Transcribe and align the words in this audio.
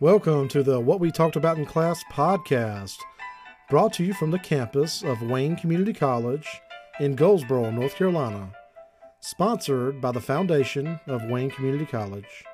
Welcome 0.00 0.46
to 0.50 0.62
the 0.62 0.78
What 0.78 1.00
We 1.00 1.10
Talked 1.10 1.34
About 1.34 1.58
in 1.58 1.66
Class 1.66 2.04
podcast, 2.12 2.98
brought 3.68 3.92
to 3.94 4.04
you 4.04 4.14
from 4.14 4.30
the 4.30 4.38
campus 4.38 5.02
of 5.02 5.22
Wayne 5.22 5.56
Community 5.56 5.92
College 5.92 6.46
in 7.00 7.16
Goldsboro, 7.16 7.72
North 7.72 7.96
Carolina, 7.96 8.52
sponsored 9.18 10.00
by 10.00 10.12
the 10.12 10.20
Foundation 10.20 11.00
of 11.08 11.24
Wayne 11.24 11.50
Community 11.50 11.84
College. 11.84 12.44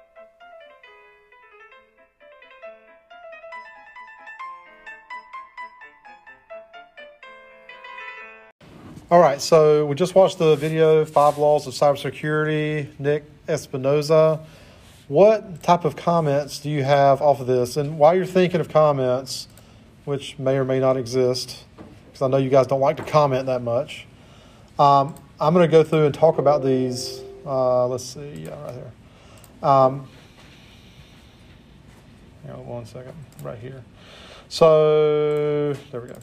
All 9.11 9.21
right, 9.21 9.39
so 9.39 9.85
we 9.85 9.95
just 9.97 10.15
watched 10.15 10.39
the 10.39 10.57
video, 10.57 11.05
Five 11.05 11.37
Laws 11.37 11.67
of 11.67 11.75
Cybersecurity, 11.75 12.99
Nick 12.99 13.25
Espinosa. 13.47 14.41
What 15.09 15.63
type 15.63 15.85
of 15.85 15.97
comments 15.97 16.59
do 16.59 16.71
you 16.71 16.83
have 16.83 17.21
off 17.21 17.41
of 17.41 17.47
this? 17.47 17.77
And 17.77 17.99
while 17.99 18.15
you're 18.15 18.25
thinking 18.25 18.61
of 18.61 18.69
comments, 18.69 19.49
which 20.05 20.39
may 20.39 20.57
or 20.57 20.65
may 20.65 20.81
not 20.81 20.97
exist, 20.97 21.65
because 22.07 22.23
I 22.23 22.29
know 22.29 22.39
you 22.39 22.51
guys 22.51 22.67
don't 22.67 22.81
like 22.81 22.97
to 22.97 23.05
comment 23.05 23.47
that 23.47 23.63
much, 23.63 24.07
um, 24.79 25.15
I'm 25.39 25.53
going 25.53 25.69
to 25.69 25.71
go 25.71 25.85
through 25.85 26.07
and 26.07 26.15
talk 26.15 26.39
about 26.39 26.65
these. 26.65 27.21
Uh, 27.45 27.87
let's 27.87 28.05
see, 28.05 28.45
yeah, 28.47 28.63
right 28.63 28.75
here. 28.75 28.93
Um, 29.63 30.09
hang 32.47 32.55
on 32.57 32.67
one 32.67 32.87
second, 32.87 33.15
right 33.43 33.59
here. 33.59 33.85
So, 34.49 35.75
there 35.91 36.01
we 36.01 36.09
go. 36.09 36.19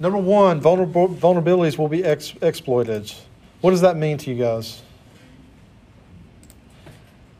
Number 0.00 0.18
one, 0.18 0.60
vulnerabilities 0.60 1.76
will 1.78 1.88
be 1.88 2.04
ex- 2.04 2.34
exploited. 2.42 3.12
What 3.60 3.70
does 3.72 3.80
that 3.80 3.96
mean 3.96 4.18
to 4.18 4.30
you 4.30 4.40
guys? 4.40 4.82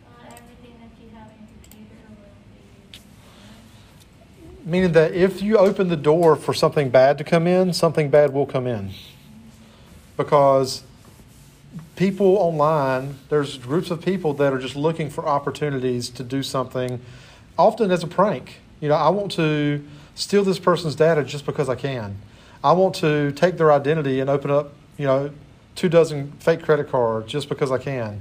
Uh, 0.06 0.24
everything 0.26 0.74
that 0.80 0.90
you 1.00 1.10
have 1.16 1.30
in 1.30 1.46
your 1.46 1.58
computer 1.62 1.94
will 2.08 2.34
be. 4.52 4.57
Meaning 4.68 4.92
that 4.92 5.14
if 5.14 5.40
you 5.40 5.56
open 5.56 5.88
the 5.88 5.96
door 5.96 6.36
for 6.36 6.52
something 6.52 6.90
bad 6.90 7.16
to 7.16 7.24
come 7.24 7.46
in, 7.46 7.72
something 7.72 8.10
bad 8.10 8.34
will 8.34 8.44
come 8.44 8.66
in. 8.66 8.90
Because 10.18 10.82
people 11.96 12.36
online, 12.36 13.16
there's 13.30 13.56
groups 13.56 13.90
of 13.90 14.04
people 14.04 14.34
that 14.34 14.52
are 14.52 14.58
just 14.58 14.76
looking 14.76 15.08
for 15.08 15.26
opportunities 15.26 16.10
to 16.10 16.22
do 16.22 16.42
something, 16.42 17.00
often 17.58 17.90
as 17.90 18.02
a 18.02 18.06
prank. 18.06 18.60
You 18.80 18.90
know, 18.90 18.96
I 18.96 19.08
want 19.08 19.32
to 19.32 19.82
steal 20.14 20.44
this 20.44 20.58
person's 20.58 20.94
data 20.94 21.24
just 21.24 21.46
because 21.46 21.70
I 21.70 21.74
can. 21.74 22.18
I 22.62 22.72
want 22.72 22.94
to 22.96 23.32
take 23.32 23.56
their 23.56 23.72
identity 23.72 24.20
and 24.20 24.28
open 24.28 24.50
up, 24.50 24.74
you 24.98 25.06
know, 25.06 25.30
two 25.76 25.88
dozen 25.88 26.32
fake 26.40 26.62
credit 26.62 26.90
cards 26.90 27.32
just 27.32 27.48
because 27.48 27.72
I 27.72 27.78
can. 27.78 28.20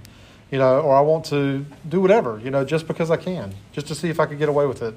You 0.50 0.59
know, 0.59 0.80
or 0.80 0.95
I 0.95 1.02
want 1.02 1.25
to 1.25 1.66
do 1.90 2.00
whatever, 2.00 2.40
you 2.42 2.52
know, 2.52 2.64
just 2.64 2.88
because 2.88 3.12
I 3.12 3.18
can, 3.18 3.53
just 3.73 3.88
to 3.88 3.95
see 3.95 4.08
if 4.08 4.18
I 4.18 4.25
could 4.25 4.40
get 4.40 4.48
away 4.48 4.66
with 4.66 4.81
it. 4.81 4.95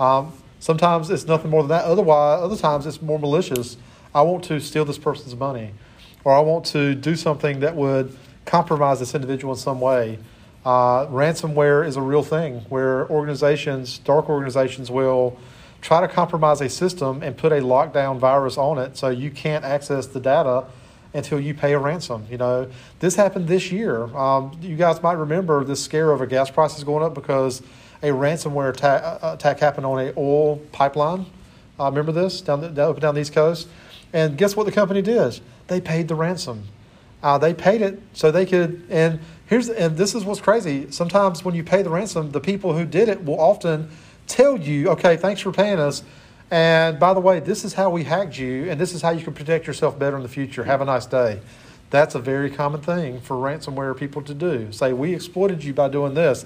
Um, 0.00 0.32
sometimes 0.60 1.10
it's 1.10 1.26
nothing 1.26 1.50
more 1.50 1.62
than 1.62 1.70
that. 1.70 1.84
Otherwise, 1.84 2.42
other 2.42 2.56
times 2.56 2.86
it's 2.86 3.02
more 3.02 3.18
malicious. 3.18 3.76
I 4.14 4.22
want 4.22 4.44
to 4.44 4.60
steal 4.60 4.84
this 4.84 4.98
person's 4.98 5.36
money, 5.36 5.72
or 6.24 6.34
I 6.34 6.40
want 6.40 6.64
to 6.66 6.94
do 6.94 7.16
something 7.16 7.60
that 7.60 7.76
would 7.76 8.16
compromise 8.44 9.00
this 9.00 9.14
individual 9.14 9.54
in 9.54 9.58
some 9.58 9.80
way. 9.80 10.18
Uh, 10.64 11.06
ransomware 11.06 11.86
is 11.86 11.96
a 11.96 12.02
real 12.02 12.22
thing 12.22 12.60
where 12.68 13.08
organizations, 13.10 13.98
dark 13.98 14.28
organizations, 14.28 14.90
will 14.90 15.38
try 15.80 16.00
to 16.00 16.08
compromise 16.08 16.60
a 16.60 16.68
system 16.68 17.22
and 17.22 17.36
put 17.36 17.52
a 17.52 17.60
lockdown 17.60 18.18
virus 18.18 18.58
on 18.58 18.78
it 18.78 18.96
so 18.96 19.08
you 19.08 19.30
can't 19.30 19.64
access 19.64 20.06
the 20.06 20.18
data 20.18 20.64
until 21.14 21.38
you 21.38 21.54
pay 21.54 21.72
a 21.72 21.78
ransom. 21.78 22.26
You 22.30 22.38
know, 22.38 22.70
this 22.98 23.14
happened 23.14 23.48
this 23.48 23.70
year. 23.70 24.04
Um, 24.16 24.58
you 24.60 24.76
guys 24.76 25.02
might 25.02 25.14
remember 25.14 25.62
this 25.64 25.82
scare 25.82 26.12
over 26.12 26.26
gas 26.26 26.50
prices 26.50 26.82
going 26.84 27.04
up 27.04 27.14
because 27.14 27.62
a 28.06 28.10
ransomware 28.10 28.70
attack, 28.70 29.18
attack 29.22 29.58
happened 29.58 29.84
on 29.84 29.98
a 29.98 30.12
oil 30.16 30.56
pipeline. 30.70 31.26
Uh, 31.78 31.86
remember 31.86 32.12
this 32.12 32.40
down 32.40 32.60
the, 32.60 32.66
and 32.68 33.00
down 33.00 33.14
the 33.14 33.20
East 33.20 33.32
Coast? 33.32 33.68
And 34.12 34.38
guess 34.38 34.54
what 34.54 34.64
the 34.64 34.72
company 34.72 35.02
did? 35.02 35.40
They 35.66 35.80
paid 35.80 36.08
the 36.08 36.14
ransom. 36.14 36.64
Uh, 37.22 37.38
they 37.38 37.52
paid 37.52 37.82
it 37.82 38.00
so 38.12 38.30
they 38.30 38.46
could. 38.46 38.86
And 38.88 39.18
here's 39.46 39.68
and 39.68 39.96
this 39.96 40.14
is 40.14 40.24
what's 40.24 40.40
crazy. 40.40 40.90
Sometimes 40.90 41.44
when 41.44 41.54
you 41.54 41.64
pay 41.64 41.82
the 41.82 41.90
ransom, 41.90 42.30
the 42.30 42.40
people 42.40 42.74
who 42.74 42.84
did 42.84 43.08
it 43.08 43.24
will 43.24 43.40
often 43.40 43.90
tell 44.28 44.56
you, 44.56 44.90
okay, 44.90 45.16
thanks 45.16 45.40
for 45.40 45.50
paying 45.50 45.80
us. 45.80 46.04
And 46.50 47.00
by 47.00 47.12
the 47.12 47.20
way, 47.20 47.40
this 47.40 47.64
is 47.64 47.74
how 47.74 47.90
we 47.90 48.04
hacked 48.04 48.38
you, 48.38 48.70
and 48.70 48.80
this 48.80 48.94
is 48.94 49.02
how 49.02 49.10
you 49.10 49.24
can 49.24 49.34
protect 49.34 49.66
yourself 49.66 49.98
better 49.98 50.16
in 50.16 50.22
the 50.22 50.28
future. 50.28 50.62
Have 50.62 50.80
a 50.80 50.84
nice 50.84 51.06
day. 51.06 51.40
That's 51.90 52.14
a 52.14 52.20
very 52.20 52.50
common 52.50 52.80
thing 52.80 53.20
for 53.20 53.34
ransomware 53.36 53.96
people 53.96 54.22
to 54.22 54.34
do. 54.34 54.70
Say, 54.70 54.92
we 54.92 55.12
exploited 55.12 55.64
you 55.64 55.74
by 55.74 55.88
doing 55.88 56.14
this. 56.14 56.44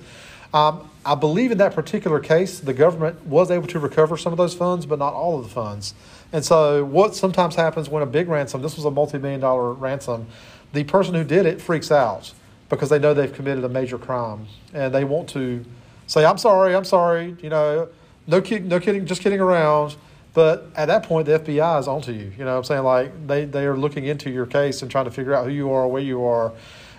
Um, 0.53 0.91
I 1.05 1.15
believe 1.15 1.51
in 1.51 1.59
that 1.59 1.75
particular 1.75 2.21
case, 2.21 2.61
the 2.61 2.75
government 2.75 3.25
was 3.25 3.51
able 3.51 3.67
to 3.69 3.79
recover 3.79 4.17
some 4.17 4.33
of 4.33 4.37
those 4.37 4.55
funds, 4.55 4.85
but 4.85 4.99
not 4.99 5.15
all 5.15 5.39
of 5.39 5.45
the 5.45 5.51
funds. 5.51 5.95
And 6.33 6.45
so, 6.45 6.85
what 6.85 7.15
sometimes 7.15 7.55
happens 7.55 7.89
when 7.89 8.03
a 8.03 8.07
big 8.07 8.29
ransom, 8.29 8.63
this 8.63 8.77
was 8.77 8.85
a 8.85 8.91
multi 8.91 9.19
million 9.19 9.41
dollar 9.41 9.73
ransom, 9.73 10.27
the 10.73 10.85
person 10.85 11.15
who 11.15 11.25
did 11.25 11.47
it 11.47 11.61
freaks 11.61 11.91
out 11.91 12.33
because 12.69 12.89
they 12.89 12.99
know 12.99 13.15
they've 13.15 13.33
committed 13.33 13.65
a 13.65 13.69
major 13.69 13.99
crime 13.99 14.47
and 14.73 14.95
they 14.95 15.05
want 15.05 15.29
to 15.31 15.65
say, 16.07 16.25
I'm 16.25 16.39
sorry, 16.39 16.75
I'm 16.75 16.85
sorry, 16.85 17.37
you 17.43 17.49
know, 17.49 17.89
no, 18.27 18.41
kid, 18.41 18.67
no 18.67 18.79
kidding, 18.79 19.07
just 19.07 19.23
kidding 19.23 19.41
around. 19.41 19.97
But 20.33 20.69
at 20.77 20.87
that 20.87 21.03
point, 21.03 21.27
the 21.27 21.41
FBI 21.41 21.81
is 21.81 21.89
onto 21.89 22.13
you. 22.13 22.33
You 22.39 22.45
know 22.45 22.53
what 22.53 22.59
I'm 22.59 22.65
saying? 22.65 22.85
Like, 22.85 23.27
they, 23.27 23.45
they 23.47 23.67
are 23.67 23.77
looking 23.77 24.05
into 24.07 24.31
your 24.31 24.47
case 24.47 24.83
and 24.83 24.91
trying 24.91 25.07
to 25.07 25.11
figure 25.11 25.35
out 25.35 25.45
who 25.45 25.51
you 25.51 25.73
are, 25.73 25.89
where 25.89 26.03
you 26.03 26.25
are. 26.25 26.53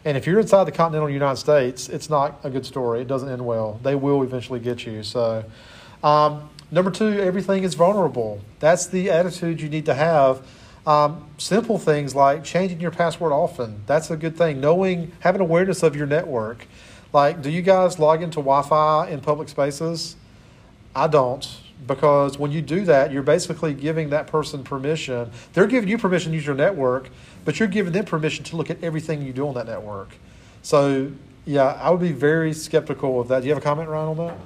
And 0.03 0.17
if 0.17 0.25
you're 0.25 0.39
inside 0.39 0.63
the 0.63 0.71
continental 0.71 1.09
United 1.09 1.37
States, 1.37 1.87
it's 1.87 2.09
not 2.09 2.39
a 2.43 2.49
good 2.49 2.65
story. 2.65 3.01
It 3.01 3.07
doesn't 3.07 3.29
end 3.29 3.45
well. 3.45 3.79
They 3.83 3.95
will 3.95 4.23
eventually 4.23 4.59
get 4.59 4.85
you. 4.85 5.03
So, 5.03 5.45
um, 6.03 6.49
number 6.71 6.89
two, 6.89 7.19
everything 7.19 7.63
is 7.63 7.75
vulnerable. 7.75 8.41
That's 8.59 8.87
the 8.87 9.11
attitude 9.11 9.61
you 9.61 9.69
need 9.69 9.85
to 9.85 9.93
have. 9.93 10.45
Um, 10.87 11.29
simple 11.37 11.77
things 11.77 12.15
like 12.15 12.43
changing 12.43 12.81
your 12.81 12.89
password 12.89 13.31
often. 13.31 13.83
That's 13.85 14.09
a 14.09 14.17
good 14.17 14.35
thing. 14.35 14.59
Knowing, 14.59 15.11
having 15.19 15.41
awareness 15.41 15.83
of 15.83 15.95
your 15.95 16.07
network. 16.07 16.65
Like, 17.13 17.43
do 17.43 17.51
you 17.51 17.61
guys 17.61 17.99
log 17.99 18.23
into 18.23 18.37
Wi 18.37 18.63
Fi 18.63 19.09
in 19.09 19.21
public 19.21 19.49
spaces? 19.49 20.15
I 20.95 21.07
don't, 21.07 21.47
because 21.87 22.37
when 22.37 22.51
you 22.51 22.61
do 22.61 22.85
that, 22.85 23.11
you're 23.11 23.23
basically 23.23 23.73
giving 23.73 24.09
that 24.11 24.27
person 24.27 24.63
permission. 24.63 25.31
They're 25.53 25.67
giving 25.67 25.89
you 25.89 25.97
permission 25.97 26.31
to 26.31 26.37
use 26.37 26.45
your 26.45 26.55
network, 26.55 27.09
but 27.45 27.59
you're 27.59 27.67
giving 27.67 27.93
them 27.93 28.05
permission 28.05 28.43
to 28.45 28.55
look 28.55 28.69
at 28.69 28.83
everything 28.83 29.21
you 29.21 29.33
do 29.33 29.47
on 29.47 29.55
that 29.55 29.65
network. 29.65 30.09
So, 30.61 31.11
yeah, 31.45 31.65
I 31.81 31.89
would 31.89 32.01
be 32.01 32.11
very 32.11 32.53
skeptical 32.53 33.19
of 33.19 33.27
that. 33.29 33.41
Do 33.41 33.47
you 33.47 33.53
have 33.53 33.61
a 33.61 33.65
comment, 33.65 33.89
Ryan, 33.89 34.09
on 34.09 34.17
that? 34.17 34.37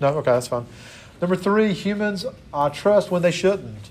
No? 0.00 0.08
Okay, 0.18 0.32
that's 0.32 0.48
fine. 0.48 0.66
Number 1.20 1.36
three, 1.36 1.72
humans 1.72 2.24
trust 2.72 3.10
when 3.10 3.22
they 3.22 3.30
shouldn't. 3.30 3.90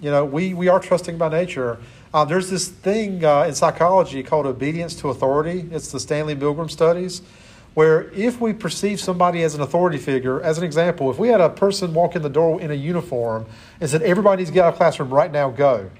You 0.00 0.10
know, 0.10 0.24
we, 0.24 0.54
we 0.54 0.68
are 0.68 0.80
trusting 0.80 1.16
by 1.16 1.28
nature. 1.28 1.78
Uh, 2.12 2.24
there's 2.24 2.50
this 2.50 2.68
thing 2.68 3.24
uh, 3.24 3.44
in 3.44 3.54
psychology 3.54 4.22
called 4.22 4.46
obedience 4.46 4.94
to 4.96 5.08
authority. 5.10 5.68
It's 5.70 5.92
the 5.92 6.00
Stanley 6.00 6.34
Milgram 6.34 6.70
studies, 6.70 7.22
where 7.74 8.10
if 8.12 8.40
we 8.40 8.52
perceive 8.52 9.00
somebody 9.00 9.42
as 9.42 9.54
an 9.54 9.60
authority 9.60 9.98
figure, 9.98 10.40
as 10.42 10.58
an 10.58 10.64
example, 10.64 11.10
if 11.10 11.18
we 11.18 11.28
had 11.28 11.40
a 11.40 11.48
person 11.48 11.94
walk 11.94 12.14
in 12.14 12.22
the 12.22 12.28
door 12.28 12.60
in 12.60 12.70
a 12.70 12.74
uniform 12.74 13.46
and 13.80 13.88
said, 13.88 14.02
everybody 14.02 14.40
needs 14.40 14.50
to 14.50 14.54
get 14.54 14.64
out 14.64 14.74
of 14.74 14.76
classroom 14.76 15.10
right 15.10 15.32
now, 15.32 15.50
go, 15.50 15.90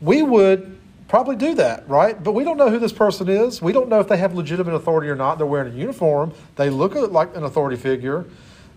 we 0.00 0.22
would 0.22 0.78
probably 1.08 1.36
do 1.36 1.54
that, 1.54 1.88
right? 1.88 2.22
But 2.22 2.32
we 2.32 2.44
don't 2.44 2.56
know 2.56 2.70
who 2.70 2.78
this 2.78 2.92
person 2.92 3.28
is. 3.28 3.60
We 3.60 3.72
don't 3.72 3.88
know 3.88 4.00
if 4.00 4.08
they 4.08 4.16
have 4.16 4.34
legitimate 4.34 4.74
authority 4.74 5.08
or 5.08 5.16
not. 5.16 5.38
They're 5.38 5.46
wearing 5.46 5.72
a 5.72 5.76
uniform, 5.76 6.32
they 6.56 6.70
look 6.70 6.94
like 6.94 7.36
an 7.36 7.42
authority 7.42 7.76
figure. 7.76 8.24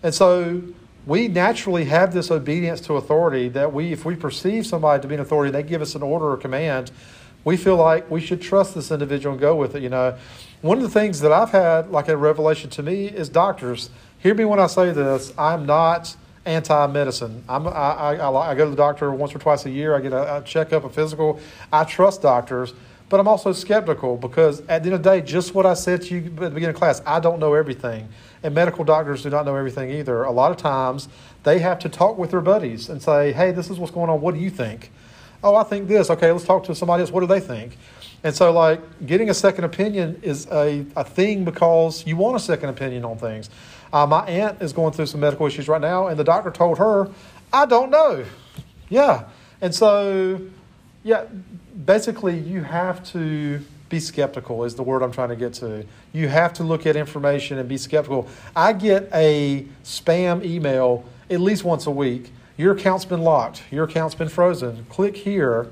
And 0.02 0.14
so 0.14 0.62
we 1.06 1.28
naturally 1.28 1.84
have 1.86 2.12
this 2.12 2.30
obedience 2.30 2.80
to 2.82 2.94
authority 2.94 3.48
that 3.50 3.72
we, 3.72 3.92
if 3.92 4.04
we 4.04 4.14
perceive 4.14 4.66
somebody 4.66 5.00
to 5.02 5.08
be 5.08 5.14
an 5.14 5.20
authority, 5.20 5.50
they 5.50 5.62
give 5.62 5.82
us 5.82 5.94
an 5.94 6.02
order 6.02 6.30
or 6.30 6.36
command, 6.36 6.90
we 7.44 7.56
feel 7.56 7.76
like 7.76 8.10
we 8.10 8.20
should 8.20 8.42
trust 8.42 8.74
this 8.74 8.90
individual 8.90 9.32
and 9.32 9.40
go 9.40 9.56
with 9.56 9.74
it. 9.74 9.82
You 9.82 9.88
know, 9.88 10.18
one 10.60 10.76
of 10.78 10.82
the 10.82 10.90
things 10.90 11.20
that 11.20 11.32
I've 11.32 11.50
had, 11.50 11.90
like 11.90 12.08
a 12.08 12.16
revelation 12.16 12.70
to 12.70 12.82
me, 12.82 13.06
is 13.06 13.28
doctors. 13.28 13.90
Hear 14.18 14.34
me 14.34 14.44
when 14.44 14.58
I 14.58 14.66
say 14.66 14.92
this. 14.92 15.32
I'm 15.38 15.66
not 15.66 16.16
anti-medicine. 16.44 17.44
I'm, 17.48 17.68
I, 17.68 17.70
I, 17.70 18.50
I 18.50 18.54
go 18.54 18.64
to 18.64 18.70
the 18.70 18.76
doctor 18.76 19.12
once 19.12 19.34
or 19.34 19.38
twice 19.38 19.66
a 19.66 19.70
year. 19.70 19.94
I 19.94 20.00
get 20.00 20.12
a, 20.12 20.38
a 20.38 20.42
checkup, 20.42 20.84
a 20.84 20.88
physical. 20.88 21.40
I 21.72 21.84
trust 21.84 22.22
doctors, 22.22 22.72
but 23.08 23.20
I'm 23.20 23.28
also 23.28 23.52
skeptical 23.52 24.16
because 24.16 24.60
at 24.62 24.82
the 24.82 24.90
end 24.90 24.94
of 24.94 25.02
the 25.02 25.10
day, 25.10 25.20
just 25.20 25.54
what 25.54 25.66
I 25.66 25.74
said 25.74 26.02
to 26.02 26.14
you 26.14 26.24
at 26.26 26.36
the 26.36 26.50
beginning 26.50 26.70
of 26.70 26.76
class, 26.76 27.02
I 27.06 27.20
don't 27.20 27.38
know 27.38 27.54
everything. 27.54 28.08
And 28.42 28.54
medical 28.54 28.84
doctors 28.84 29.22
do 29.22 29.30
not 29.30 29.44
know 29.44 29.54
everything 29.54 29.90
either. 29.90 30.24
A 30.24 30.32
lot 30.32 30.50
of 30.50 30.56
times 30.56 31.08
they 31.44 31.58
have 31.60 31.78
to 31.80 31.88
talk 31.88 32.18
with 32.18 32.30
their 32.30 32.40
buddies 32.40 32.88
and 32.88 33.02
say, 33.02 33.32
hey, 33.32 33.52
this 33.52 33.70
is 33.70 33.78
what's 33.78 33.92
going 33.92 34.10
on. 34.10 34.20
What 34.20 34.34
do 34.34 34.40
you 34.40 34.50
think? 34.50 34.90
Oh, 35.42 35.54
I 35.54 35.62
think 35.62 35.86
this. 35.86 36.10
Okay, 36.10 36.32
let's 36.32 36.44
talk 36.44 36.64
to 36.64 36.74
somebody 36.74 37.02
else. 37.02 37.12
What 37.12 37.20
do 37.20 37.26
they 37.26 37.40
think? 37.40 37.76
And 38.24 38.34
so, 38.34 38.52
like, 38.52 39.06
getting 39.06 39.30
a 39.30 39.34
second 39.34 39.64
opinion 39.64 40.20
is 40.22 40.46
a, 40.50 40.84
a 40.96 41.04
thing 41.04 41.44
because 41.44 42.06
you 42.06 42.16
want 42.16 42.36
a 42.36 42.40
second 42.40 42.68
opinion 42.70 43.04
on 43.04 43.16
things. 43.16 43.48
Uh, 43.92 44.06
my 44.06 44.26
aunt 44.26 44.60
is 44.60 44.72
going 44.72 44.92
through 44.92 45.06
some 45.06 45.20
medical 45.20 45.46
issues 45.46 45.68
right 45.68 45.80
now, 45.80 46.08
and 46.08 46.18
the 46.18 46.24
doctor 46.24 46.50
told 46.50 46.78
her, 46.78 47.10
I 47.52 47.64
don't 47.66 47.90
know. 47.90 48.24
Yeah. 48.88 49.24
And 49.60 49.74
so, 49.74 50.40
yeah, 51.04 51.24
basically, 51.84 52.38
you 52.38 52.62
have 52.62 53.04
to 53.12 53.64
be 53.88 54.00
skeptical 54.00 54.64
is 54.64 54.74
the 54.74 54.82
word 54.82 55.02
I'm 55.02 55.12
trying 55.12 55.30
to 55.30 55.36
get 55.36 55.54
to. 55.54 55.86
You 56.12 56.28
have 56.28 56.52
to 56.54 56.62
look 56.62 56.86
at 56.86 56.96
information 56.96 57.58
and 57.58 57.68
be 57.68 57.78
skeptical. 57.78 58.28
I 58.54 58.72
get 58.72 59.08
a 59.14 59.66
spam 59.84 60.44
email 60.44 61.04
at 61.30 61.40
least 61.40 61.64
once 61.64 61.86
a 61.86 61.90
week. 61.90 62.30
Your 62.56 62.74
account's 62.74 63.04
been 63.04 63.22
locked. 63.22 63.62
Your 63.70 63.84
account's 63.84 64.14
been 64.14 64.28
frozen. 64.28 64.84
Click 64.90 65.16
here, 65.16 65.70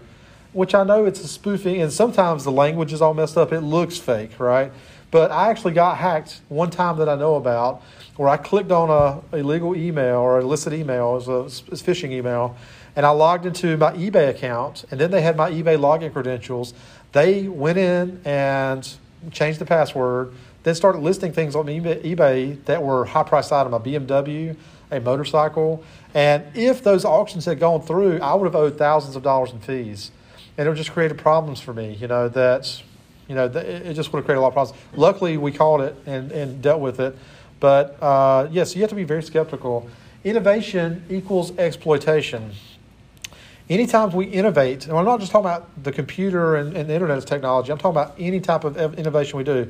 which 0.56 0.74
I 0.74 0.84
know 0.84 1.04
it's 1.04 1.20
a 1.20 1.28
spoofing, 1.28 1.82
and 1.82 1.92
sometimes 1.92 2.42
the 2.42 2.50
language 2.50 2.90
is 2.90 3.02
all 3.02 3.12
messed 3.12 3.36
up. 3.36 3.52
It 3.52 3.60
looks 3.60 3.98
fake, 3.98 4.40
right? 4.40 4.72
But 5.10 5.30
I 5.30 5.50
actually 5.50 5.74
got 5.74 5.98
hacked 5.98 6.40
one 6.48 6.70
time 6.70 6.96
that 6.96 7.10
I 7.10 7.14
know 7.14 7.34
about 7.34 7.82
where 8.16 8.30
I 8.30 8.38
clicked 8.38 8.72
on 8.72 8.88
a 8.88 9.36
illegal 9.36 9.76
email 9.76 10.16
or 10.16 10.40
illicit 10.40 10.72
email, 10.72 11.18
it 11.18 11.26
was 11.26 11.62
a 11.68 11.72
phishing 11.72 12.10
email, 12.10 12.56
and 12.96 13.04
I 13.04 13.10
logged 13.10 13.44
into 13.44 13.76
my 13.76 13.92
eBay 13.92 14.30
account, 14.30 14.86
and 14.90 14.98
then 14.98 15.10
they 15.10 15.20
had 15.20 15.36
my 15.36 15.50
eBay 15.50 15.78
login 15.78 16.10
credentials. 16.10 16.72
They 17.12 17.48
went 17.48 17.76
in 17.76 18.22
and 18.24 18.90
changed 19.30 19.58
the 19.58 19.66
password, 19.66 20.32
then 20.62 20.74
started 20.74 21.00
listing 21.00 21.32
things 21.32 21.54
on 21.54 21.66
eBay 21.66 22.64
that 22.64 22.82
were 22.82 23.04
high 23.04 23.24
priced 23.24 23.52
item, 23.52 23.74
a 23.74 23.80
BMW, 23.80 24.56
a 24.90 25.00
motorcycle. 25.00 25.84
And 26.14 26.44
if 26.56 26.82
those 26.82 27.04
auctions 27.04 27.44
had 27.44 27.60
gone 27.60 27.82
through, 27.82 28.20
I 28.22 28.32
would 28.34 28.46
have 28.46 28.56
owed 28.56 28.78
thousands 28.78 29.16
of 29.16 29.22
dollars 29.22 29.52
in 29.52 29.60
fees. 29.60 30.10
And 30.58 30.68
it 30.68 30.74
just 30.74 30.92
created 30.92 31.18
problems 31.18 31.60
for 31.60 31.74
me, 31.74 31.94
you 32.00 32.08
know, 32.08 32.28
that, 32.30 32.82
you 33.28 33.34
know, 33.34 33.46
it 33.46 33.94
just 33.94 34.12
would 34.12 34.20
have 34.20 34.24
created 34.24 34.38
a 34.38 34.42
lot 34.42 34.48
of 34.48 34.54
problems. 34.54 34.78
Luckily, 34.94 35.36
we 35.36 35.52
caught 35.52 35.80
it 35.80 35.96
and, 36.06 36.32
and 36.32 36.62
dealt 36.62 36.80
with 36.80 36.98
it. 37.00 37.16
But 37.60 38.02
uh, 38.02 38.48
yes, 38.50 38.74
you 38.74 38.80
have 38.82 38.90
to 38.90 38.96
be 38.96 39.04
very 39.04 39.22
skeptical. 39.22 39.88
Innovation 40.24 41.04
equals 41.08 41.56
exploitation. 41.58 42.52
Anytime 43.68 44.12
we 44.12 44.26
innovate, 44.26 44.86
and 44.86 44.96
I'm 44.96 45.04
not 45.04 45.20
just 45.20 45.32
talking 45.32 45.46
about 45.46 45.82
the 45.82 45.92
computer 45.92 46.56
and, 46.56 46.76
and 46.76 46.88
the 46.88 46.94
internet 46.94 47.18
as 47.18 47.24
technology, 47.24 47.72
I'm 47.72 47.78
talking 47.78 47.98
about 47.98 48.14
any 48.18 48.40
type 48.40 48.64
of 48.64 48.98
innovation 48.98 49.38
we 49.38 49.44
do. 49.44 49.68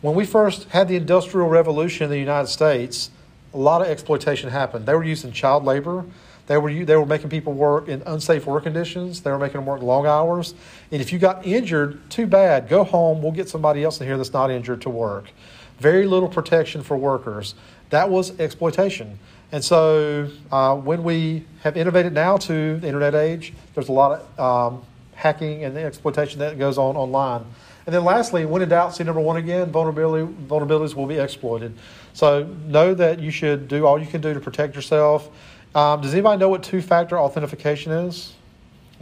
When 0.00 0.14
we 0.14 0.26
first 0.26 0.68
had 0.70 0.88
the 0.88 0.96
Industrial 0.96 1.48
Revolution 1.48 2.04
in 2.04 2.10
the 2.10 2.18
United 2.18 2.48
States, 2.48 3.10
a 3.54 3.56
lot 3.56 3.80
of 3.80 3.86
exploitation 3.86 4.50
happened. 4.50 4.84
They 4.86 4.94
were 4.94 5.04
using 5.04 5.32
child 5.32 5.64
labor. 5.64 6.04
They 6.46 6.56
were, 6.58 6.72
they 6.72 6.96
were 6.96 7.06
making 7.06 7.30
people 7.30 7.52
work 7.52 7.88
in 7.88 8.02
unsafe 8.06 8.46
work 8.46 8.64
conditions. 8.64 9.22
They 9.22 9.30
were 9.30 9.38
making 9.38 9.58
them 9.58 9.66
work 9.66 9.82
long 9.82 10.06
hours. 10.06 10.54
And 10.92 11.00
if 11.00 11.12
you 11.12 11.18
got 11.18 11.44
injured, 11.46 12.08
too 12.08 12.26
bad. 12.26 12.68
Go 12.68 12.84
home. 12.84 13.22
We'll 13.22 13.32
get 13.32 13.48
somebody 13.48 13.82
else 13.82 14.00
in 14.00 14.06
here 14.06 14.16
that's 14.16 14.32
not 14.32 14.50
injured 14.50 14.82
to 14.82 14.90
work. 14.90 15.30
Very 15.78 16.06
little 16.06 16.28
protection 16.28 16.82
for 16.82 16.96
workers. 16.96 17.54
That 17.90 18.10
was 18.10 18.38
exploitation. 18.38 19.18
And 19.52 19.64
so 19.64 20.28
uh, 20.50 20.76
when 20.76 21.02
we 21.02 21.44
have 21.62 21.76
innovated 21.76 22.12
now 22.12 22.36
to 22.38 22.78
the 22.78 22.86
internet 22.86 23.14
age, 23.14 23.52
there's 23.74 23.88
a 23.88 23.92
lot 23.92 24.20
of 24.38 24.40
um, 24.74 24.84
hacking 25.14 25.64
and 25.64 25.76
exploitation 25.76 26.38
that 26.40 26.58
goes 26.58 26.78
on 26.78 26.96
online. 26.96 27.44
And 27.86 27.94
then 27.94 28.04
lastly, 28.04 28.44
when 28.44 28.62
in 28.62 28.68
doubt, 28.68 28.96
see 28.96 29.04
number 29.04 29.20
one 29.20 29.36
again, 29.36 29.70
vulnerability, 29.70 30.26
vulnerabilities 30.48 30.94
will 30.94 31.06
be 31.06 31.18
exploited. 31.18 31.76
So 32.14 32.44
know 32.66 32.94
that 32.94 33.20
you 33.20 33.30
should 33.30 33.68
do 33.68 33.86
all 33.86 33.98
you 33.98 34.06
can 34.06 34.20
do 34.20 34.34
to 34.34 34.40
protect 34.40 34.74
yourself. 34.74 35.30
Um, 35.76 36.00
does 36.00 36.14
anybody 36.14 36.40
know 36.40 36.48
what 36.48 36.62
two-factor 36.62 37.18
authentication 37.18 37.92
is? 37.92 38.32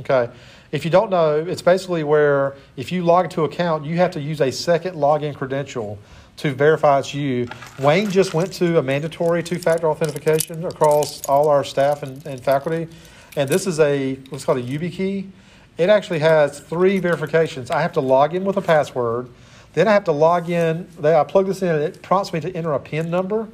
Okay. 0.00 0.28
If 0.72 0.84
you 0.84 0.90
don't 0.90 1.08
know, 1.08 1.38
it's 1.38 1.62
basically 1.62 2.02
where 2.02 2.56
if 2.76 2.90
you 2.90 3.04
log 3.04 3.26
into 3.26 3.44
an 3.44 3.52
account, 3.52 3.84
you 3.84 3.96
have 3.98 4.10
to 4.10 4.20
use 4.20 4.40
a 4.40 4.50
second 4.50 4.96
login 4.96 5.36
credential 5.36 6.00
to 6.38 6.52
verify 6.52 6.98
it's 6.98 7.14
you. 7.14 7.46
Wayne 7.78 8.10
just 8.10 8.34
went 8.34 8.52
to 8.54 8.78
a 8.78 8.82
mandatory 8.82 9.40
two-factor 9.40 9.86
authentication 9.86 10.64
across 10.64 11.24
all 11.26 11.48
our 11.48 11.62
staff 11.62 12.02
and, 12.02 12.26
and 12.26 12.42
faculty, 12.42 12.88
and 13.36 13.48
this 13.48 13.68
is 13.68 13.78
a 13.78 14.16
what's 14.30 14.44
called 14.44 14.58
a 14.58 14.62
YubiKey. 14.62 15.30
It 15.78 15.88
actually 15.88 16.18
has 16.18 16.58
three 16.58 16.98
verifications. 16.98 17.70
I 17.70 17.82
have 17.82 17.92
to 17.92 18.00
log 18.00 18.34
in 18.34 18.44
with 18.44 18.56
a 18.56 18.62
password, 18.62 19.28
then 19.74 19.86
I 19.86 19.92
have 19.92 20.04
to 20.04 20.12
log 20.12 20.50
in. 20.50 20.88
I 21.04 21.22
plug 21.22 21.46
this 21.46 21.62
in, 21.62 21.68
and 21.68 21.84
it 21.84 22.02
prompts 22.02 22.32
me 22.32 22.40
to 22.40 22.50
enter 22.56 22.72
a 22.72 22.80
PIN 22.80 23.10
number, 23.10 23.46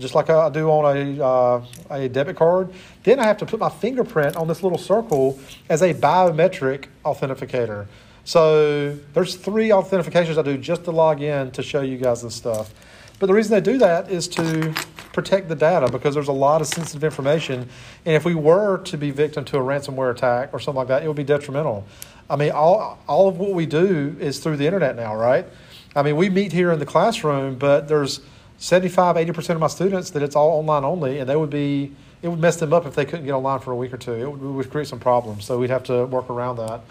just 0.00 0.14
like 0.14 0.30
I 0.30 0.48
do 0.48 0.68
on 0.68 0.96
a 0.96 1.24
uh, 1.24 1.64
a 1.90 2.08
debit 2.08 2.36
card. 2.36 2.72
Then 3.04 3.18
I 3.18 3.24
have 3.24 3.38
to 3.38 3.46
put 3.46 3.60
my 3.60 3.68
fingerprint 3.68 4.36
on 4.36 4.48
this 4.48 4.62
little 4.62 4.78
circle 4.78 5.38
as 5.68 5.82
a 5.82 5.94
biometric 5.94 6.86
authenticator. 7.04 7.86
So 8.24 8.94
there's 9.14 9.36
three 9.36 9.68
authentications 9.68 10.38
I 10.38 10.42
do 10.42 10.58
just 10.58 10.84
to 10.84 10.90
log 10.90 11.22
in 11.22 11.50
to 11.52 11.62
show 11.62 11.80
you 11.80 11.96
guys 11.96 12.22
this 12.22 12.34
stuff. 12.34 12.72
But 13.18 13.26
the 13.26 13.34
reason 13.34 13.52
they 13.52 13.60
do 13.60 13.78
that 13.78 14.10
is 14.10 14.28
to 14.28 14.74
protect 15.12 15.48
the 15.48 15.54
data 15.54 15.90
because 15.90 16.14
there's 16.14 16.28
a 16.28 16.32
lot 16.32 16.60
of 16.60 16.66
sensitive 16.66 17.04
information. 17.04 17.68
And 18.06 18.14
if 18.14 18.24
we 18.24 18.34
were 18.34 18.78
to 18.84 18.96
be 18.96 19.10
victim 19.10 19.44
to 19.46 19.58
a 19.58 19.60
ransomware 19.60 20.10
attack 20.10 20.50
or 20.52 20.60
something 20.60 20.78
like 20.78 20.88
that, 20.88 21.02
it 21.02 21.06
would 21.06 21.16
be 21.16 21.24
detrimental. 21.24 21.86
I 22.30 22.36
mean, 22.36 22.52
all, 22.52 22.98
all 23.08 23.28
of 23.28 23.38
what 23.38 23.52
we 23.52 23.66
do 23.66 24.16
is 24.20 24.38
through 24.38 24.56
the 24.56 24.64
internet 24.64 24.96
now, 24.96 25.14
right? 25.16 25.46
I 25.94 26.02
mean, 26.02 26.16
we 26.16 26.30
meet 26.30 26.52
here 26.52 26.70
in 26.70 26.78
the 26.78 26.86
classroom, 26.86 27.56
but 27.56 27.88
there's 27.88 28.20
75, 28.60 29.16
80% 29.16 29.50
of 29.54 29.60
my 29.60 29.66
students 29.68 30.10
that 30.10 30.22
it's 30.22 30.36
all 30.36 30.58
online 30.58 30.84
only, 30.84 31.18
and 31.18 31.28
they 31.28 31.34
would 31.34 31.48
be, 31.48 31.92
it 32.20 32.28
would 32.28 32.38
mess 32.38 32.56
them 32.56 32.74
up 32.74 32.84
if 32.84 32.94
they 32.94 33.06
couldn't 33.06 33.24
get 33.24 33.32
online 33.32 33.58
for 33.58 33.72
a 33.72 33.76
week 33.76 33.92
or 33.92 33.96
two. 33.96 34.12
It 34.12 34.30
would, 34.30 34.40
it 34.40 34.52
would 34.52 34.70
create 34.70 34.86
some 34.86 35.00
problems. 35.00 35.46
So 35.46 35.58
we'd 35.58 35.70
have 35.70 35.82
to 35.84 36.04
work 36.04 36.28
around 36.28 36.56
that. 36.56 36.82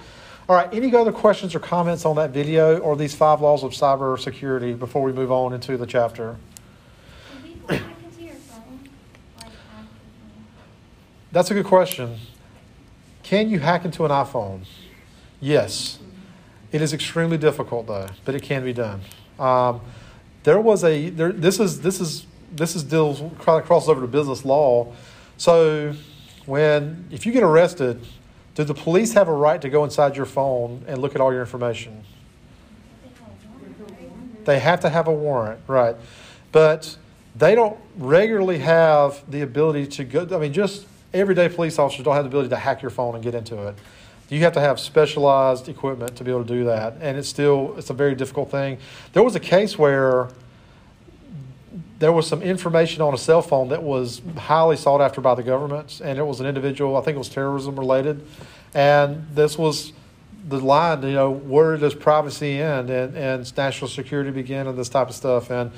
All 0.49 0.55
right, 0.55 0.67
any 0.73 0.93
other 0.95 1.11
questions 1.11 1.53
or 1.53 1.59
comments 1.59 2.05
on 2.05 2.15
that 2.15 2.31
video 2.31 2.79
or 2.79 2.97
these 2.97 3.13
five 3.13 3.39
laws 3.39 3.63
of 3.63 3.73
cybersecurity 3.73 4.77
before 4.77 5.03
we 5.03 5.13
move 5.13 5.31
on 5.31 5.53
into 5.53 5.77
the 5.77 5.85
chapter? 5.85 6.37
That's 11.31 11.51
a 11.51 11.53
good 11.53 11.67
question. 11.67 12.17
Can 13.21 13.51
you 13.51 13.59
hack 13.59 13.85
into 13.85 14.03
an 14.05 14.09
iPhone? 14.09 14.65
Yes. 15.39 15.99
It 16.71 16.81
is 16.81 16.93
extremely 16.93 17.37
difficult 17.37 17.85
though, 17.85 18.07
but 18.25 18.33
it 18.33 18.41
can 18.41 18.63
be 18.63 18.73
done. 18.73 19.01
Um, 19.37 19.81
there 20.43 20.59
was 20.59 20.83
a 20.83 21.09
there, 21.09 21.31
this 21.31 21.59
is 21.59 21.81
this 21.81 21.99
is 21.99 22.25
this 22.51 22.75
is 22.75 22.83
deals 22.83 23.19
kind 23.39 23.59
of 23.61 23.65
crosses 23.65 23.89
over 23.89 24.01
to 24.01 24.07
business 24.07 24.45
law. 24.45 24.93
So 25.37 25.93
when 26.45 27.07
if 27.11 27.25
you 27.25 27.31
get 27.31 27.43
arrested 27.43 28.05
do 28.59 28.65
the 28.65 28.73
police 28.73 29.13
have 29.13 29.29
a 29.29 29.33
right 29.33 29.61
to 29.61 29.69
go 29.69 29.85
inside 29.85 30.17
your 30.17 30.25
phone 30.25 30.83
and 30.85 31.01
look 31.01 31.15
at 31.15 31.21
all 31.21 31.31
your 31.31 31.39
information? 31.39 32.03
They 34.43 34.59
have 34.59 34.81
to 34.81 34.89
have 34.89 35.07
a 35.07 35.13
warrant, 35.13 35.61
right? 35.65 35.95
But 36.51 36.97
they 37.37 37.55
don't 37.55 37.77
regularly 37.95 38.57
have 38.59 39.23
the 39.31 39.43
ability 39.43 39.87
to 39.87 40.03
go. 40.03 40.27
I 40.35 40.39
mean, 40.39 40.51
just 40.51 40.87
everyday 41.13 41.47
police 41.47 41.79
officers 41.79 42.03
don't 42.03 42.15
have 42.15 42.25
the 42.25 42.29
ability 42.29 42.49
to 42.49 42.57
hack 42.57 42.81
your 42.81 42.91
phone 42.91 43.15
and 43.15 43.23
get 43.23 43.33
into 43.33 43.67
it. 43.67 43.75
You 44.29 44.39
have 44.41 44.53
to 44.53 44.61
have 44.61 44.79
specialized 44.79 45.67
equipment 45.69 46.15
to 46.17 46.23
be 46.23 46.29
able 46.29 46.43
to 46.43 46.47
do 46.47 46.65
that, 46.65 46.97
and 47.01 47.17
it's 47.17 47.27
still 47.27 47.75
it's 47.77 47.89
a 47.89 47.93
very 47.93 48.15
difficult 48.15 48.51
thing. 48.51 48.77
There 49.13 49.23
was 49.23 49.35
a 49.35 49.39
case 49.39 49.77
where 49.77 50.29
there 51.99 52.11
was 52.13 52.27
some 52.27 52.41
information 52.41 53.01
on 53.01 53.13
a 53.13 53.17
cell 53.17 53.41
phone 53.41 53.69
that 53.69 53.83
was 53.83 54.21
highly 54.37 54.77
sought 54.77 55.01
after 55.01 55.19
by 55.19 55.35
the 55.35 55.43
government, 55.43 56.01
and 56.03 56.17
it 56.17 56.23
was 56.23 56.39
an 56.39 56.45
individual, 56.45 56.95
I 56.95 57.01
think 57.01 57.15
it 57.15 57.19
was 57.19 57.29
terrorism 57.29 57.77
related, 57.77 58.25
and 58.73 59.27
this 59.35 59.57
was 59.57 59.91
the 60.47 60.59
line, 60.59 61.03
you 61.03 61.11
know, 61.11 61.29
where 61.29 61.75
does 61.77 61.93
privacy 61.93 62.61
end 62.61 62.89
and, 62.89 63.15
and 63.15 63.57
national 63.57 63.89
security 63.89 64.31
begin 64.31 64.67
and 64.67 64.77
this 64.77 64.89
type 64.89 65.09
of 65.09 65.15
stuff. 65.15 65.51
And 65.51 65.71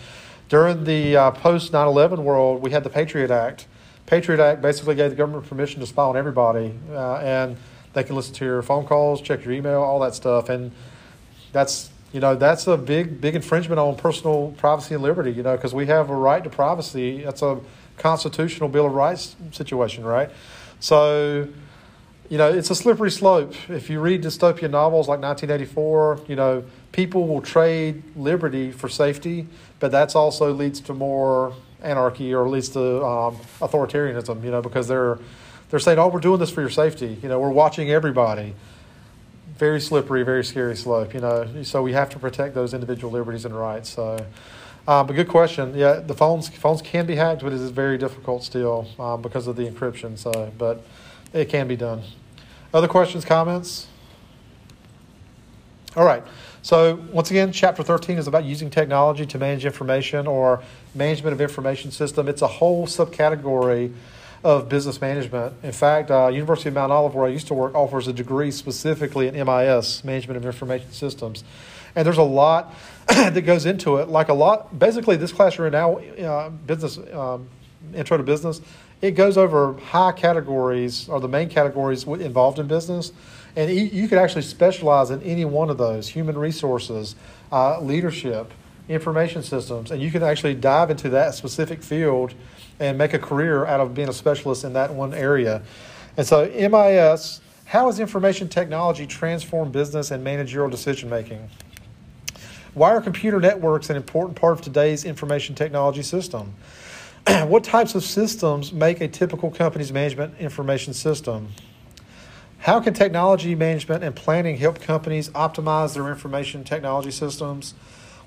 during 0.49 0.83
the 0.83 1.17
uh, 1.17 1.31
post 1.31 1.73
9 1.73 1.87
11 1.87 2.23
world, 2.23 2.61
we 2.61 2.71
had 2.71 2.83
the 2.83 2.89
Patriot 2.89 3.31
Act. 3.31 3.67
Patriot 4.05 4.39
Act 4.39 4.61
basically 4.61 4.95
gave 4.95 5.09
the 5.09 5.15
government 5.15 5.47
permission 5.47 5.79
to 5.79 5.87
spy 5.87 6.03
on 6.03 6.17
everybody, 6.17 6.73
uh, 6.91 7.15
and 7.17 7.57
they 7.93 8.03
can 8.03 8.15
listen 8.15 8.33
to 8.35 8.45
your 8.45 8.61
phone 8.61 8.85
calls, 8.85 9.21
check 9.21 9.43
your 9.43 9.53
email, 9.53 9.81
all 9.81 9.99
that 9.99 10.15
stuff. 10.15 10.49
And 10.49 10.71
that's 11.51 11.89
you 12.11 12.19
know 12.19 12.35
that's 12.35 12.67
a 12.67 12.77
big 12.77 13.21
big 13.21 13.35
infringement 13.35 13.79
on 13.79 13.95
personal 13.95 14.53
privacy 14.57 14.93
and 14.93 15.03
liberty 15.03 15.31
you 15.31 15.43
know 15.43 15.55
because 15.55 15.73
we 15.73 15.85
have 15.87 16.09
a 16.09 16.15
right 16.15 16.43
to 16.43 16.49
privacy. 16.49 17.23
That's 17.23 17.41
a 17.41 17.59
constitutional 17.97 18.69
bill 18.69 18.85
of 18.87 18.93
rights 18.93 19.35
situation 19.51 20.03
right? 20.03 20.29
So 20.79 21.47
you 22.29 22.37
know 22.37 22.49
it's 22.49 22.69
a 22.69 22.75
slippery 22.75 23.11
slope. 23.11 23.53
If 23.69 23.89
you 23.89 23.99
read 23.99 24.23
dystopian 24.23 24.71
novels 24.71 25.07
like 25.07 25.19
1984 25.21 26.21
you 26.27 26.35
know 26.35 26.63
people 26.91 27.27
will 27.27 27.41
trade 27.41 28.03
liberty 28.15 28.71
for 28.71 28.89
safety 28.89 29.47
but 29.79 29.91
that's 29.91 30.15
also 30.15 30.53
leads 30.53 30.79
to 30.81 30.93
more 30.93 31.53
anarchy 31.81 32.33
or 32.33 32.47
leads 32.47 32.69
to 32.69 33.03
um, 33.03 33.35
authoritarianism 33.59 34.43
you 34.43 34.51
know 34.51 34.61
because 34.61 34.87
they're 34.87 35.17
they're 35.71 35.79
saying 35.79 35.97
oh 35.97 36.07
we're 36.07 36.19
doing 36.19 36.39
this 36.39 36.51
for 36.51 36.61
your 36.61 36.69
safety 36.69 37.17
you 37.23 37.27
know 37.27 37.39
we're 37.39 37.49
watching 37.49 37.89
everybody 37.89 38.53
very 39.61 39.79
slippery, 39.79 40.23
very 40.23 40.43
scary 40.43 40.75
slope. 40.75 41.13
You 41.13 41.19
know, 41.19 41.61
so 41.61 41.83
we 41.83 41.93
have 41.93 42.09
to 42.09 42.19
protect 42.19 42.55
those 42.55 42.73
individual 42.73 43.13
liberties 43.13 43.45
and 43.45 43.55
rights. 43.55 43.91
So, 43.91 44.25
um, 44.87 45.05
but 45.05 45.13
good 45.13 45.27
question. 45.27 45.75
Yeah, 45.75 45.99
the 45.99 46.15
phones 46.15 46.49
phones 46.49 46.81
can 46.81 47.05
be 47.05 47.15
hacked, 47.15 47.43
but 47.43 47.53
it 47.53 47.61
is 47.61 47.69
very 47.69 47.99
difficult 47.99 48.43
still 48.43 48.87
um, 48.99 49.21
because 49.21 49.45
of 49.45 49.55
the 49.55 49.69
encryption. 49.69 50.17
So, 50.17 50.51
but 50.57 50.83
it 51.31 51.47
can 51.49 51.67
be 51.67 51.75
done. 51.75 52.01
Other 52.73 52.87
questions, 52.87 53.23
comments? 53.23 53.85
All 55.95 56.05
right. 56.05 56.23
So 56.63 56.95
once 57.11 57.29
again, 57.29 57.51
chapter 57.51 57.83
13 57.83 58.17
is 58.17 58.25
about 58.25 58.43
using 58.43 58.71
technology 58.71 59.27
to 59.27 59.37
manage 59.37 59.63
information 59.63 60.25
or 60.25 60.63
management 60.95 61.33
of 61.33 61.41
information 61.41 61.91
system. 61.91 62.27
It's 62.27 62.41
a 62.41 62.47
whole 62.47 62.87
subcategory 62.87 63.93
of 64.43 64.69
business 64.69 64.99
management. 64.99 65.53
In 65.63 65.71
fact, 65.71 66.09
uh, 66.09 66.27
University 66.27 66.69
of 66.69 66.75
Mount 66.75 66.91
Olive, 66.91 67.13
where 67.13 67.25
I 67.25 67.29
used 67.29 67.47
to 67.47 67.53
work, 67.53 67.75
offers 67.75 68.07
a 68.07 68.13
degree 68.13 68.51
specifically 68.51 69.27
in 69.27 69.35
MIS, 69.35 70.03
Management 70.03 70.37
of 70.37 70.45
Information 70.45 70.91
Systems. 70.91 71.43
And 71.95 72.05
there's 72.05 72.17
a 72.17 72.23
lot 72.23 72.73
that 73.07 73.45
goes 73.45 73.65
into 73.65 73.97
it. 73.97 74.09
Like 74.09 74.29
a 74.29 74.33
lot, 74.33 74.77
basically, 74.77 75.15
this 75.15 75.31
class 75.31 75.57
you're 75.57 75.67
in 75.67 75.73
now, 75.73 75.97
uh, 75.97 76.49
business, 76.49 76.97
um, 77.13 77.49
intro 77.93 78.17
to 78.17 78.23
business, 78.23 78.61
it 79.01 79.11
goes 79.11 79.37
over 79.37 79.73
high 79.73 80.11
categories 80.11 81.09
or 81.09 81.19
the 81.19 81.27
main 81.27 81.49
categories 81.49 82.03
involved 82.03 82.59
in 82.59 82.67
business. 82.67 83.11
And 83.55 83.69
you, 83.69 84.07
could 84.07 84.17
actually 84.17 84.43
specialize 84.43 85.11
in 85.11 85.21
any 85.23 85.43
one 85.43 85.69
of 85.69 85.77
those 85.77 86.07
human 86.07 86.37
resources, 86.37 87.15
uh, 87.51 87.81
leadership, 87.81 88.53
information 88.87 89.43
systems, 89.43 89.91
and 89.91 90.01
you 90.01 90.09
can 90.09 90.23
actually 90.23 90.55
dive 90.55 90.89
into 90.89 91.09
that 91.09 91.33
specific 91.33 91.83
field 91.83 92.33
and 92.81 92.97
make 92.97 93.13
a 93.13 93.19
career 93.19 93.65
out 93.65 93.79
of 93.79 93.93
being 93.93 94.09
a 94.09 94.13
specialist 94.13 94.63
in 94.63 94.73
that 94.73 94.91
one 94.93 95.13
area. 95.13 95.61
And 96.17 96.25
so, 96.25 96.45
MIS, 96.47 97.39
how 97.65 97.85
has 97.85 97.99
information 97.99 98.49
technology 98.49 99.05
transformed 99.05 99.71
business 99.71 100.11
and 100.11 100.23
managerial 100.23 100.69
decision 100.69 101.09
making? 101.09 101.47
Why 102.73 102.91
are 102.91 103.01
computer 103.01 103.39
networks 103.39 103.89
an 103.89 103.97
important 103.97 104.35
part 104.35 104.53
of 104.53 104.61
today's 104.61 105.05
information 105.05 105.53
technology 105.55 106.01
system? 106.01 106.55
what 107.47 107.63
types 107.63 107.93
of 107.93 108.03
systems 108.03 108.73
make 108.73 108.99
a 108.99 109.07
typical 109.07 109.51
company's 109.51 109.91
management 109.91 110.39
information 110.39 110.93
system? 110.93 111.49
How 112.57 112.79
can 112.79 112.93
technology 112.93 113.53
management 113.53 114.03
and 114.03 114.15
planning 114.15 114.57
help 114.57 114.81
companies 114.81 115.29
optimize 115.29 115.93
their 115.93 116.09
information 116.09 116.63
technology 116.63 117.11
systems? 117.11 117.75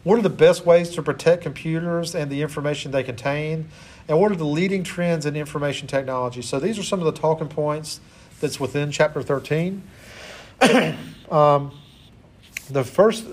What 0.04 0.18
are 0.18 0.22
the 0.22 0.30
best 0.30 0.66
ways 0.66 0.90
to 0.90 1.02
protect 1.02 1.42
computers 1.42 2.14
and 2.14 2.30
the 2.30 2.42
information 2.42 2.92
they 2.92 3.02
contain? 3.02 3.68
And 4.06 4.20
what 4.20 4.30
are 4.30 4.36
the 4.36 4.44
leading 4.44 4.84
trends 4.84 5.24
in 5.24 5.34
information 5.34 5.88
technology? 5.88 6.42
So 6.42 6.60
these 6.60 6.78
are 6.78 6.82
some 6.82 7.00
of 7.00 7.06
the 7.06 7.18
talking 7.20 7.48
points 7.48 8.00
that's 8.38 8.60
within 8.60 8.90
chapter 8.90 9.22
13. 9.22 9.82
um, 11.30 11.72
the 12.68 12.84
first 12.84 13.24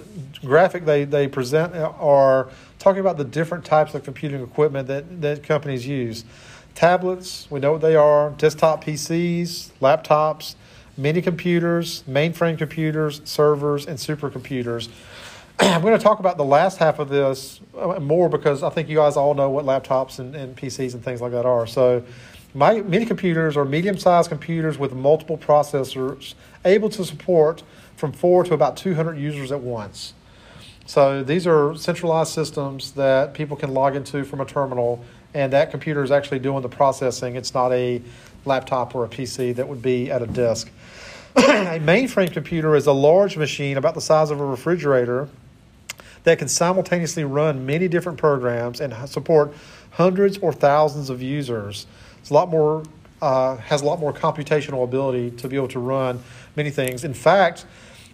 graphic 0.42 0.86
they, 0.86 1.04
they 1.04 1.28
present 1.28 1.76
are 1.76 2.50
talking 2.80 3.02
about 3.02 3.18
the 3.18 3.26
different 3.26 3.66
types 3.66 3.94
of 3.94 4.04
computing 4.04 4.42
equipment 4.42 4.88
that, 4.88 5.22
that 5.22 5.44
companies 5.44 5.86
use. 5.86 6.24
Tablets, 6.74 7.52
we 7.52 7.60
know 7.60 7.74
what 7.74 7.82
they 7.82 7.98
are, 7.98 8.30
desktop 8.32 8.86
PCs, 8.86 9.72
laptops, 9.82 10.56
mini 10.96 11.22
computers, 11.22 12.04
mainframe 12.10 12.58
computers, 12.58 13.22
servers, 13.26 13.86
and 13.86 13.98
supercomputers. 13.98 14.88
I'm 15.62 15.82
going 15.84 15.96
to 15.96 16.04
talk 16.04 16.20
about 16.20 16.38
the 16.38 16.44
last 16.44 16.80
half 16.80 16.98
of 16.98 17.08
this 17.08 17.60
uh, 17.78 18.00
more 18.00 18.30
because 18.30 18.64
I 18.64 18.72
think 18.72 18.90
you 18.90 18.96
guys 18.96 19.16
all 19.16 19.36
know 19.36 19.52
what 19.52 19.64
laptops 19.64 20.18
and, 20.18 20.36
and 20.36 20.58
PCs 20.58 20.96
and 20.96 21.04
things 21.04 21.22
like 21.22 21.34
that 21.34 21.46
are. 21.46 21.68
So, 21.68 22.04
my 22.56 22.82
mini 22.82 23.06
computers 23.06 23.56
are 23.56 23.64
medium 23.64 23.96
sized 23.96 24.30
computers 24.30 24.80
with 24.80 24.94
multiple 24.94 25.38
processors 25.38 26.34
able 26.66 26.90
to 26.90 27.06
support 27.06 27.62
from 27.96 28.12
four 28.12 28.44
to 28.44 28.56
about 28.56 28.76
200 28.76 29.20
users 29.20 29.52
at 29.52 29.62
once. 29.62 30.16
So, 30.88 31.24
these 31.24 31.46
are 31.46 31.76
centralized 31.76 32.34
systems 32.34 32.94
that 32.94 33.36
people 33.36 33.56
can 33.56 33.72
log 33.72 33.96
into 33.96 34.24
from 34.24 34.42
a 34.42 34.46
terminal, 34.46 35.06
and 35.36 35.54
that 35.54 35.70
computer 35.70 36.04
is 36.04 36.10
actually 36.10 36.40
doing 36.40 36.64
the 36.64 36.70
processing. 36.70 37.36
It's 37.36 37.54
not 37.54 37.72
a 37.72 38.02
laptop 38.46 38.96
or 38.96 39.06
a 39.06 39.08
PC 39.08 39.56
that 39.58 39.68
would 39.68 39.84
be 39.84 40.10
at 40.10 40.24
a 40.24 40.28
desk. 40.28 40.72
a 41.36 41.80
mainframe 41.80 42.34
computer 42.34 42.76
is 42.76 42.88
a 42.88 42.92
large 42.92 43.38
machine 43.38 43.78
about 43.78 43.94
the 43.94 44.02
size 44.02 44.32
of 44.32 44.40
a 44.40 44.46
refrigerator 44.46 45.30
that 46.24 46.40
can 46.40 46.48
simultaneously 46.48 47.24
run 47.24 47.66
many 47.66 47.88
different 47.88 48.18
programs 48.18 48.80
and 48.80 48.94
support 49.10 49.54
hundreds 49.92 50.38
or 50.38 50.54
thousands 50.54 51.10
of 51.10 51.22
users. 51.22 51.88
It's 52.20 52.30
a 52.30 52.34
lot 52.34 52.50
more 52.50 52.84
uh, 53.22 53.58
has 53.58 53.82
a 53.82 53.86
lot 53.86 54.00
more 54.00 54.12
computational 54.12 54.84
ability 54.84 55.32
to 55.32 55.48
be 55.48 55.56
able 55.56 55.68
to 55.68 55.80
run 55.80 56.24
many 56.56 56.72
things. 56.72 57.04
In 57.04 57.14
fact, 57.14 57.66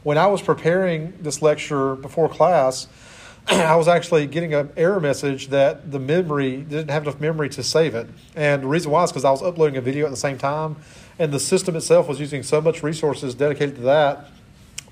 when 0.04 0.18
I 0.18 0.28
was 0.28 0.42
preparing 0.42 1.14
this 1.22 1.42
lecture 1.42 1.96
before 1.96 2.28
class, 2.28 2.88
I 3.48 3.76
was 3.76 3.88
actually 3.88 4.28
getting 4.28 4.54
an 4.54 4.70
error 4.76 5.00
message 5.00 5.48
that 5.48 5.92
the 5.92 6.00
memory 6.00 6.58
didn't 6.58 6.90
have 6.90 7.04
enough 7.04 7.22
memory 7.22 7.50
to 7.50 7.64
save 7.64 7.96
it. 7.96 8.10
And 8.36 8.64
the 8.64 8.68
reason 8.68 8.92
why 8.92 9.04
is 9.04 9.12
because 9.12 9.24
I 9.24 9.32
was 9.32 9.42
uploading 9.42 9.78
a 9.78 9.82
video 9.82 10.06
at 10.06 10.12
the 10.12 10.18
same 10.18 10.38
time, 10.38 10.76
and 11.18 11.32
the 11.32 11.40
system 11.40 11.76
itself 11.76 12.08
was 12.08 12.20
using 12.20 12.44
so 12.44 12.60
much 12.60 12.84
resources 12.84 13.34
dedicated 13.34 13.76
to 13.76 13.82
that 13.82 14.28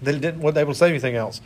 that 0.01 0.15
it 0.15 0.19
didn't 0.19 0.41
wasn't 0.41 0.59
able 0.59 0.73
to 0.73 0.77
save 0.77 0.89
anything 0.89 1.15
else. 1.15 1.41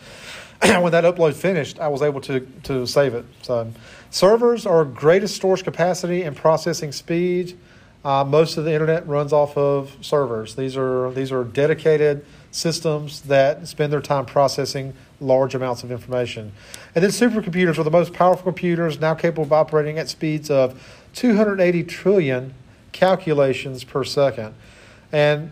when 0.82 0.92
that 0.92 1.04
upload 1.04 1.36
finished, 1.36 1.80
I 1.80 1.88
was 1.88 2.02
able 2.02 2.22
to, 2.22 2.42
to 2.64 2.86
save 2.86 3.14
it. 3.14 3.26
So, 3.42 3.72
servers 4.10 4.66
are 4.66 4.84
greatest 4.84 5.36
storage 5.36 5.64
capacity 5.64 6.24
and 6.24 6.36
processing 6.36 6.92
speed. 6.92 7.58
Uh, 8.04 8.24
most 8.24 8.58
of 8.58 8.66
the 8.66 8.74
internet 8.74 9.08
runs 9.08 9.34
off 9.34 9.58
of 9.58 9.96
servers. 10.02 10.56
These 10.56 10.78
are 10.78 11.12
these 11.12 11.32
are 11.32 11.44
dedicated 11.44 12.26
systems 12.52 13.22
that 13.22 13.68
spend 13.68 13.92
their 13.92 14.02
time 14.02 14.26
processing 14.26 14.94
large 15.20 15.54
amounts 15.54 15.84
of 15.84 15.92
information. 15.92 16.52
And 16.96 17.04
then 17.04 17.12
supercomputers 17.12 17.78
are 17.78 17.84
the 17.84 17.92
most 17.92 18.14
powerful 18.14 18.44
computers 18.44 19.00
now 19.00 19.14
capable 19.14 19.44
of 19.44 19.54
operating 19.54 20.00
at 20.00 20.10
speeds 20.10 20.50
of 20.50 20.82
280 21.16 21.84
trillion 21.84 22.54
calculations 22.92 23.84
per 23.84 24.04
second. 24.04 24.56
And 25.12 25.52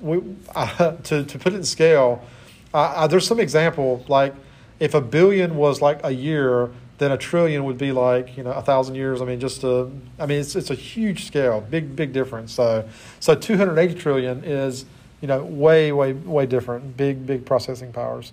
we, 0.00 0.22
uh, 0.54 0.96
to, 1.04 1.24
to 1.24 1.38
put 1.38 1.52
it 1.52 1.56
in 1.56 1.64
scale, 1.64 2.24
uh, 2.72 3.06
there's 3.06 3.26
some 3.26 3.40
example 3.40 4.04
like 4.08 4.34
if 4.78 4.94
a 4.94 5.00
billion 5.00 5.56
was 5.56 5.82
like 5.82 6.00
a 6.04 6.10
year, 6.10 6.70
then 6.98 7.12
a 7.12 7.18
trillion 7.18 7.64
would 7.64 7.78
be 7.78 7.92
like 7.92 8.36
you 8.36 8.42
know 8.42 8.52
a 8.52 8.62
thousand 8.62 8.94
years. 8.94 9.20
I 9.20 9.24
mean, 9.24 9.40
just 9.40 9.62
a, 9.62 9.90
I 10.18 10.26
mean, 10.26 10.40
it's 10.40 10.56
it's 10.56 10.70
a 10.70 10.74
huge 10.74 11.26
scale, 11.26 11.60
big 11.60 11.94
big 11.94 12.12
difference. 12.12 12.52
So 12.52 12.88
so 13.20 13.34
280 13.34 13.94
trillion 13.94 14.44
is 14.44 14.84
you 15.20 15.28
know 15.28 15.44
way 15.44 15.92
way 15.92 16.12
way 16.12 16.46
different, 16.46 16.96
big 16.96 17.26
big 17.26 17.44
processing 17.44 17.92
powers. 17.92 18.32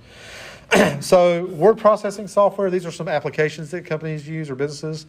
so 0.99 1.45
word 1.45 1.77
processing 1.77 2.27
software. 2.27 2.69
These 2.69 2.85
are 2.85 2.91
some 2.91 3.07
applications 3.07 3.71
that 3.71 3.85
companies 3.85 4.27
use 4.27 4.49
or 4.49 4.55
businesses. 4.55 5.05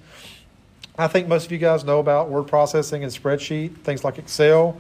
I 0.97 1.07
think 1.07 1.29
most 1.29 1.47
of 1.47 1.53
you 1.53 1.59
guys 1.59 1.85
know 1.85 2.01
about 2.01 2.29
word 2.29 2.49
processing 2.49 3.05
and 3.05 3.13
spreadsheet 3.13 3.83
things 3.83 4.03
like 4.03 4.19
Excel. 4.19 4.77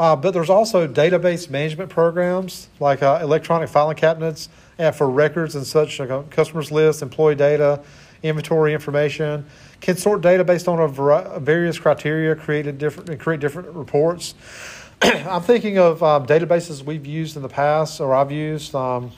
Uh, 0.00 0.16
but 0.16 0.30
there's 0.30 0.48
also 0.48 0.88
database 0.88 1.50
management 1.50 1.90
programs 1.90 2.70
like 2.80 3.02
uh, 3.02 3.18
electronic 3.20 3.68
filing 3.68 3.98
cabinets 3.98 4.48
and 4.78 4.96
for 4.96 5.10
records 5.10 5.54
and 5.54 5.66
such, 5.66 6.00
like 6.00 6.08
uh, 6.08 6.22
customers 6.30 6.72
list, 6.72 7.02
employee 7.02 7.34
data, 7.34 7.82
inventory 8.22 8.72
information. 8.72 9.44
Can 9.82 9.98
sort 9.98 10.22
data 10.22 10.42
based 10.42 10.68
on 10.68 10.80
a 10.80 10.88
variety, 10.88 11.40
various 11.40 11.78
criteria, 11.78 12.34
create 12.34 12.78
different 12.78 13.20
create 13.20 13.40
different 13.40 13.68
reports. 13.74 14.34
I'm 15.02 15.42
thinking 15.42 15.76
of 15.76 16.02
um, 16.02 16.24
databases 16.24 16.82
we've 16.82 17.04
used 17.04 17.36
in 17.36 17.42
the 17.42 17.50
past, 17.50 18.00
or 18.00 18.14
I've 18.14 18.32
used. 18.32 18.74
Um, 18.74 19.12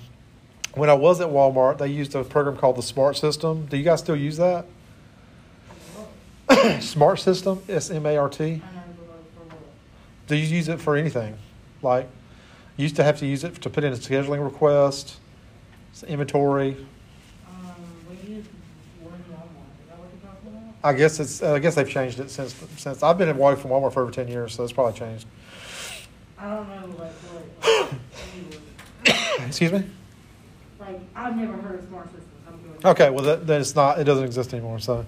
when 0.75 0.91
I 0.91 0.95
was 0.95 1.21
at 1.21 1.29
Walmart, 1.29 1.79
they 1.79 1.87
used 1.87 2.17
a 2.17 2.25
program 2.25 2.57
called 2.57 2.75
the 2.75 2.83
Smart 2.83 3.17
System. 3.17 3.67
Do 3.67 3.77
you 3.77 3.85
guys 3.85 4.01
still 4.01 4.17
use 4.17 4.39
that? 4.39 4.67
Smart 6.83 7.21
System, 7.21 7.62
S 7.69 7.89
M 7.89 8.05
A 8.05 8.17
R 8.17 8.29
T. 8.29 8.61
Do 10.33 10.39
you 10.39 10.47
use 10.47 10.67
it 10.69 10.81
for 10.81 10.97
anything? 10.97 11.37
Like, 11.83 12.09
you 12.79 12.85
used 12.85 12.97
to 12.97 13.05
have 13.05 13.19
to 13.19 13.27
use 13.27 13.45
it 13.45 13.61
to 13.61 13.69
put 13.69 13.85
in 13.85 13.93
a 13.93 13.97
scheduling 13.97 14.43
request, 14.43 15.19
inventory. 16.07 16.75
Um, 17.47 17.75
we 18.09 18.37
use 18.37 18.47
one 19.03 19.12
Walmart. 19.31 19.43
Is 19.83 19.89
that 19.91 19.99
what 19.99 20.09
you're 20.11 20.31
talking 20.31 20.49
about? 20.49 20.89
I 20.89 20.95
guess 20.95 21.21
it's. 21.21 21.43
I 21.43 21.59
guess 21.59 21.75
they've 21.75 21.87
changed 21.87 22.19
it 22.19 22.31
since. 22.31 22.55
Since 22.79 23.03
I've 23.03 23.19
been 23.19 23.29
away 23.29 23.57
from 23.57 23.73
Walmart 23.73 23.93
for 23.93 24.01
over 24.01 24.11
ten 24.11 24.27
years, 24.27 24.55
so 24.55 24.65
it's 24.65 24.73
probably 24.73 24.99
changed. 24.99 25.27
I 26.39 26.49
don't 26.49 26.67
know, 26.67 26.97
like, 26.99 27.12
what, 27.12 27.95
anyway. 29.15 29.47
Excuse 29.47 29.71
me. 29.71 29.85
like, 30.81 30.99
I've 31.15 31.37
never 31.37 31.53
heard 31.59 31.79
of 31.79 31.87
smart 31.89 32.07
systems. 32.07 32.87
Okay, 32.87 33.11
well 33.11 33.25
that, 33.25 33.47
then 33.47 33.61
it's 33.61 33.77
not. 33.77 33.99
It 33.99 34.05
doesn't 34.05 34.25
exist 34.25 34.55
anymore. 34.55 34.79
So, 34.79 35.05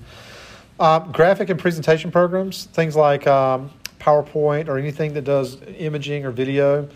um, 0.79 1.13
graphic 1.13 1.49
and 1.49 1.59
presentation 1.59 2.11
programs, 2.13 2.67
things 2.67 2.95
like 2.95 3.27
um, 3.27 3.71
PowerPoint 4.05 4.69
or 4.69 4.79
anything 4.79 5.15
that 5.15 5.23
does 5.23 5.57
imaging 5.79 6.25
or 6.27 6.31
video. 6.31 6.89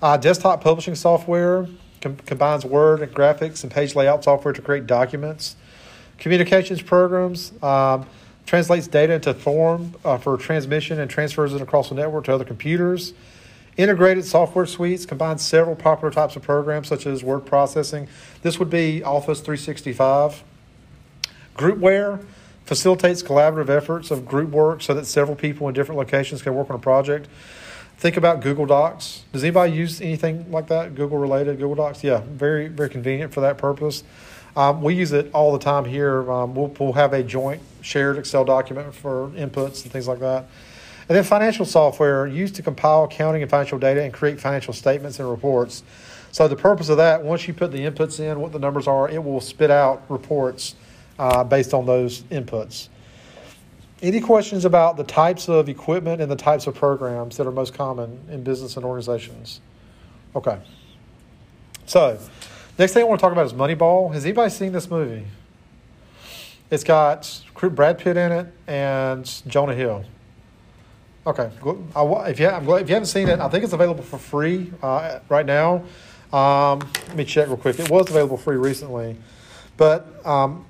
Uh, 0.00 0.16
desktop 0.16 0.62
publishing 0.62 0.94
software 0.94 1.66
com- 2.00 2.16
combines 2.16 2.64
Word 2.64 3.02
and 3.02 3.12
graphics 3.12 3.62
and 3.64 3.72
page 3.72 3.94
layout 3.96 4.22
software 4.22 4.54
to 4.54 4.62
create 4.62 4.86
documents. 4.86 5.56
Communications 6.18 6.80
programs 6.80 7.52
um, 7.62 8.06
translates 8.46 8.86
data 8.86 9.14
into 9.14 9.34
form 9.34 9.94
uh, 10.04 10.16
for 10.16 10.36
transmission 10.36 11.00
and 11.00 11.10
transfers 11.10 11.52
it 11.52 11.60
across 11.60 11.88
the 11.88 11.94
network 11.94 12.24
to 12.26 12.34
other 12.34 12.44
computers. 12.44 13.14
Integrated 13.76 14.24
software 14.24 14.66
suites 14.66 15.04
combine 15.04 15.38
several 15.38 15.74
popular 15.74 16.12
types 16.12 16.36
of 16.36 16.42
programs 16.42 16.86
such 16.86 17.06
as 17.06 17.24
word 17.24 17.40
processing. 17.40 18.06
This 18.42 18.60
would 18.60 18.70
be 18.70 19.02
Office 19.02 19.40
365. 19.40 20.44
Groupware 21.56 22.24
facilitates 22.64 23.22
collaborative 23.22 23.68
efforts 23.68 24.10
of 24.10 24.26
group 24.26 24.50
work 24.50 24.82
so 24.82 24.94
that 24.94 25.06
several 25.06 25.36
people 25.36 25.68
in 25.68 25.74
different 25.74 25.98
locations 25.98 26.42
can 26.42 26.54
work 26.54 26.70
on 26.70 26.76
a 26.76 26.78
project. 26.78 27.28
Think 27.98 28.16
about 28.16 28.40
Google 28.40 28.66
Docs. 28.66 29.24
Does 29.32 29.44
anybody 29.44 29.72
use 29.72 30.00
anything 30.00 30.50
like 30.50 30.66
that, 30.68 30.94
Google 30.94 31.18
related, 31.18 31.58
Google 31.58 31.76
Docs? 31.76 32.02
Yeah, 32.02 32.22
very, 32.26 32.68
very 32.68 32.88
convenient 32.88 33.32
for 33.32 33.40
that 33.42 33.58
purpose. 33.58 34.02
Um, 34.56 34.82
we 34.82 34.94
use 34.94 35.12
it 35.12 35.30
all 35.32 35.52
the 35.52 35.58
time 35.58 35.84
here. 35.84 36.30
Um, 36.30 36.54
we'll, 36.54 36.74
we'll 36.78 36.92
have 36.92 37.12
a 37.12 37.22
joint 37.22 37.60
shared 37.80 38.18
Excel 38.18 38.44
document 38.44 38.94
for 38.94 39.28
inputs 39.30 39.82
and 39.82 39.92
things 39.92 40.08
like 40.08 40.20
that. 40.20 40.46
And 41.08 41.16
then 41.16 41.24
financial 41.24 41.66
software 41.66 42.26
used 42.26 42.54
to 42.56 42.62
compile 42.62 43.04
accounting 43.04 43.42
and 43.42 43.50
financial 43.50 43.78
data 43.78 44.02
and 44.02 44.12
create 44.12 44.40
financial 44.40 44.72
statements 44.72 45.18
and 45.18 45.28
reports. 45.28 45.82
So 46.32 46.48
the 46.48 46.56
purpose 46.56 46.88
of 46.88 46.96
that, 46.96 47.22
once 47.22 47.46
you 47.46 47.54
put 47.54 47.72
the 47.72 47.78
inputs 47.78 48.20
in, 48.20 48.40
what 48.40 48.52
the 48.52 48.58
numbers 48.58 48.86
are, 48.86 49.08
it 49.08 49.22
will 49.22 49.40
spit 49.40 49.70
out 49.70 50.02
reports 50.08 50.74
uh, 51.18 51.44
based 51.44 51.74
on 51.74 51.86
those 51.86 52.22
inputs. 52.24 52.88
Any 54.02 54.20
questions 54.20 54.64
about 54.64 54.96
the 54.96 55.04
types 55.04 55.48
of 55.48 55.68
equipment 55.68 56.20
and 56.20 56.30
the 56.30 56.36
types 56.36 56.66
of 56.66 56.74
programs 56.74 57.36
that 57.36 57.46
are 57.46 57.52
most 57.52 57.74
common 57.74 58.20
in 58.30 58.42
business 58.42 58.76
and 58.76 58.84
organizations? 58.84 59.60
Okay. 60.36 60.58
So, 61.86 62.18
next 62.78 62.92
thing 62.92 63.02
I 63.02 63.06
want 63.06 63.20
to 63.20 63.22
talk 63.22 63.32
about 63.32 63.46
is 63.46 63.52
Moneyball. 63.52 64.12
Has 64.12 64.24
anybody 64.24 64.50
seen 64.50 64.72
this 64.72 64.90
movie? 64.90 65.24
It's 66.70 66.84
got 66.84 67.42
Brad 67.54 67.98
Pitt 67.98 68.16
in 68.16 68.32
it 68.32 68.46
and 68.66 69.42
Jonah 69.46 69.74
Hill. 69.74 70.04
Okay, 71.26 71.50
I, 71.96 72.02
if 72.28 72.38
you 72.38 72.48
I'm 72.48 72.64
glad, 72.66 72.82
if 72.82 72.88
you 72.88 72.94
haven't 72.94 73.06
seen 73.06 73.28
it, 73.28 73.40
I 73.40 73.48
think 73.48 73.64
it's 73.64 73.72
available 73.72 74.02
for 74.02 74.18
free 74.18 74.70
uh, 74.82 75.20
right 75.30 75.46
now. 75.46 75.84
Um, 76.32 76.80
let 77.08 77.16
me 77.16 77.24
check 77.24 77.46
real 77.46 77.56
quick. 77.56 77.78
It 77.78 77.88
was 77.88 78.10
available 78.10 78.36
free 78.36 78.56
recently, 78.56 79.16
but 79.78 80.26
um, 80.26 80.66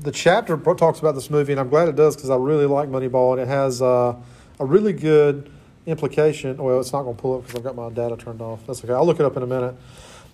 the 0.00 0.10
chapter 0.10 0.56
talks 0.56 0.98
about 0.98 1.14
this 1.14 1.30
movie, 1.30 1.52
and 1.52 1.60
I'm 1.60 1.68
glad 1.68 1.88
it 1.88 1.96
does 1.96 2.16
because 2.16 2.30
I 2.30 2.36
really 2.36 2.66
like 2.66 2.88
Moneyball, 2.88 3.32
and 3.32 3.42
it 3.42 3.48
has 3.48 3.82
uh, 3.82 4.16
a 4.58 4.64
really 4.64 4.92
good 4.92 5.50
implication. 5.86 6.56
Well, 6.56 6.80
it's 6.80 6.92
not 6.92 7.02
going 7.02 7.16
to 7.16 7.20
pull 7.20 7.36
up 7.36 7.42
because 7.42 7.56
I've 7.56 7.64
got 7.64 7.76
my 7.76 7.90
data 7.90 8.16
turned 8.16 8.40
off. 8.40 8.66
That's 8.66 8.82
okay. 8.82 8.94
I'll 8.94 9.06
look 9.06 9.20
it 9.20 9.26
up 9.26 9.36
in 9.36 9.42
a 9.42 9.46
minute. 9.46 9.74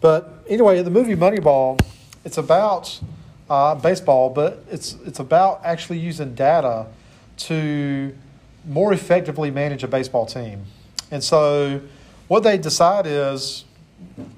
But 0.01 0.45
anyway, 0.49 0.83
the 0.83 0.91
movie 0.91 1.17
Moneyball, 1.17 1.81
it's 2.25 2.39
about 2.39 3.01
uh, 3.51 3.75
baseball, 3.75 4.31
but 4.31 4.65
it's 4.71 4.97
it's 5.05 5.19
about 5.19 5.63
actually 5.65 5.99
using 5.99 6.35
data 6.35 6.87
to 7.39 8.15
more 8.67 8.93
effectively 8.93 9.51
manage 9.51 9.83
a 9.83 9.89
baseball 9.89 10.27
team. 10.27 10.65
And 11.11 11.23
so, 11.23 11.81
what 12.29 12.43
they 12.43 12.59
decide 12.59 13.07
is 13.07 13.65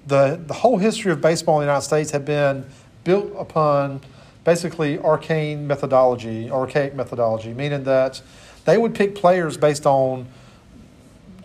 the 0.06 0.40
the 0.46 0.54
whole 0.54 0.78
history 0.78 1.12
of 1.12 1.20
baseball 1.20 1.60
in 1.60 1.66
the 1.66 1.72
United 1.72 1.86
States 1.86 2.12
had 2.12 2.24
been 2.24 2.64
built 3.04 3.32
upon 3.36 4.00
basically 4.44 4.98
arcane 4.98 5.66
methodology, 5.66 6.50
archaic 6.50 6.94
methodology, 6.94 7.52
meaning 7.52 7.84
that 7.84 8.22
they 8.64 8.78
would 8.78 8.94
pick 8.94 9.14
players 9.14 9.56
based 9.56 9.86
on 9.86 10.26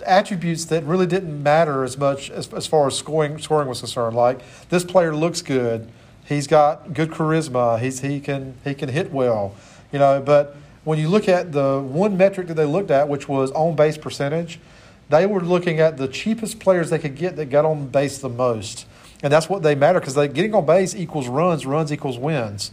attributes 0.05 0.65
that 0.65 0.83
really 0.83 1.07
didn't 1.07 1.41
matter 1.41 1.83
as 1.83 1.97
much 1.97 2.29
as, 2.29 2.51
as 2.53 2.67
far 2.67 2.87
as 2.87 2.97
scoring 2.97 3.37
scoring 3.39 3.67
was 3.67 3.79
concerned. 3.79 4.15
Like 4.15 4.41
this 4.69 4.83
player 4.83 5.15
looks 5.15 5.41
good, 5.41 5.89
he's 6.25 6.47
got 6.47 6.93
good 6.93 7.09
charisma, 7.09 7.79
he's 7.79 8.01
he 8.01 8.19
can 8.19 8.55
he 8.63 8.73
can 8.73 8.89
hit 8.89 9.11
well, 9.11 9.55
you 9.91 9.99
know, 9.99 10.21
but 10.21 10.55
when 10.83 10.99
you 10.99 11.07
look 11.07 11.29
at 11.29 11.53
the 11.53 11.79
one 11.79 12.17
metric 12.17 12.47
that 12.47 12.55
they 12.55 12.65
looked 12.65 12.91
at, 12.91 13.07
which 13.07 13.29
was 13.29 13.51
on 13.51 13.75
base 13.75 13.97
percentage, 13.97 14.59
they 15.09 15.25
were 15.25 15.41
looking 15.41 15.79
at 15.79 15.97
the 15.97 16.07
cheapest 16.07 16.59
players 16.59 16.89
they 16.89 16.99
could 16.99 17.15
get 17.15 17.35
that 17.37 17.45
got 17.45 17.65
on 17.65 17.87
base 17.87 18.17
the 18.17 18.29
most. 18.29 18.85
And 19.23 19.31
that's 19.31 19.49
what 19.49 19.63
they 19.63 19.73
matter 19.73 19.99
because 20.01 20.15
getting 20.33 20.53
on 20.53 20.65
base 20.65 20.93
equals 20.93 21.29
runs, 21.29 21.65
runs 21.65 21.91
equals 21.91 22.17
wins. 22.17 22.71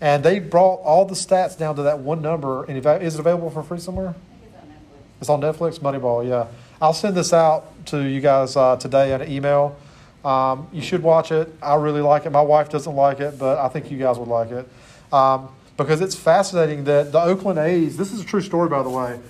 And 0.00 0.24
they 0.24 0.40
brought 0.40 0.80
all 0.80 1.04
the 1.04 1.14
stats 1.14 1.56
down 1.56 1.76
to 1.76 1.82
that 1.84 2.00
one 2.00 2.20
number. 2.20 2.64
And 2.64 2.76
is 2.76 3.14
it 3.14 3.20
available 3.20 3.50
for 3.50 3.62
free 3.62 3.78
somewhere? 3.78 4.16
It's 5.20 5.30
on 5.30 5.40
Netflix, 5.40 5.78
Moneyball, 5.78 6.28
yeah. 6.28 6.48
I'll 6.80 6.92
send 6.92 7.16
this 7.16 7.32
out 7.32 7.86
to 7.86 8.02
you 8.02 8.20
guys 8.20 8.56
uh, 8.56 8.74
today 8.74 9.14
in 9.14 9.20
an 9.20 9.30
email. 9.30 9.76
Um, 10.24 10.66
you 10.72 10.82
should 10.82 11.04
watch 11.04 11.30
it. 11.30 11.54
I 11.62 11.76
really 11.76 12.00
like 12.00 12.26
it. 12.26 12.30
My 12.30 12.40
wife 12.40 12.68
doesn't 12.68 12.94
like 12.94 13.20
it, 13.20 13.38
but 13.38 13.58
I 13.58 13.68
think 13.68 13.88
you 13.88 13.98
guys 13.98 14.18
would 14.18 14.26
like 14.26 14.50
it. 14.50 14.68
Um, 15.12 15.48
because 15.76 16.00
it's 16.00 16.16
fascinating 16.16 16.82
that 16.84 17.12
the 17.12 17.20
Oakland 17.20 17.60
A's, 17.60 17.96
this 17.96 18.12
is 18.12 18.20
a 18.20 18.24
true 18.24 18.40
story, 18.40 18.68
by 18.68 18.82
the 18.82 18.90
way, 18.90 19.20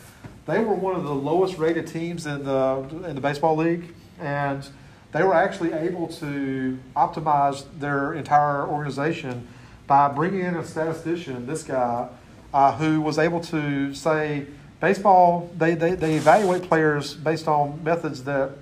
they 0.47 0.61
were 0.61 0.75
one 0.75 0.97
of 0.97 1.05
the 1.05 1.15
lowest 1.15 1.59
rated 1.59 1.87
teams 1.87 2.25
in 2.25 2.45
the, 2.45 2.87
in 3.07 3.15
the 3.15 3.21
baseball 3.21 3.55
league. 3.55 3.95
And 4.19 4.67
they 5.13 5.23
were 5.23 5.35
actually 5.35 5.73
able 5.73 6.09
to 6.09 6.79
optimize 6.97 7.65
their 7.79 8.15
entire 8.15 8.67
organization 8.67 9.47
by 9.87 10.09
bringing 10.09 10.41
in 10.41 10.57
a 10.57 10.65
statistician, 10.65 11.47
this 11.47 11.63
guy, 11.63 12.09
uh, 12.55 12.77
who 12.77 13.01
was 13.01 13.19
able 13.19 13.41
to 13.41 13.95
say 13.95 14.47
baseball, 14.81 15.51
they, 15.57 15.75
they, 15.75 15.95
they 15.95 16.17
evaluate 16.17 16.63
players 16.63 17.15
based 17.15 17.47
on 17.47 17.83
methods 17.85 18.25
that 18.25 18.53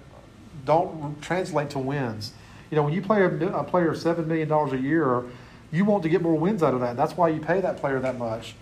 don't 0.65 1.21
translate 1.23 1.71
to 1.71 1.79
wins. 1.79 2.33
You 2.71 2.77
know, 2.77 2.83
when 2.83 2.93
you 2.93 3.03
play 3.03 3.23
a, 3.23 3.49
a 3.49 3.65
player 3.65 3.93
$7 3.93 4.27
million 4.27 4.51
a 4.51 4.77
year, 4.77 5.25
you 5.73 5.85
want 5.85 6.03
to 6.03 6.09
get 6.09 6.21
more 6.21 6.37
wins 6.37 6.63
out 6.63 6.75
of 6.75 6.81
that. 6.81 6.97
That's 6.97 7.17
why 7.17 7.29
you 7.29 7.41
pay 7.41 7.61
that 7.61 7.77
player 7.77 8.01
that 8.01 8.19
much. 8.19 8.55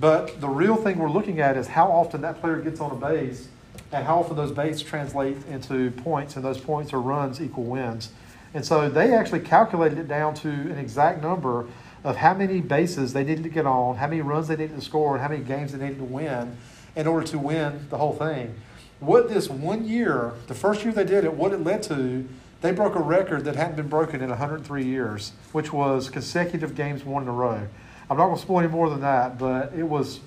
But 0.00 0.40
the 0.40 0.48
real 0.48 0.76
thing 0.76 0.98
we're 0.98 1.10
looking 1.10 1.40
at 1.40 1.56
is 1.56 1.68
how 1.68 1.90
often 1.90 2.22
that 2.22 2.40
player 2.40 2.56
gets 2.56 2.80
on 2.80 2.90
a 2.90 2.96
base 2.96 3.48
and 3.94 4.04
how 4.04 4.18
often 4.18 4.34
those 4.34 4.50
bases 4.50 4.82
translate 4.82 5.36
into 5.46 5.92
points, 5.92 6.34
and 6.34 6.44
those 6.44 6.60
points 6.60 6.92
or 6.92 7.00
runs 7.00 7.40
equal 7.40 7.62
wins. 7.62 8.10
And 8.52 8.64
so 8.64 8.88
they 8.88 9.12
actually 9.12 9.40
calculated 9.40 9.98
it 9.98 10.08
down 10.08 10.34
to 10.34 10.48
an 10.48 10.78
exact 10.78 11.22
number 11.22 11.68
of 12.02 12.16
how 12.16 12.34
many 12.34 12.60
bases 12.60 13.12
they 13.12 13.22
needed 13.22 13.44
to 13.44 13.48
get 13.48 13.66
on, 13.66 13.96
how 13.96 14.08
many 14.08 14.20
runs 14.20 14.48
they 14.48 14.56
needed 14.56 14.74
to 14.74 14.82
score, 14.82 15.14
and 15.14 15.22
how 15.22 15.28
many 15.28 15.44
games 15.44 15.72
they 15.72 15.78
needed 15.78 15.98
to 15.98 16.04
win 16.04 16.56
in 16.96 17.06
order 17.06 17.24
to 17.28 17.38
win 17.38 17.86
the 17.88 17.96
whole 17.96 18.12
thing. 18.12 18.56
What 18.98 19.28
this 19.28 19.48
one 19.48 19.84
year, 19.84 20.32
the 20.48 20.54
first 20.54 20.82
year 20.82 20.92
they 20.92 21.04
did 21.04 21.24
it, 21.24 21.34
what 21.34 21.52
it 21.52 21.62
led 21.62 21.84
to 21.84 22.28
they 22.62 22.72
broke 22.72 22.96
a 22.96 23.00
record 23.00 23.44
that 23.44 23.56
hadn't 23.56 23.76
been 23.76 23.88
broken 23.88 24.22
in 24.22 24.30
103 24.30 24.84
years, 24.84 25.32
which 25.52 25.70
was 25.70 26.08
consecutive 26.08 26.74
games 26.74 27.04
won 27.04 27.24
in 27.24 27.28
a 27.28 27.32
row. 27.32 27.68
I'm 28.08 28.16
not 28.16 28.26
going 28.26 28.36
to 28.36 28.42
spoil 28.42 28.60
any 28.60 28.68
more 28.68 28.88
than 28.88 29.02
that, 29.02 29.38
but 29.38 29.74
it 29.74 29.82
was 29.82 30.20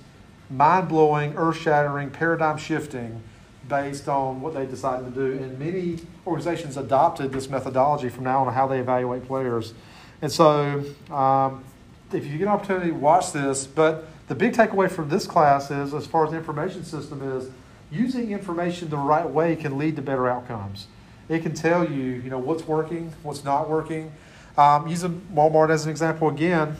mind 0.48 0.88
blowing, 0.88 1.34
earth 1.36 1.56
shattering, 1.56 2.10
paradigm 2.10 2.56
shifting 2.56 3.22
based 3.68 4.08
on 4.08 4.40
what 4.40 4.54
they 4.54 4.66
decided 4.66 5.14
to 5.14 5.20
do. 5.20 5.42
And 5.42 5.58
many 5.58 5.98
organizations 6.26 6.76
adopted 6.76 7.32
this 7.32 7.48
methodology 7.48 8.08
from 8.08 8.24
now 8.24 8.44
on 8.44 8.52
how 8.52 8.66
they 8.66 8.80
evaluate 8.80 9.26
players. 9.26 9.74
And 10.22 10.32
so, 10.32 10.84
um, 11.10 11.64
if 12.12 12.24
you 12.24 12.38
get 12.38 12.42
an 12.42 12.48
opportunity, 12.48 12.90
watch 12.90 13.32
this. 13.32 13.66
But 13.66 14.08
the 14.28 14.34
big 14.34 14.54
takeaway 14.54 14.90
from 14.90 15.08
this 15.08 15.26
class 15.26 15.70
is, 15.70 15.94
as 15.94 16.06
far 16.06 16.24
as 16.24 16.30
the 16.30 16.38
information 16.38 16.84
system 16.84 17.22
is, 17.36 17.50
using 17.90 18.32
information 18.32 18.88
the 18.90 18.96
right 18.96 19.28
way 19.28 19.56
can 19.56 19.78
lead 19.78 19.96
to 19.96 20.02
better 20.02 20.28
outcomes. 20.28 20.86
It 21.28 21.42
can 21.42 21.54
tell 21.54 21.88
you, 21.88 22.02
you 22.02 22.30
know, 22.30 22.38
what's 22.38 22.66
working, 22.66 23.12
what's 23.22 23.44
not 23.44 23.68
working. 23.68 24.12
Um, 24.56 24.88
using 24.88 25.26
Walmart 25.32 25.70
as 25.70 25.84
an 25.84 25.90
example 25.90 26.28
again, 26.28 26.76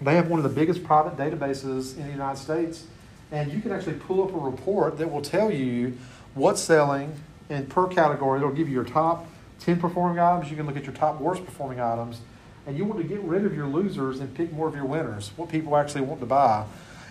they 0.00 0.14
have 0.14 0.28
one 0.28 0.38
of 0.38 0.44
the 0.44 0.54
biggest 0.54 0.84
private 0.84 1.16
databases 1.16 1.96
in 1.96 2.04
the 2.04 2.12
United 2.12 2.38
States, 2.38 2.84
and 3.32 3.52
you 3.52 3.60
can 3.60 3.72
actually 3.72 3.98
pull 3.98 4.22
up 4.22 4.32
a 4.32 4.38
report 4.38 4.98
that 4.98 5.10
will 5.10 5.22
tell 5.22 5.50
you 5.50 5.96
what's 6.38 6.60
selling 6.60 7.12
and 7.50 7.68
per 7.68 7.86
category. 7.86 8.38
It'll 8.38 8.52
give 8.52 8.68
you 8.68 8.74
your 8.74 8.84
top 8.84 9.26
10 9.60 9.80
performing 9.80 10.18
items. 10.18 10.50
You 10.50 10.56
can 10.56 10.66
look 10.66 10.76
at 10.76 10.84
your 10.84 10.94
top 10.94 11.20
worst 11.20 11.44
performing 11.44 11.80
items, 11.80 12.20
and 12.66 12.76
you 12.78 12.84
want 12.84 13.02
to 13.02 13.06
get 13.06 13.20
rid 13.20 13.44
of 13.44 13.54
your 13.54 13.66
losers 13.66 14.20
and 14.20 14.32
pick 14.34 14.52
more 14.52 14.68
of 14.68 14.74
your 14.74 14.84
winners, 14.84 15.32
what 15.36 15.48
people 15.48 15.76
actually 15.76 16.02
want 16.02 16.20
to 16.20 16.26
buy. 16.26 16.64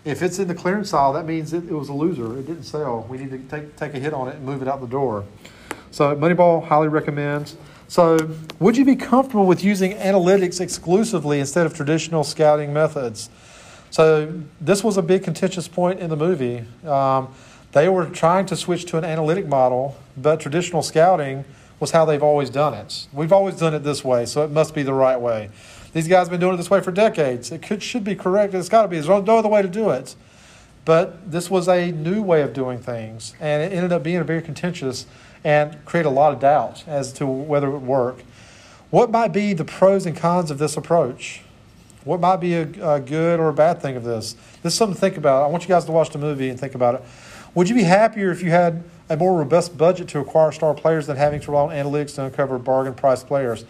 If 0.06 0.22
it's 0.22 0.40
in 0.40 0.48
the 0.48 0.56
clearance 0.56 0.94
aisle, 0.94 1.14
that 1.14 1.26
means 1.26 1.52
it, 1.52 1.66
it 1.66 1.74
was 1.74 1.90
a 1.90 1.94
loser. 1.94 2.40
It 2.40 2.48
didn't 2.48 2.64
sell. 2.64 3.06
We 3.10 3.18
need 3.18 3.32
to 3.32 3.40
take, 3.40 3.76
take 3.76 3.94
a 3.94 4.00
hit 4.00 4.14
on 4.14 4.30
it 4.30 4.36
and 4.36 4.46
move 4.46 4.62
it 4.62 4.68
out 4.68 4.80
the 4.80 4.88
door. 4.88 5.26
So 5.92 6.16
Moneyball 6.16 6.66
highly 6.66 6.88
recommends. 6.88 7.58
So 7.90 8.18
would 8.60 8.78
you 8.78 8.86
be 8.86 8.96
comfortable 8.96 9.46
with 9.46 9.64
using 9.64 9.94
analytics 9.94 10.62
exclusively 10.62 11.40
instead 11.40 11.66
of 11.66 11.74
traditional 11.74 12.24
scouting 12.24 12.74
methods? 12.74 13.30
So 13.90 14.42
this 14.62 14.84
was 14.84 14.98
a 14.98 15.02
big 15.02 15.24
contentious 15.24 15.68
point 15.68 16.00
in 16.00 16.10
the 16.10 16.18
movie. 16.18 16.66
Um, 16.86 17.34
they 17.72 17.90
were 17.90 18.06
trying 18.06 18.46
to 18.48 18.56
switch 18.56 18.86
to 18.86 18.98
an 18.98 19.04
analytic 19.04 19.48
model, 19.48 19.98
but 20.16 20.40
traditional 20.40 20.82
scouting 20.82 21.46
was 21.80 21.92
how 21.92 22.06
they've 22.06 22.24
always 22.24 22.50
done 22.50 22.74
it. 22.74 23.08
We've 23.14 23.34
always 23.34 23.56
done 23.56 23.74
it 23.74 23.84
this 23.84 24.04
way, 24.04 24.26
so 24.26 24.44
it 24.44 24.52
must 24.52 24.74
be 24.74 24.84
the 24.84 24.94
right 24.94 25.20
way. 25.20 25.50
These 25.94 26.08
guys 26.08 26.28
have 26.28 26.32
been 26.32 26.40
doing 26.40 26.56
it 26.56 26.58
this 26.58 26.70
way 26.70 26.82
for 26.82 26.92
decades. 26.92 27.52
It 27.52 27.62
could, 27.62 27.84
should 27.84 28.04
be 28.04 28.16
correct. 28.16 28.54
It's 28.54 28.70
got 28.70 28.84
to 28.84 28.88
be. 28.88 29.00
There's 29.00 29.08
no 29.08 29.38
other 29.38 29.50
way 29.50 29.62
to 29.62 29.68
do 29.68 29.90
it. 29.90 30.16
But 30.86 31.32
this 31.32 31.50
was 31.50 31.68
a 31.68 31.92
new 31.92 32.22
way 32.22 32.42
of 32.44 32.54
doing 32.54 32.80
things, 32.80 33.36
and 33.42 33.62
it 33.62 33.76
ended 33.76 33.92
up 33.92 34.04
being 34.04 34.24
very 34.24 34.42
contentious 34.42 35.06
and 35.44 35.84
create 35.86 36.06
a 36.06 36.10
lot 36.10 36.34
of 36.34 36.40
doubt 36.40 36.88
as 36.88 37.12
to 37.14 37.26
whether 37.26 37.68
it 37.68 37.72
would 37.72 37.82
work. 37.82 38.24
What 38.90 39.12
might 39.12 39.34
be 39.34 39.54
the 39.54 39.66
pros 39.66 40.06
and 40.06 40.16
cons 40.16 40.50
of 40.50 40.60
this 40.60 40.78
approach? 40.78 41.42
What 42.06 42.22
might 42.22 42.38
be 42.38 42.54
a, 42.54 42.62
a, 42.62 43.00
good 43.02 43.38
or 43.38 43.50
a 43.50 43.54
bad 43.54 43.82
thing 43.82 43.98
of 43.98 44.06
this? 44.06 44.38
This 44.64 44.74
is 44.74 44.76
something 44.76 44.96
to 44.96 45.02
think 45.02 45.18
about. 45.18 45.44
I 45.44 45.48
want 45.48 45.64
you 45.64 45.68
guys 45.68 45.84
to 45.86 45.92
watch 45.92 46.12
the 46.12 46.20
movie 46.20 46.48
and 46.48 46.58
think 46.58 46.74
about 46.74 46.96
it. 46.96 47.04
Would 47.58 47.70
you 47.70 47.76
be 47.76 47.84
happier 47.84 48.30
if 48.30 48.44
you 48.44 48.52
had 48.52 48.84
a 49.10 49.18
more 49.18 49.40
robust 49.40 49.76
budget 49.78 50.08
to 50.10 50.20
acquire 50.20 50.52
star 50.52 50.76
players 50.76 51.08
than 51.08 51.18
having 51.18 51.42
to 51.42 51.52
rely 51.52 51.64
on 51.64 51.70
analytics 51.72 52.14
to 52.16 52.26
uncover 52.26 52.60
bargain 52.60 52.94
price 52.94 53.24
players? 53.24 53.66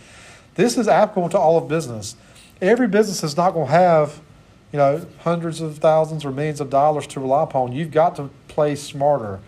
This 0.56 0.78
is 0.78 0.88
applicable 0.90 1.30
to 1.30 1.40
all 1.40 1.58
of 1.58 1.70
business. 1.70 2.18
Every 2.62 2.90
business 2.90 3.24
is 3.24 3.38
not 3.38 3.52
going 3.52 3.68
to 3.68 3.72
have, 3.72 4.20
you 4.74 4.78
know, 4.78 5.08
hundreds 5.20 5.62
of 5.62 5.78
thousands 5.78 6.26
or 6.26 6.32
millions 6.32 6.60
of 6.60 6.70
dollars 6.70 7.08
to 7.08 7.22
rely 7.22 7.44
upon. 7.44 7.72
You've 7.72 7.92
got 7.92 8.18
to 8.18 8.30
play 8.50 8.76
smarter 8.76 9.40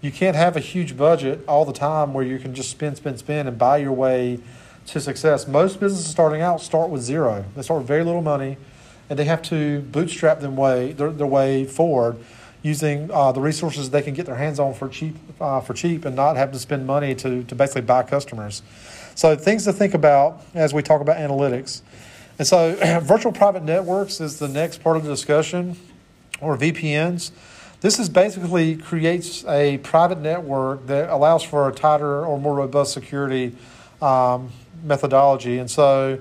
you 0.00 0.12
can't 0.12 0.36
have 0.36 0.56
a 0.56 0.60
huge 0.60 0.96
budget 0.96 1.42
all 1.48 1.64
the 1.64 1.72
time 1.72 2.12
where 2.12 2.24
you 2.24 2.38
can 2.38 2.54
just 2.54 2.70
spend, 2.70 2.96
spend, 2.96 3.18
spend 3.18 3.48
and 3.48 3.58
buy 3.58 3.78
your 3.78 3.92
way 3.92 4.38
to 4.86 5.00
success. 5.00 5.48
Most 5.48 5.80
businesses 5.80 6.06
starting 6.06 6.42
out 6.42 6.60
start 6.60 6.90
with 6.90 7.02
zero. 7.02 7.44
They 7.56 7.62
start 7.62 7.80
with 7.80 7.88
very 7.88 8.04
little 8.04 8.22
money, 8.22 8.56
and 9.08 9.18
they 9.18 9.24
have 9.24 9.42
to 9.42 9.80
bootstrap 9.80 10.40
them 10.40 10.54
way 10.54 10.92
their, 10.92 11.10
their 11.10 11.26
way 11.26 11.64
forward. 11.64 12.18
Using 12.66 13.08
uh, 13.12 13.30
the 13.30 13.40
resources 13.40 13.90
they 13.90 14.02
can 14.02 14.12
get 14.12 14.26
their 14.26 14.34
hands 14.34 14.58
on 14.58 14.74
for 14.74 14.88
cheap, 14.88 15.14
uh, 15.40 15.60
for 15.60 15.72
cheap, 15.72 16.04
and 16.04 16.16
not 16.16 16.36
have 16.36 16.50
to 16.50 16.58
spend 16.58 16.84
money 16.84 17.14
to, 17.14 17.44
to 17.44 17.54
basically 17.54 17.82
buy 17.82 18.02
customers. 18.02 18.62
So 19.14 19.36
things 19.36 19.64
to 19.64 19.72
think 19.72 19.94
about 19.94 20.42
as 20.52 20.74
we 20.74 20.82
talk 20.82 21.00
about 21.00 21.16
analytics. 21.16 21.82
And 22.38 22.46
so 22.46 22.74
virtual 23.02 23.32
private 23.32 23.62
networks 23.62 24.20
is 24.20 24.40
the 24.40 24.48
next 24.48 24.82
part 24.82 24.96
of 24.96 25.04
the 25.04 25.10
discussion, 25.10 25.76
or 26.40 26.56
VPNs. 26.58 27.30
This 27.80 28.00
is 28.00 28.08
basically 28.08 28.76
creates 28.76 29.44
a 29.44 29.78
private 29.78 30.18
network 30.18 30.86
that 30.88 31.08
allows 31.08 31.44
for 31.44 31.68
a 31.68 31.72
tighter 31.72 32.26
or 32.26 32.38
more 32.38 32.56
robust 32.56 32.92
security 32.92 33.54
um, 34.02 34.50
methodology. 34.82 35.58
And 35.58 35.70
so 35.70 36.18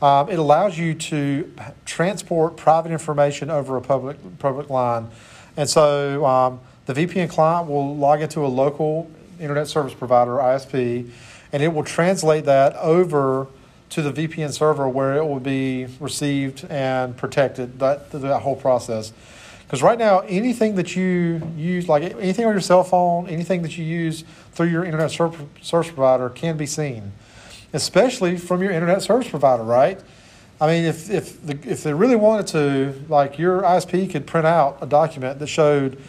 um, 0.00 0.30
it 0.30 0.38
allows 0.38 0.78
you 0.78 0.94
to 0.94 1.52
transport 1.84 2.56
private 2.56 2.92
information 2.92 3.50
over 3.50 3.76
a 3.76 3.82
public 3.82 4.16
public 4.38 4.70
line. 4.70 5.08
And 5.56 5.68
so 5.68 6.24
um, 6.24 6.60
the 6.86 6.94
VPN 6.94 7.28
client 7.28 7.68
will 7.68 7.96
log 7.96 8.22
into 8.22 8.40
a 8.44 8.48
local 8.48 9.10
internet 9.38 9.68
service 9.68 9.94
provider, 9.94 10.32
ISP, 10.32 11.10
and 11.52 11.62
it 11.62 11.68
will 11.68 11.84
translate 11.84 12.44
that 12.46 12.74
over 12.76 13.46
to 13.90 14.00
the 14.00 14.12
VPN 14.12 14.52
server 14.52 14.88
where 14.88 15.16
it 15.16 15.24
will 15.24 15.40
be 15.40 15.86
received 16.00 16.64
and 16.70 17.14
protected, 17.16 17.78
that, 17.78 18.10
that 18.10 18.40
whole 18.40 18.56
process. 18.56 19.12
Because 19.72 19.82
right 19.82 19.98
now, 19.98 20.20
anything 20.20 20.76
that 20.76 20.96
you 20.96 21.42
use, 21.56 21.88
like 21.88 22.02
anything 22.02 22.46
on 22.46 22.52
your 22.52 22.60
cell 22.60 22.84
phone, 22.84 23.26
anything 23.28 23.62
that 23.62 23.76
you 23.76 23.84
use 23.84 24.24
through 24.52 24.68
your 24.68 24.84
internet 24.84 25.10
service 25.10 25.88
provider 25.88 26.30
can 26.30 26.56
be 26.56 26.66
seen, 26.66 27.12
especially 27.72 28.36
from 28.38 28.62
your 28.62 28.70
internet 28.70 29.02
service 29.02 29.28
provider, 29.28 29.62
right? 29.62 30.00
I 30.62 30.68
mean, 30.68 30.84
if, 30.84 31.10
if, 31.10 31.44
the, 31.44 31.58
if 31.68 31.82
they 31.82 31.92
really 31.92 32.14
wanted 32.14 32.46
to, 32.48 33.04
like 33.08 33.36
your 33.36 33.62
ISP 33.62 34.08
could 34.08 34.28
print 34.28 34.46
out 34.46 34.78
a 34.80 34.86
document 34.86 35.40
that 35.40 35.48
showed 35.48 36.00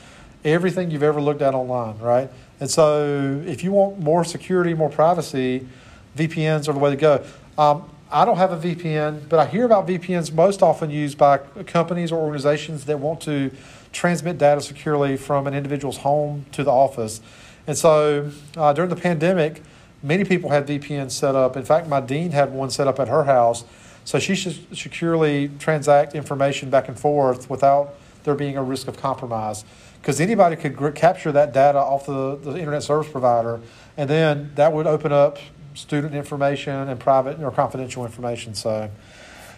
everything 0.46 0.92
you've 0.92 1.02
ever 1.02 1.20
looked 1.20 1.42
at 1.42 1.56
online, 1.56 1.98
right? 1.98 2.30
And 2.60 2.70
so 2.70 3.42
if 3.48 3.64
you 3.64 3.72
want 3.72 3.98
more 3.98 4.24
security, 4.24 4.76
more 4.76 4.92
privacy, 4.92 5.68
VPNs 6.16 6.70
are 6.70 6.74
the 6.74 6.78
way 6.78 6.92
to 6.92 6.96
go. 6.96 7.26
Um, 7.58 7.90
I 8.12 8.26
don't 8.26 8.38
have 8.38 8.52
a 8.52 8.76
VPN, 8.76 9.28
but 9.28 9.40
I 9.40 9.48
hear 9.48 9.66
about 9.66 9.88
VPNs 9.88 10.32
most 10.32 10.62
often 10.62 10.92
used 10.92 11.18
by 11.18 11.40
companies 11.66 12.12
or 12.12 12.22
organizations 12.22 12.86
that 12.86 13.00
want 13.00 13.22
to 13.22 13.50
transmit 13.92 14.38
data 14.38 14.62
securely 14.62 15.18
from 15.18 15.48
an 15.48 15.56
individual's 15.56 15.98
home 15.98 16.46
to 16.52 16.64
the 16.64 16.72
office. 16.72 17.22
And 17.66 17.76
so 17.76 18.30
uh, 18.56 18.72
during 18.74 18.92
the 18.92 18.96
pandemic, 18.96 19.64
many 20.04 20.24
people 20.24 20.52
had 20.52 20.68
VPNs 20.68 21.10
set 21.10 21.34
up. 21.34 21.58
In 21.58 21.66
fact, 21.66 21.88
my 21.88 22.02
dean 22.02 22.30
had 22.30 22.54
one 22.54 22.70
set 22.70 22.88
up 22.88 23.00
at 23.00 23.08
her 23.08 23.24
house 23.24 23.66
so 24.06 24.20
she 24.20 24.36
should 24.36 24.76
securely 24.76 25.50
transact 25.60 26.16
information 26.16 26.70
back 26.70 26.88
and 26.88 27.00
forth 27.00 27.50
without 27.50 27.96
there 28.24 28.36
being 28.36 28.58
a 28.58 28.64
risk 28.64 28.88
of 28.88 28.98
compromise. 28.98 29.66
Because 30.02 30.20
anybody 30.20 30.56
could 30.56 30.76
gr- 30.76 30.90
capture 30.90 31.32
that 31.32 31.54
data 31.54 31.78
off 31.78 32.06
the, 32.06 32.36
the 32.36 32.58
internet 32.58 32.84
service 32.84 33.10
provider, 33.10 33.62
and 33.96 34.10
then 34.10 34.52
that 34.56 34.74
would 34.74 34.88
open 34.88 35.14
up 35.14 35.38
student 35.76 36.14
information 36.14 36.74
and 36.74 37.00
private 37.00 37.42
or 37.42 37.52
confidential 37.52 38.06
information. 38.06 38.54
So, 38.54 38.90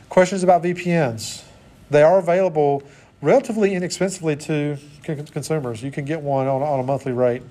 questions 0.10 0.44
about 0.44 0.64
VPNs? 0.64 1.44
They 1.90 2.04
are 2.04 2.20
available 2.20 2.84
relatively 3.22 3.74
inexpensively 3.74 4.36
to 4.36 4.78
con- 5.04 5.26
consumers. 5.26 5.82
You 5.82 5.92
can 5.92 6.06
get 6.06 6.22
one 6.22 6.48
on, 6.48 6.62
on 6.62 6.80
a 6.80 6.84
monthly 6.84 7.12
rate. 7.12 7.42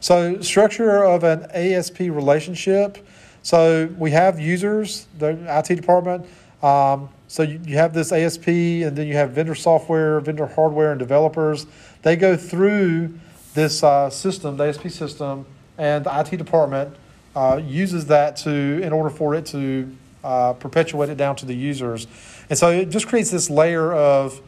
So, 0.00 0.40
structure 0.40 1.04
of 1.04 1.24
an 1.24 1.46
ASP 1.52 2.00
relationship. 2.00 2.98
So 3.42 3.86
we 3.98 4.12
have 4.12 4.38
users, 4.38 5.06
the 5.18 5.36
IT 5.48 5.74
department. 5.74 6.26
Um, 6.62 7.08
so 7.26 7.42
you, 7.42 7.60
you 7.64 7.76
have 7.76 7.92
this 7.92 8.12
ASP, 8.12 8.46
and 8.48 8.96
then 8.96 9.06
you 9.06 9.14
have 9.14 9.30
vendor 9.30 9.54
software, 9.54 10.20
vendor 10.20 10.46
hardware, 10.46 10.92
and 10.92 10.98
developers. 10.98 11.66
They 12.02 12.14
go 12.14 12.36
through 12.36 13.18
this 13.54 13.82
uh, 13.82 14.10
system, 14.10 14.56
the 14.56 14.64
ASP 14.64 14.88
system, 14.90 15.46
and 15.76 16.04
the 16.04 16.20
IT 16.20 16.36
department 16.36 16.94
uh, 17.34 17.60
uses 17.64 18.06
that 18.06 18.36
to 18.36 18.50
in 18.50 18.92
order 18.92 19.10
for 19.10 19.34
it 19.34 19.46
to 19.46 19.96
uh, 20.22 20.52
perpetuate 20.52 21.10
it 21.10 21.16
down 21.16 21.34
to 21.36 21.46
the 21.46 21.54
users. 21.54 22.06
And 22.48 22.58
so 22.58 22.70
it 22.70 22.90
just 22.90 23.08
creates 23.08 23.30
this 23.30 23.50
layer 23.50 23.92
of 23.92 24.40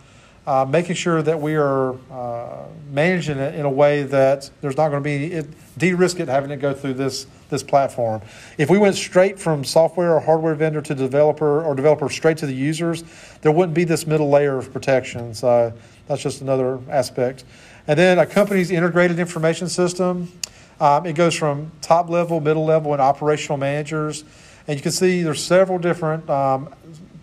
uh, 0.47 0.67
making 0.69 0.95
sure 0.95 1.23
that 1.23 1.41
we 1.41 1.57
are 1.57 1.95
uh, 2.13 2.67
managing 2.93 3.39
it 3.39 3.55
in 3.55 3.65
a 3.65 3.71
way 3.71 4.03
that 4.03 4.51
there's 4.61 4.77
not 4.77 4.91
going 4.91 5.03
to 5.03 5.05
be 5.05 5.51
de-risk 5.79 6.21
it 6.21 6.29
having 6.29 6.51
it 6.51 6.59
go 6.59 6.75
through 6.75 6.95
this 6.95 7.27
this 7.55 7.63
platform. 7.63 8.21
If 8.59 8.69
we 8.69 8.79
went 8.79 8.97
straight 8.97 9.39
from 9.39 9.65
software 9.65 10.15
or 10.15 10.21
hardware 10.21 10.55
vendor 10.55 10.83
to 10.83 10.95
developer 10.95 11.63
or 11.63 11.75
developer 11.75 12.11
straight 12.11 12.37
to 12.39 12.47
the 12.47 12.55
users, 12.55 13.05
there 13.41 13.53
wouldn't 13.53 13.75
be 13.75 13.85
this 13.85 14.07
middle 14.07 14.29
layer 14.29 14.59
of 14.59 14.73
protection. 14.73 15.35
So 15.35 15.73
that's 16.07 16.23
just 16.23 16.41
another 16.41 16.81
aspect. 16.91 17.45
And 17.87 17.99
then 17.99 18.19
a 18.19 18.27
company's 18.27 18.71
integrated 18.71 19.19
information 19.19 19.69
system. 19.69 20.33
Um, 20.81 21.07
it 21.07 21.15
goes 21.15 21.35
from 21.35 21.71
top 21.81 22.11
level, 22.11 22.41
middle 22.41 22.65
level, 22.65 22.93
and 22.93 23.01
operational 23.01 23.57
managers. 23.57 24.25
And 24.67 24.77
you 24.77 24.83
can 24.83 24.93
see 24.93 25.23
there's 25.23 25.43
several 25.43 25.79
different 25.79 26.29
um, 26.29 26.75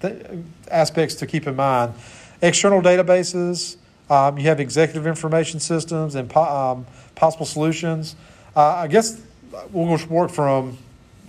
th- 0.02 0.26
aspects 0.70 1.15
to 1.15 1.28
keep 1.28 1.48
in 1.48 1.56
mind. 1.56 1.94
External 2.41 2.82
databases, 2.82 3.78
um, 4.10 4.38
you 4.38 4.46
have 4.46 4.60
executive 4.60 5.06
information 5.06 5.60
systems 5.60 6.15
and 6.15 6.30
po- 6.30 6.44
um, 6.44 6.86
possible 7.15 7.46
solutions. 7.46 8.15
Uh, 8.56 8.62
I 8.62 8.88
guess 8.88 9.22
we'll 9.71 9.97
work 10.07 10.31
from 10.31 10.77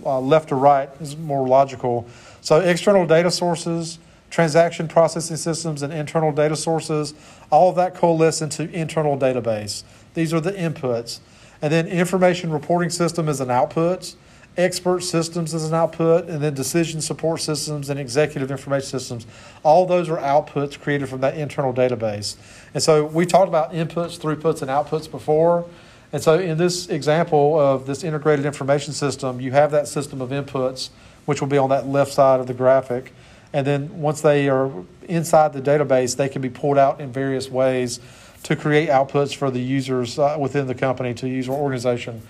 uh, 0.05 0.19
left 0.19 0.49
to 0.49 0.55
right 0.55 0.89
is 0.99 1.15
more 1.17 1.47
logical. 1.47 2.07
So 2.41 2.59
external 2.59 3.05
data 3.05 3.31
sources, 3.31 3.99
transaction 4.29 4.87
processing 4.87 5.37
systems, 5.37 5.81
and 5.81 5.93
internal 5.93 6.31
data 6.31 6.55
sources, 6.55 7.13
all 7.49 7.69
of 7.69 7.75
that 7.77 7.95
coalesce 7.95 8.41
into 8.41 8.69
internal 8.69 9.17
database. 9.17 9.83
These 10.13 10.33
are 10.33 10.41
the 10.41 10.51
inputs. 10.51 11.19
And 11.61 11.71
then 11.71 11.87
information 11.87 12.51
reporting 12.51 12.89
system 12.89 13.29
is 13.29 13.39
an 13.39 13.49
output 13.49 14.15
expert 14.57 15.01
systems 15.01 15.53
is 15.53 15.67
an 15.67 15.73
output, 15.73 16.27
and 16.29 16.41
then 16.41 16.53
decision 16.53 17.01
support 17.01 17.41
systems 17.41 17.89
and 17.89 17.99
executive 17.99 18.51
information 18.51 18.87
systems. 18.87 19.25
All 19.63 19.85
those 19.85 20.09
are 20.09 20.17
outputs 20.17 20.79
created 20.79 21.09
from 21.09 21.21
that 21.21 21.35
internal 21.37 21.73
database. 21.73 22.35
And 22.73 22.83
so 22.83 23.05
we 23.05 23.25
talked 23.25 23.47
about 23.47 23.73
inputs, 23.73 24.19
throughputs, 24.19 24.61
and 24.61 24.69
outputs 24.69 25.09
before. 25.09 25.65
And 26.13 26.21
so 26.21 26.37
in 26.37 26.59
this 26.59 26.87
example 26.89 27.59
of 27.59 27.87
this 27.87 28.03
integrated 28.03 28.45
information 28.45 28.93
system, 28.93 29.41
you 29.41 29.51
have 29.51 29.71
that 29.71 29.87
system 29.87 30.21
of 30.21 30.29
inputs, 30.29 30.89
which 31.25 31.41
will 31.41 31.47
be 31.47 31.57
on 31.57 31.69
that 31.71 31.87
left 31.87 32.13
side 32.13 32.39
of 32.39 32.45
the 32.45 32.53
graphic. 32.53 33.11
And 33.51 33.65
then 33.65 33.99
once 33.99 34.21
they 34.21 34.47
are 34.47 34.71
inside 35.09 35.53
the 35.53 35.61
database, 35.61 36.15
they 36.15 36.29
can 36.29 36.41
be 36.41 36.51
pulled 36.51 36.77
out 36.77 37.01
in 37.01 37.11
various 37.11 37.49
ways 37.49 37.99
to 38.43 38.55
create 38.55 38.89
outputs 38.89 39.35
for 39.35 39.49
the 39.49 39.59
users 39.59 40.19
uh, 40.19 40.37
within 40.39 40.67
the 40.67 40.75
company, 40.75 41.15
to 41.15 41.27
use 41.27 41.49
or 41.49 41.57
organization. 41.57 42.21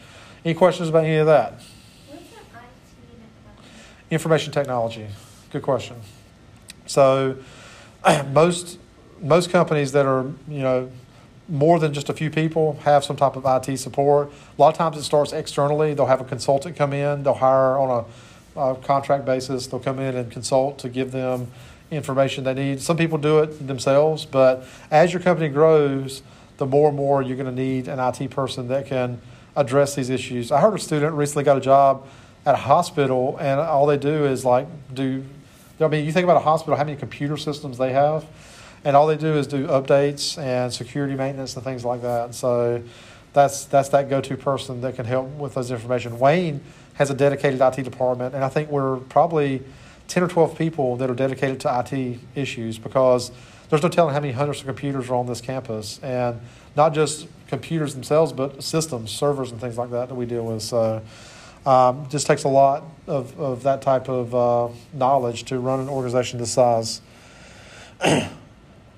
Any 0.46 0.54
questions 0.54 0.88
about 0.88 1.04
any 1.04 1.18
of 1.18 1.28
that? 1.28 1.62
Information 4.10 4.54
technology. 4.54 5.08
Good 5.52 5.64
question. 5.64 5.98
So, 6.86 7.38
most 8.32 8.78
most 9.22 9.50
companies 9.50 9.94
that 9.94 10.06
are 10.06 10.26
you 10.48 10.60
know 10.60 10.92
more 11.50 11.80
than 11.80 11.94
just 11.94 12.10
a 12.10 12.14
few 12.14 12.30
people 12.30 12.80
have 12.84 13.04
some 13.04 13.16
type 13.16 13.36
of 13.36 13.46
IT 13.46 13.78
support. 13.78 14.32
A 14.58 14.62
lot 14.62 14.70
of 14.70 14.78
times 14.78 14.98
it 14.98 15.04
starts 15.04 15.34
externally. 15.34 15.94
They'll 15.94 16.06
have 16.06 16.22
a 16.22 16.26
consultant 16.26 16.76
come 16.76 16.94
in. 16.94 17.24
They'll 17.24 17.34
hire 17.34 17.78
on 17.78 18.06
a, 18.56 18.60
a 18.60 18.76
contract 18.76 19.26
basis. 19.26 19.68
They'll 19.68 19.80
come 19.80 20.00
in 20.00 20.16
and 20.16 20.32
consult 20.32 20.80
to 20.80 20.90
give 20.90 21.12
them 21.12 21.52
information 21.92 22.44
they 22.44 22.54
need. 22.54 22.82
Some 22.82 22.98
people 22.98 23.18
do 23.18 23.40
it 23.40 23.68
themselves, 23.68 24.26
but 24.26 24.66
as 24.90 25.14
your 25.14 25.22
company 25.22 25.50
grows, 25.50 26.24
the 26.58 26.66
more 26.66 26.90
and 26.90 26.98
more 26.98 27.22
you're 27.22 27.38
going 27.38 27.54
to 27.54 27.62
need 27.62 27.88
an 27.88 28.00
IT 28.00 28.30
person 28.32 28.68
that 28.70 28.86
can 28.86 29.22
address 29.56 29.96
these 29.96 30.10
issues. 30.10 30.52
I 30.52 30.60
heard 30.62 30.74
a 30.74 30.80
student 30.80 31.14
recently 31.14 31.44
got 31.44 31.58
a 31.58 31.62
job 31.62 32.08
at 32.46 32.56
a 32.56 32.58
hospital, 32.58 33.38
and 33.40 33.60
all 33.60 33.86
they 33.86 33.98
do 33.98 34.26
is 34.26 34.44
like 34.44 34.68
do. 34.94 35.24
I 35.80 35.88
mean, 35.88 36.06
you 36.06 36.12
think 36.12 36.24
about 36.24 36.38
a 36.38 36.42
hospital, 36.42 36.76
how 36.76 36.84
many 36.84 36.98
computer 36.98 37.36
systems 37.36 37.78
they 37.78 37.92
have, 37.92 38.26
and 38.86 38.96
all 38.96 39.08
they 39.08 39.18
do 39.18 39.34
is 39.34 39.48
do 39.48 39.68
updates 39.68 40.38
and 40.38 40.74
security 40.74 41.16
maintenance 41.16 41.56
and 41.56 41.64
things 41.64 41.86
like 41.86 42.02
that. 42.02 42.36
So 42.36 42.84
that's 43.34 43.66
that's 43.66 43.90
that 43.90 44.10
go-to 44.10 44.38
person 44.38 44.82
that 44.82 44.96
can 44.96 45.06
help 45.06 45.28
with 45.30 45.56
those 45.56 45.72
information. 45.72 46.20
Wayne 46.20 46.62
has 46.96 47.10
a 47.10 47.14
dedicated 47.14 47.62
IT 47.62 47.84
department, 47.84 48.36
and 48.36 48.44
I 48.44 48.50
think 48.50 48.70
we're 48.70 48.98
probably 48.98 49.62
ten 50.08 50.24
or 50.24 50.28
twelve 50.28 50.58
people 50.58 50.96
that 50.98 51.10
are 51.10 51.16
dedicated 51.16 51.60
to 51.62 51.86
IT 51.86 52.20
issues 52.36 52.78
because 52.78 53.32
there's 53.70 53.82
no 53.82 53.90
telling 53.90 54.14
how 54.14 54.20
many 54.20 54.34
hundreds 54.34 54.60
of 54.60 54.68
computers 54.68 55.10
are 55.10 55.16
on 55.16 55.26
this 55.26 55.42
campus, 55.42 56.00
and 56.04 56.40
not 56.76 56.94
just 56.94 57.28
computers 57.48 57.94
themselves, 57.94 58.32
but 58.34 58.64
systems, 58.64 59.12
servers, 59.12 59.52
and 59.52 59.60
things 59.60 59.78
like 59.78 59.92
that 59.92 60.10
that 60.10 60.16
we 60.16 60.26
deal 60.26 60.46
with. 60.46 60.62
So. 60.62 61.02
Um, 61.66 62.10
just 62.10 62.28
takes 62.28 62.44
a 62.44 62.50
lot 62.50 62.84
of, 63.08 63.40
of 63.40 63.64
that 63.64 63.82
type 63.82 64.10
of 64.10 64.36
uh, 64.36 64.68
knowledge 64.92 65.46
to 65.46 65.60
run 65.60 65.80
an 65.80 65.88
organization 65.88 66.38
this 66.38 66.52
size. 66.52 67.00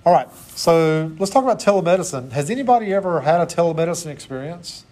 All 0.06 0.14
right, 0.14 0.32
so 0.54 1.12
let's 1.18 1.32
talk 1.32 1.44
about 1.44 1.60
telemedicine. 1.60 2.32
Has 2.32 2.52
anybody 2.52 2.94
ever 2.94 3.22
had 3.22 3.42
a 3.42 3.48
telemedicine 3.48 4.12
experience? 4.12 4.86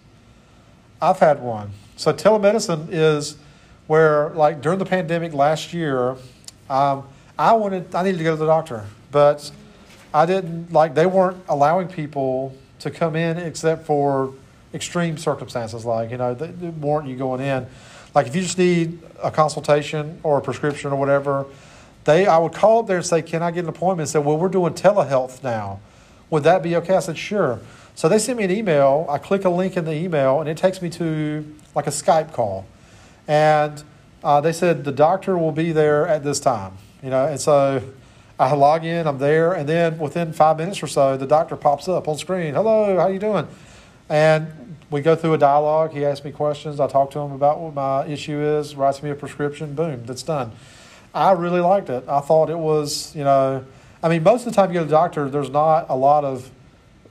I've 1.00 1.20
had 1.20 1.40
one. 1.40 1.70
So, 1.94 2.12
telemedicine 2.12 2.88
is 2.90 3.36
where, 3.86 4.30
like 4.30 4.60
during 4.60 4.80
the 4.80 4.84
pandemic 4.84 5.32
last 5.32 5.72
year, 5.72 6.16
um, 6.68 7.06
I 7.38 7.52
wanted, 7.52 7.94
I 7.94 8.02
needed 8.02 8.18
to 8.18 8.24
go 8.24 8.32
to 8.32 8.36
the 8.36 8.46
doctor, 8.46 8.86
but 9.12 9.52
I 10.12 10.26
didn't 10.26 10.72
like 10.72 10.96
they 10.96 11.06
weren't 11.06 11.44
allowing 11.48 11.86
people 11.86 12.56
to 12.80 12.90
come 12.90 13.14
in 13.14 13.38
except 13.38 13.86
for 13.86 14.34
extreme 14.74 15.16
circumstances, 15.16 15.84
like 15.84 16.10
you 16.10 16.16
know 16.16 16.34
they, 16.34 16.48
warrant 16.70 17.08
you 17.08 17.14
going 17.14 17.40
in. 17.40 17.68
Like 18.16 18.26
if 18.26 18.34
you 18.34 18.42
just 18.42 18.58
need 18.58 18.98
a 19.22 19.30
consultation 19.30 20.18
or 20.24 20.38
a 20.38 20.40
prescription 20.40 20.90
or 20.90 20.96
whatever, 20.96 21.46
they 22.04 22.26
I 22.26 22.38
would 22.38 22.52
call 22.52 22.80
up 22.80 22.86
there 22.86 22.98
and 22.98 23.06
say, 23.06 23.22
"Can 23.22 23.42
I 23.42 23.50
get 23.50 23.64
an 23.64 23.70
appointment?" 23.70 24.08
And 24.08 24.08
say, 24.10 24.18
"Well, 24.18 24.36
we're 24.36 24.48
doing 24.48 24.74
telehealth 24.74 25.42
now. 25.42 25.80
Would 26.30 26.44
that 26.44 26.62
be 26.62 26.76
okay?" 26.76 26.96
I 26.96 27.00
said, 27.00 27.18
"Sure." 27.18 27.60
So 27.94 28.08
they 28.08 28.18
sent 28.18 28.38
me 28.38 28.44
an 28.44 28.50
email. 28.50 29.06
I 29.08 29.18
click 29.18 29.44
a 29.44 29.50
link 29.50 29.76
in 29.76 29.84
the 29.84 29.94
email, 29.94 30.40
and 30.40 30.48
it 30.48 30.56
takes 30.56 30.82
me 30.82 30.90
to 30.90 31.44
like 31.74 31.86
a 31.86 31.90
Skype 31.90 32.32
call, 32.32 32.66
and 33.28 33.82
uh, 34.22 34.40
they 34.40 34.52
said 34.52 34.84
the 34.84 34.92
doctor 34.92 35.38
will 35.38 35.52
be 35.52 35.72
there 35.72 36.06
at 36.06 36.24
this 36.24 36.40
time. 36.40 36.72
You 37.02 37.10
know, 37.10 37.26
and 37.26 37.40
so 37.40 37.82
I 38.38 38.52
log 38.54 38.84
in, 38.84 39.06
I'm 39.06 39.18
there, 39.18 39.52
and 39.52 39.68
then 39.68 39.98
within 39.98 40.32
five 40.32 40.56
minutes 40.56 40.82
or 40.82 40.86
so, 40.86 41.16
the 41.16 41.26
doctor 41.26 41.54
pops 41.54 41.88
up 41.88 42.08
on 42.08 42.18
screen. 42.18 42.54
Hello, 42.54 42.96
how 42.96 43.02
are 43.02 43.12
you 43.12 43.18
doing? 43.18 43.46
And 44.08 44.76
we 44.90 45.00
go 45.00 45.14
through 45.14 45.34
a 45.34 45.38
dialogue. 45.38 45.92
He 45.92 46.04
asks 46.04 46.24
me 46.24 46.32
questions. 46.32 46.80
I 46.80 46.86
talk 46.86 47.10
to 47.12 47.18
him 47.20 47.32
about 47.32 47.60
what 47.60 47.74
my 47.74 48.06
issue 48.06 48.40
is. 48.40 48.74
Writes 48.74 49.02
me 49.02 49.10
a 49.10 49.14
prescription. 49.14 49.74
Boom, 49.74 50.04
that's 50.04 50.22
done. 50.22 50.52
I 51.14 51.32
really 51.32 51.60
liked 51.60 51.90
it. 51.90 52.04
I 52.08 52.20
thought 52.20 52.50
it 52.50 52.58
was, 52.58 53.14
you 53.14 53.22
know, 53.22 53.64
I 54.02 54.08
mean, 54.08 54.24
most 54.24 54.46
of 54.46 54.52
the 54.52 54.56
time 54.56 54.70
you 54.70 54.74
go 54.74 54.80
to 54.80 54.86
the 54.86 54.90
doctor, 54.90 55.30
there's 55.30 55.48
not 55.48 55.86
a 55.88 55.96
lot 55.96 56.24
of 56.24 56.50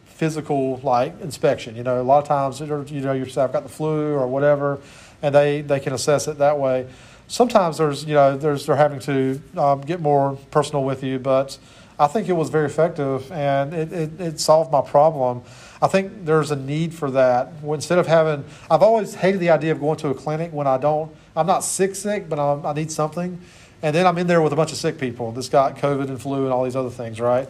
physical 0.06 0.78
like 0.84 1.20
inspection. 1.22 1.76
You 1.76 1.84
know, 1.84 2.02
a 2.02 2.04
lot 2.04 2.20
of 2.20 2.28
times, 2.28 2.60
you 2.60 3.02
know, 3.02 3.14
you 3.14 3.26
say 3.30 3.42
I've 3.42 3.54
got 3.54 3.64
the 3.64 3.70
flu 3.70 4.14
or 4.14 4.28
whatever, 4.28 4.80
and 5.22 5.34
they 5.34 5.62
they 5.62 5.80
can 5.80 5.94
assess 5.94 6.28
it 6.28 6.38
that 6.40 6.60
way. 6.60 6.88
Sometimes 7.28 7.78
there's, 7.78 8.04
you 8.04 8.14
know, 8.14 8.38
there's 8.38 8.66
they're 8.66 8.76
having 8.76 9.00
to 9.02 9.42
um, 9.58 9.82
get 9.82 10.02
more 10.02 10.38
personal 10.52 10.84
with 10.84 11.02
you, 11.02 11.18
but 11.18 11.58
I 11.98 12.08
think 12.08 12.28
it 12.28 12.34
was 12.34 12.50
very 12.50 12.66
effective 12.66 13.32
and 13.32 13.74
it, 13.74 13.94
it, 13.94 14.22
it 14.22 14.40
solved 14.40 14.72
my 14.72 14.82
problem. 14.82 15.44
I 15.82 15.88
think 15.88 16.26
there's 16.26 16.52
a 16.52 16.56
need 16.56 16.94
for 16.94 17.12
that. 17.12 17.54
Instead 17.64 18.00
of 18.00 18.08
having, 18.08 18.44
I've 18.70 18.82
always 18.82 19.16
hated 19.16 19.40
the 19.40 19.52
idea 19.52 19.72
of 19.72 19.80
going 19.80 19.98
to 20.00 20.10
a 20.10 20.16
clinic 20.16 20.52
when 20.52 20.66
I 20.66 20.78
don't, 20.78 21.16
I'm 21.36 21.46
not 21.46 21.64
sick, 21.64 21.96
sick, 21.96 22.28
but 22.28 22.40
I'm, 22.40 22.66
I 22.66 22.74
need 22.74 22.92
something. 22.92 23.40
And 23.84 23.96
then 23.96 24.08
I'm 24.08 24.18
in 24.18 24.26
there 24.26 24.42
with 24.42 24.54
a 24.54 24.56
bunch 24.56 24.72
of 24.72 24.78
sick 24.78 24.98
people 24.98 25.32
that's 25.34 25.50
got 25.50 25.78
COVID 25.78 26.08
and 26.08 26.20
flu 26.20 26.46
and 26.46 26.54
all 26.54 26.64
these 26.64 26.76
other 26.76 26.90
things, 26.90 27.20
right? 27.20 27.48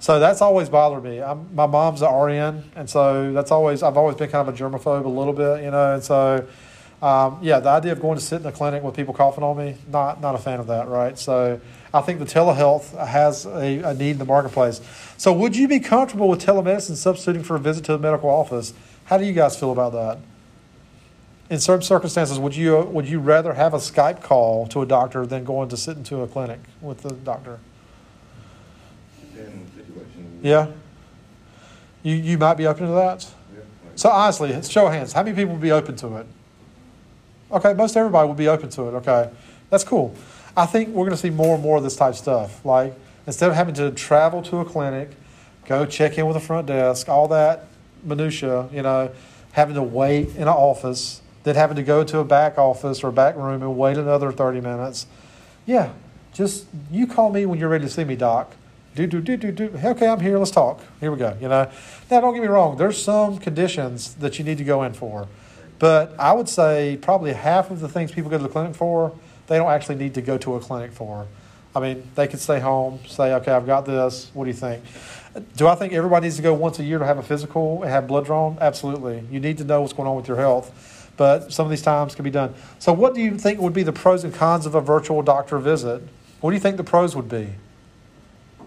So 0.00 0.18
that's 0.18 0.42
always 0.42 0.68
bothered 0.68 1.04
me. 1.04 1.22
I'm, 1.22 1.54
my 1.54 1.66
mom's 1.66 2.02
an 2.02 2.12
RN, 2.12 2.64
and 2.74 2.90
so 2.90 3.32
that's 3.32 3.50
always, 3.50 3.82
I've 3.82 3.96
always 3.96 4.16
been 4.16 4.30
kind 4.30 4.48
of 4.48 4.54
a 4.54 4.58
germaphobe 4.58 5.04
a 5.04 5.08
little 5.08 5.32
bit, 5.32 5.62
you 5.62 5.70
know, 5.70 5.94
and 5.94 6.02
so 6.02 6.46
um, 7.04 7.38
yeah, 7.42 7.60
the 7.60 7.68
idea 7.68 7.92
of 7.92 8.00
going 8.00 8.16
to 8.16 8.24
sit 8.24 8.40
in 8.40 8.46
a 8.46 8.52
clinic 8.52 8.82
with 8.82 8.96
people 8.96 9.12
coughing 9.12 9.44
on 9.44 9.58
me, 9.58 9.76
not 9.88 10.22
not 10.22 10.34
a 10.34 10.38
fan 10.38 10.58
of 10.58 10.68
that, 10.68 10.88
right? 10.88 11.18
So 11.18 11.60
I 11.92 12.00
think 12.00 12.18
the 12.18 12.24
telehealth 12.24 12.96
has 13.06 13.44
a, 13.44 13.80
a 13.80 13.92
need 13.94 14.12
in 14.12 14.18
the 14.18 14.24
marketplace. 14.24 14.80
So 15.18 15.30
would 15.32 15.54
you 15.54 15.68
be 15.68 15.80
comfortable 15.80 16.28
with 16.28 16.42
telemedicine 16.42 16.96
substituting 16.96 17.44
for 17.44 17.56
a 17.56 17.60
visit 17.60 17.84
to 17.84 17.92
the 17.92 17.98
medical 17.98 18.30
office? 18.30 18.72
How 19.04 19.18
do 19.18 19.26
you 19.26 19.34
guys 19.34 19.58
feel 19.58 19.70
about 19.70 19.92
that? 19.92 20.18
In 21.54 21.60
certain 21.60 21.82
circumstances, 21.82 22.36
would 22.36 22.56
you 22.56 22.80
would 22.80 23.08
you 23.08 23.20
rather 23.20 23.54
have 23.54 23.74
a 23.74 23.76
Skype 23.76 24.20
call 24.20 24.66
to 24.66 24.82
a 24.82 24.86
doctor 24.86 25.24
than 25.24 25.44
going 25.44 25.68
to 25.68 25.76
sit 25.76 25.96
into 25.96 26.20
a 26.22 26.26
clinic 26.26 26.58
with 26.80 27.02
the 27.02 27.10
doctor? 27.12 27.60
Yeah. 30.42 30.72
You 32.02 32.16
you 32.16 32.38
might 32.38 32.54
be 32.54 32.66
open 32.66 32.88
to 32.88 32.92
that. 32.94 33.28
Yeah, 33.52 33.60
like- 33.60 33.92
So 33.94 34.08
honestly, 34.08 34.60
show 34.62 34.88
of 34.88 34.92
hands, 34.94 35.12
how 35.12 35.22
many 35.22 35.36
people 35.36 35.52
would 35.52 35.62
be 35.62 35.70
open 35.70 35.94
to 35.94 36.16
it? 36.16 36.26
Okay, 37.52 37.72
most 37.72 37.96
everybody 37.96 38.26
would 38.26 38.36
be 38.36 38.48
open 38.48 38.68
to 38.70 38.88
it. 38.88 38.92
Okay, 38.94 39.30
that's 39.70 39.84
cool. 39.84 40.12
I 40.56 40.66
think 40.66 40.88
we're 40.88 41.04
going 41.04 41.10
to 41.16 41.16
see 41.16 41.30
more 41.30 41.54
and 41.54 41.62
more 41.62 41.76
of 41.76 41.84
this 41.84 41.94
type 41.94 42.14
of 42.14 42.16
stuff. 42.16 42.64
Like 42.64 42.94
instead 43.28 43.48
of 43.48 43.54
having 43.54 43.76
to 43.76 43.92
travel 43.92 44.42
to 44.42 44.58
a 44.58 44.64
clinic, 44.64 45.10
go 45.66 45.86
check 45.86 46.18
in 46.18 46.26
with 46.26 46.34
the 46.34 46.40
front 46.40 46.66
desk, 46.66 47.08
all 47.08 47.28
that 47.28 47.68
minutia, 48.02 48.68
you 48.72 48.82
know, 48.82 49.12
having 49.52 49.76
to 49.76 49.84
wait 49.84 50.34
in 50.34 50.42
an 50.42 50.48
office, 50.48 51.20
then 51.44 51.54
having 51.54 51.76
to 51.76 51.82
go 51.82 52.04
to 52.04 52.18
a 52.18 52.24
back 52.24 52.58
office 52.58 53.04
or 53.04 53.12
back 53.12 53.36
room 53.36 53.62
and 53.62 53.76
wait 53.78 53.96
another 53.96 54.32
thirty 54.32 54.60
minutes. 54.60 55.06
Yeah, 55.64 55.92
just 56.32 56.66
you 56.90 57.06
call 57.06 57.30
me 57.30 57.46
when 57.46 57.58
you're 57.58 57.68
ready 57.68 57.84
to 57.84 57.90
see 57.90 58.04
me, 58.04 58.16
doc. 58.16 58.54
Do 58.94 59.06
do 59.06 59.20
do 59.20 59.36
do 59.36 59.52
do. 59.52 59.70
Okay, 59.82 60.06
I'm 60.06 60.20
here. 60.20 60.38
Let's 60.38 60.50
talk. 60.50 60.80
Here 61.00 61.10
we 61.10 61.18
go. 61.18 61.36
You 61.40 61.48
know. 61.48 61.70
Now, 62.10 62.20
don't 62.20 62.34
get 62.34 62.42
me 62.42 62.48
wrong. 62.48 62.76
There's 62.76 63.02
some 63.02 63.38
conditions 63.38 64.14
that 64.14 64.38
you 64.38 64.44
need 64.44 64.58
to 64.58 64.64
go 64.64 64.82
in 64.82 64.92
for. 64.92 65.26
But 65.78 66.14
I 66.18 66.32
would 66.32 66.48
say 66.48 66.98
probably 67.02 67.32
half 67.32 67.70
of 67.70 67.80
the 67.80 67.88
things 67.88 68.12
people 68.12 68.30
go 68.30 68.38
to 68.38 68.42
the 68.42 68.48
clinic 68.48 68.76
for, 68.76 69.12
they 69.48 69.56
don't 69.58 69.70
actually 69.70 69.96
need 69.96 70.14
to 70.14 70.22
go 70.22 70.38
to 70.38 70.54
a 70.54 70.60
clinic 70.60 70.92
for. 70.92 71.26
I 71.74 71.80
mean, 71.80 72.08
they 72.14 72.28
could 72.28 72.38
stay 72.38 72.60
home, 72.60 73.00
say, 73.06 73.34
okay, 73.34 73.50
I've 73.50 73.66
got 73.66 73.84
this. 73.84 74.30
What 74.32 74.44
do 74.44 74.50
you 74.50 74.56
think? 74.56 74.84
Do 75.56 75.66
I 75.66 75.74
think 75.74 75.92
everybody 75.92 76.26
needs 76.26 76.36
to 76.36 76.42
go 76.42 76.54
once 76.54 76.78
a 76.78 76.84
year 76.84 77.00
to 77.00 77.04
have 77.04 77.18
a 77.18 77.22
physical 77.22 77.82
and 77.82 77.90
have 77.90 78.06
blood 78.06 78.26
drawn? 78.26 78.56
Absolutely. 78.60 79.24
You 79.28 79.40
need 79.40 79.58
to 79.58 79.64
know 79.64 79.80
what's 79.80 79.92
going 79.92 80.08
on 80.08 80.14
with 80.14 80.28
your 80.28 80.36
health. 80.36 80.70
But 81.16 81.52
some 81.52 81.66
of 81.66 81.70
these 81.70 81.82
times 81.82 82.14
can 82.14 82.24
be 82.24 82.30
done. 82.30 82.54
So, 82.78 82.92
what 82.92 83.14
do 83.14 83.20
you 83.20 83.38
think 83.38 83.60
would 83.60 83.72
be 83.72 83.84
the 83.84 83.92
pros 83.92 84.24
and 84.24 84.34
cons 84.34 84.66
of 84.66 84.74
a 84.74 84.80
virtual 84.80 85.22
doctor 85.22 85.58
visit? 85.58 86.02
What 86.40 86.50
do 86.50 86.54
you 86.56 86.60
think 86.60 86.76
the 86.76 86.84
pros 86.84 87.14
would 87.14 87.28
be? 87.28 87.48
Um, 88.58 88.66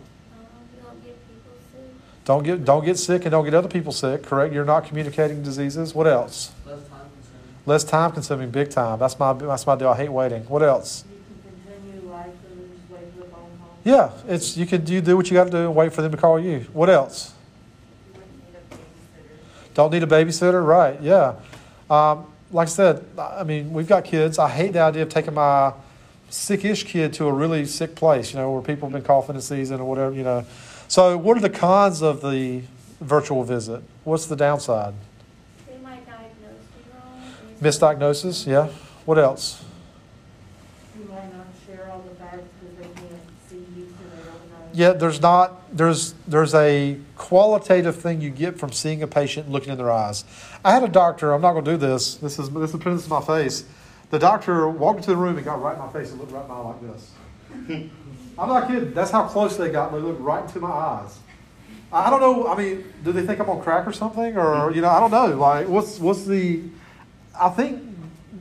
don't 2.26 2.44
get 2.44 2.58
sick. 2.58 2.66
Don't 2.66 2.86
get 2.86 2.98
sick 2.98 3.22
and 3.24 3.32
don't 3.32 3.44
get 3.44 3.54
other 3.54 3.68
people 3.68 3.92
sick. 3.92 4.24
Correct? 4.24 4.54
You're 4.54 4.66
not 4.66 4.86
communicating 4.86 5.44
diseases. 5.44 5.94
What 5.94 6.08
else? 6.08 6.52
Less 6.66 6.80
time 6.88 7.00
consuming. 7.14 7.64
Less 7.66 7.84
time 7.84 8.12
consuming, 8.14 8.50
big 8.50 8.70
time. 8.70 9.00
That's 9.00 9.20
my 9.20 9.34
that's 9.34 9.68
my 9.68 9.76
deal. 9.76 9.90
I 9.90 9.98
hate 9.98 10.10
waiting. 10.10 10.44
What 10.44 10.64
else? 10.64 11.04
You 11.08 11.18
can 11.44 11.82
continue 11.84 12.10
life 12.10 12.28
and 12.50 12.72
just 12.72 12.90
wait 12.90 13.14
for 13.14 13.20
the 13.20 13.26
phone 13.26 13.58
call. 13.60 13.78
Yeah, 13.84 14.12
it's 14.28 14.56
you 14.56 14.66
can 14.66 14.88
you 14.88 15.02
do 15.02 15.18
what 15.18 15.30
you 15.30 15.34
got 15.34 15.46
to 15.46 15.52
do 15.52 15.58
and 15.58 15.76
wait 15.76 15.92
for 15.92 16.02
them 16.02 16.12
to 16.12 16.18
call 16.18 16.40
you. 16.40 16.66
What 16.72 16.90
else? 16.90 17.34
You 18.14 18.22
need 18.22 18.56
a 18.56 18.76
babysitter. 18.76 19.74
Don't 19.74 19.92
need 19.92 20.04
a 20.04 20.08
babysitter, 20.08 20.66
right? 20.66 21.02
Yeah. 21.02 21.36
Um, 21.90 22.26
like 22.52 22.68
I 22.68 22.72
said, 22.72 23.06
I 23.18 23.44
mean, 23.44 23.74
we've 23.74 23.88
got 23.88 24.06
kids. 24.06 24.40
I 24.40 24.50
hate 24.50 24.74
the 24.74 24.80
idea 24.80 25.04
of 25.04 25.10
taking 25.10 25.34
my 25.34 25.74
sickish 26.30 26.86
kid 26.86 27.14
to 27.14 27.26
a 27.28 27.34
really 27.34 27.66
sick 27.66 27.96
place, 27.96 28.34
you 28.34 28.40
know, 28.40 28.52
where 28.52 28.62
people 28.62 28.88
have 28.88 28.94
been 28.94 29.04
coughing 29.04 29.36
in 29.36 29.42
season 29.42 29.80
or 29.80 29.86
whatever, 29.86 30.14
you 30.14 30.24
know. 30.24 30.46
So, 30.88 31.18
what 31.18 31.38
are 31.38 31.42
the 31.42 31.50
cons 31.50 32.02
of 32.02 32.22
the 32.22 32.62
virtual 33.02 33.44
visit? 33.44 33.84
What's 34.04 34.26
the 34.26 34.36
downside? 34.36 34.94
They 35.68 35.78
might 35.80 36.06
diagnose 36.06 36.32
you 36.42 36.94
wrong. 36.94 37.34
Misdiagnosis, 37.62 38.48
yeah. 38.48 38.68
What 39.06 39.18
else? 39.18 39.64
You 40.98 41.06
might 41.06 41.34
not 41.34 41.48
share 41.66 41.90
all 41.92 42.00
the 42.02 42.16
facts 42.16 42.48
because 42.60 42.78
they 42.78 43.02
can't 43.02 43.22
see 43.50 43.66
you, 43.76 43.94
so 44.00 44.32
Yeah, 44.78 44.94
there's 44.94 45.20
not 45.20 45.76
there's 45.76 46.14
there's 46.28 46.54
a 46.54 47.00
qualitative 47.16 47.96
thing 47.96 48.22
you 48.22 48.30
get 48.30 48.60
from 48.60 48.72
seeing 48.72 49.02
a 49.02 49.08
patient 49.08 49.50
looking 49.50 49.72
in 49.72 49.78
their 49.80 49.90
eyes. 49.90 50.24
I 50.64 50.72
had 50.72 50.84
a 50.84 50.88
doctor. 50.88 51.34
I'm 51.34 51.42
not 51.42 51.54
going 51.54 51.66
to 51.66 51.72
do 51.72 51.78
this. 51.78 52.14
This 52.18 52.38
is 52.38 52.52
this 52.52 52.76
is 52.76 52.78
putting 52.78 52.96
this 52.96 53.06
in 53.06 53.10
my 53.10 53.22
face. 53.22 53.66
The 54.12 54.20
doctor 54.20 54.70
walked 54.70 55.00
into 55.00 55.10
the 55.10 55.18
room 55.18 55.36
and 55.36 55.44
got 55.44 55.60
right 55.64 55.74
in 55.74 55.80
my 55.80 55.92
face 55.92 56.12
and 56.12 56.20
looked 56.20 56.32
right 56.32 56.44
in 56.44 56.48
my 56.48 56.54
eye 56.54 56.60
like 56.60 56.82
this. 56.82 57.12
I'm 58.38 58.48
not 58.48 58.68
kidding. 58.68 58.94
That's 58.94 59.10
how 59.10 59.28
close 59.28 59.58
they 59.58 59.72
got. 59.72 59.92
They 59.92 59.98
looked 59.98 60.22
right 60.22 60.44
into 60.44 60.60
my 60.60 60.70
eyes. 60.70 61.18
I 61.92 62.12
don't 62.12 62.22
know. 62.22 62.48
I 62.48 62.56
mean, 62.56 62.86
do 63.04 63.12
they 63.12 63.26
think 63.26 63.40
I'm 63.40 63.50
on 63.50 63.64
crack 63.64 63.88
or 63.88 63.94
something, 63.94 64.38
or 64.38 64.72
you 64.72 64.82
know, 64.82 64.90
I 64.90 65.00
don't 65.00 65.10
know. 65.10 65.36
Like, 65.36 65.68
what's 65.68 65.98
what's 65.98 66.26
the? 66.26 66.62
I 67.34 67.50
think 67.50 67.82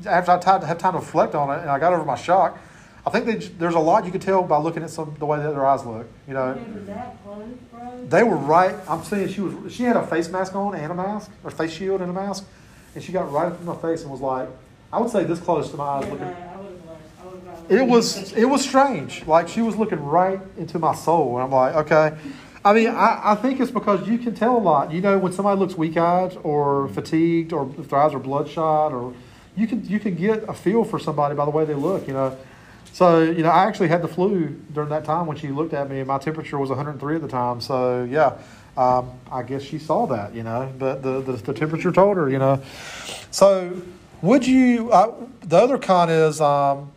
after 0.05 0.33
I 0.33 0.39
to 0.39 0.67
have 0.67 0.77
time 0.77 0.93
to 0.93 0.99
reflect 0.99 1.35
on 1.35 1.49
it 1.59 1.63
and 1.63 1.71
I 1.71 1.79
got 1.79 1.95
over 1.95 2.05
my 2.05 2.15
shock, 2.15 2.59
I 3.07 3.11
think 3.11 3.27
they, 3.27 3.35
there's 3.37 3.77
a 3.77 3.81
lot 3.81 4.05
you 4.05 4.11
could 4.11 4.23
tell 4.23 4.43
by 4.43 4.59
looking 4.59 4.83
at 4.83 4.91
some 4.91 5.15
the 5.19 5.27
way 5.27 5.39
that 5.39 5.51
their 5.51 5.65
eyes 5.65 5.85
look. 5.87 6.09
You 6.27 6.35
know, 6.35 6.55
They 6.55 6.73
were 6.73 6.81
that 6.81 7.25
close, 7.25 8.11
they 8.11 8.23
were 8.25 8.37
right. 8.37 8.75
I'm 8.89 9.05
saying 9.05 9.29
she 9.29 9.41
was. 9.41 9.73
She 9.73 9.85
had 9.85 9.97
a 9.97 10.07
face 10.07 10.29
mask 10.29 10.55
on 10.55 10.75
and 10.75 10.91
a 10.91 10.95
mask, 10.95 11.31
or 11.45 11.51
face 11.51 11.73
shield 11.73 12.01
and 12.01 12.11
a 12.11 12.13
mask, 12.13 12.45
and 12.95 13.05
she 13.05 13.13
got 13.13 13.31
right 13.31 13.47
up 13.47 13.61
in 13.61 13.67
my 13.67 13.77
face 13.77 14.03
and 14.03 14.11
was 14.11 14.21
like, 14.21 14.49
I 14.93 15.01
would 15.01 15.11
say 15.11 15.25
this 15.25 15.39
close 15.39 15.71
to 15.71 15.77
my 15.77 15.85
eyes. 15.85 16.05
Yeah, 16.05 16.11
Looking, 16.11 16.27
I. 16.27 16.53
I 16.53 16.57
it 17.69 17.87
was 17.87 18.33
it 18.33 18.45
was 18.45 18.63
strange. 18.63 19.27
Like 19.27 19.49
she 19.49 19.63
was 19.63 19.77
looking 19.77 20.03
right 20.05 20.41
into 20.57 20.79
my 20.79 20.95
soul, 20.95 21.37
and 21.37 21.45
I'm 21.45 21.51
like, 21.51 21.75
okay. 21.87 22.17
I 22.65 22.73
mean, 22.73 22.89
I, 22.89 23.21
I 23.23 23.35
think 23.37 23.61
it's 23.61 23.71
because 23.71 24.09
you 24.09 24.19
can 24.19 24.35
tell 24.35 24.57
a 24.57 24.59
lot. 24.59 24.91
You 24.93 25.01
know, 25.01 25.19
when 25.19 25.33
somebody 25.33 25.61
looks 25.61 25.77
weak-eyed 25.77 26.37
or 26.43 26.89
fatigued, 26.89 27.53
or 27.53 27.73
if 27.79 27.89
their 27.89 28.01
eyes 28.01 28.13
are 28.13 28.19
bloodshot, 28.19 28.93
or 28.93 29.15
you 29.57 29.69
can 29.69 29.85
you 29.87 30.01
can 30.01 30.17
get 30.17 30.45
a 30.49 30.55
feel 30.55 30.85
for 30.85 30.99
somebody 30.99 31.35
by 31.37 31.45
the 31.45 31.51
way 31.51 31.65
they 31.65 31.75
look. 31.75 32.09
You 32.09 32.15
know, 32.15 32.37
so 32.97 33.21
you 33.21 33.43
know, 33.43 33.51
I 33.51 33.67
actually 33.67 33.89
had 33.89 34.01
the 34.01 34.09
flu 34.09 34.59
during 34.73 34.89
that 34.89 35.05
time 35.05 35.27
when 35.27 35.37
she 35.37 35.49
looked 35.49 35.75
at 35.75 35.91
me, 35.91 35.99
and 35.99 36.09
my 36.09 36.17
temperature 36.17 36.59
was 36.59 36.71
103 36.71 37.17
at 37.17 37.21
the 37.21 37.29
time. 37.29 37.61
So 37.61 38.05
yeah, 38.05 38.39
um, 38.75 39.11
I 39.31 39.43
guess 39.43 39.61
she 39.61 39.79
saw 39.79 40.07
that. 40.07 40.35
You 40.35 40.43
know, 40.43 40.73
but 40.79 41.03
the, 41.03 41.21
the 41.21 41.33
the 41.33 41.53
temperature 41.53 41.93
told 41.93 42.17
her. 42.17 42.31
You 42.31 42.39
know, 42.39 42.63
so 43.31 43.83
would 44.23 44.47
you? 44.47 44.91
Uh, 44.91 45.13
the 45.43 45.59
other 45.59 45.77
con 45.77 46.09
is. 46.09 46.41
Um, 46.41 46.91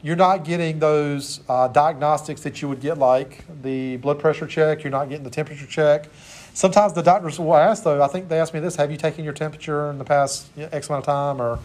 you're 0.00 0.16
not 0.16 0.44
getting 0.44 0.78
those 0.78 1.40
uh, 1.46 1.68
diagnostics 1.68 2.40
that 2.42 2.62
you 2.62 2.68
would 2.70 2.80
get, 2.80 2.96
like 2.96 3.44
the 3.62 3.98
blood 3.98 4.20
pressure 4.20 4.46
check. 4.46 4.82
You're 4.82 4.90
not 4.90 5.10
getting 5.10 5.24
the 5.24 5.30
temperature 5.30 5.66
check. 5.66 6.08
Sometimes 6.54 6.94
the 6.94 7.02
doctors 7.02 7.38
will 7.38 7.54
ask, 7.54 7.84
though. 7.84 8.02
I 8.02 8.06
think 8.06 8.30
they 8.30 8.40
asked 8.40 8.54
me 8.54 8.60
this: 8.60 8.76
Have 8.76 8.90
you 8.90 8.96
taken 8.96 9.24
your 9.24 9.34
temperature 9.34 9.90
in 9.90 9.98
the 9.98 10.04
past 10.04 10.46
X 10.56 10.88
amount 10.88 11.02
of 11.02 11.06
time, 11.06 11.42
or 11.42 11.58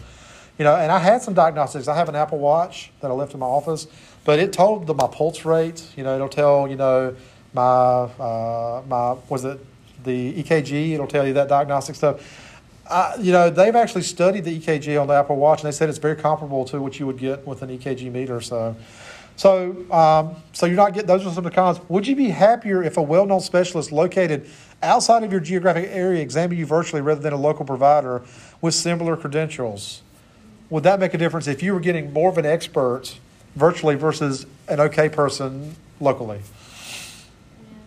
you 0.60 0.64
know? 0.64 0.76
And 0.76 0.92
I 0.92 0.98
had 0.98 1.22
some 1.22 1.32
diagnostics. 1.32 1.88
I 1.88 1.96
have 1.96 2.10
an 2.10 2.14
Apple 2.14 2.38
Watch 2.38 2.92
that 3.00 3.10
I 3.10 3.14
left 3.14 3.32
in 3.32 3.40
my 3.40 3.46
office, 3.46 3.86
but 4.26 4.38
it 4.38 4.52
told 4.52 4.86
the, 4.86 4.92
my 4.92 5.06
pulse 5.06 5.46
rate. 5.46 5.82
You 5.96 6.04
know, 6.04 6.14
it'll 6.14 6.28
tell 6.28 6.68
you 6.68 6.76
know 6.76 7.16
my 7.54 7.62
uh, 7.62 8.82
my 8.86 9.16
was 9.30 9.46
it 9.46 9.58
the 10.04 10.42
EKG? 10.42 10.92
It'll 10.92 11.06
tell 11.06 11.26
you 11.26 11.32
that 11.32 11.48
diagnostic 11.48 11.96
stuff. 11.96 12.20
Uh, 12.86 13.16
you 13.18 13.32
know, 13.32 13.48
they've 13.48 13.74
actually 13.74 14.02
studied 14.02 14.44
the 14.44 14.60
EKG 14.60 15.00
on 15.00 15.06
the 15.06 15.14
Apple 15.14 15.36
Watch, 15.36 15.62
and 15.62 15.72
they 15.72 15.74
said 15.74 15.88
it's 15.88 15.96
very 15.96 16.16
comparable 16.16 16.66
to 16.66 16.82
what 16.82 17.00
you 17.00 17.06
would 17.06 17.18
get 17.18 17.46
with 17.46 17.62
an 17.62 17.70
EKG 17.78 18.12
meter. 18.12 18.42
So, 18.42 18.76
so, 19.36 19.90
um, 19.90 20.36
so 20.52 20.66
you're 20.66 20.76
not 20.76 20.92
getting 20.92 21.06
those 21.06 21.22
are 21.22 21.30
some 21.30 21.38
of 21.38 21.44
the 21.44 21.56
cons. 21.56 21.80
Would 21.88 22.06
you 22.06 22.16
be 22.16 22.28
happier 22.28 22.82
if 22.82 22.98
a 22.98 23.02
well-known 23.02 23.40
specialist 23.40 23.92
located 23.92 24.46
outside 24.82 25.24
of 25.24 25.32
your 25.32 25.40
geographic 25.40 25.88
area 25.90 26.20
examined 26.20 26.58
you 26.58 26.66
virtually 26.66 27.00
rather 27.00 27.22
than 27.22 27.32
a 27.32 27.38
local 27.38 27.64
provider 27.64 28.20
with 28.60 28.74
similar 28.74 29.16
credentials? 29.16 30.02
Would 30.70 30.84
that 30.84 31.00
make 31.00 31.14
a 31.14 31.18
difference 31.18 31.48
if 31.48 31.64
you 31.64 31.74
were 31.74 31.80
getting 31.80 32.12
more 32.12 32.30
of 32.30 32.38
an 32.38 32.46
expert 32.46 33.18
virtually 33.56 33.96
versus 33.96 34.46
an 34.68 34.78
okay 34.78 35.08
person 35.08 35.74
locally? 36.00 36.40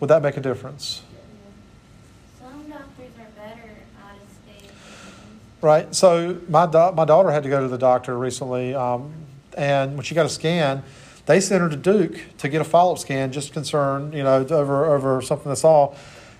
Would 0.00 0.08
that 0.08 0.22
make 0.22 0.36
a 0.36 0.40
difference? 0.40 1.02
Some 2.38 2.68
doctors 2.68 3.10
are 3.18 3.26
better 3.36 3.70
out 4.02 4.16
of 4.16 4.60
state. 4.60 4.70
Right. 5.62 5.94
So 5.94 6.38
my 6.50 6.66
my 6.90 7.06
daughter 7.06 7.30
had 7.30 7.42
to 7.44 7.48
go 7.48 7.62
to 7.62 7.68
the 7.68 7.78
doctor 7.78 8.18
recently, 8.18 8.74
um, 8.74 9.14
and 9.56 9.94
when 9.94 10.04
she 10.04 10.14
got 10.14 10.26
a 10.26 10.28
scan, 10.30 10.82
they 11.24 11.40
sent 11.40 11.62
her 11.62 11.70
to 11.70 11.76
Duke 11.76 12.20
to 12.38 12.50
get 12.50 12.60
a 12.60 12.64
follow 12.64 12.92
up 12.92 12.98
scan, 12.98 13.32
just 13.32 13.54
concerned, 13.54 14.12
you 14.12 14.22
know, 14.22 14.46
over 14.50 14.94
over 14.94 15.22
something 15.22 15.48
that's 15.48 15.64
all. 15.64 15.96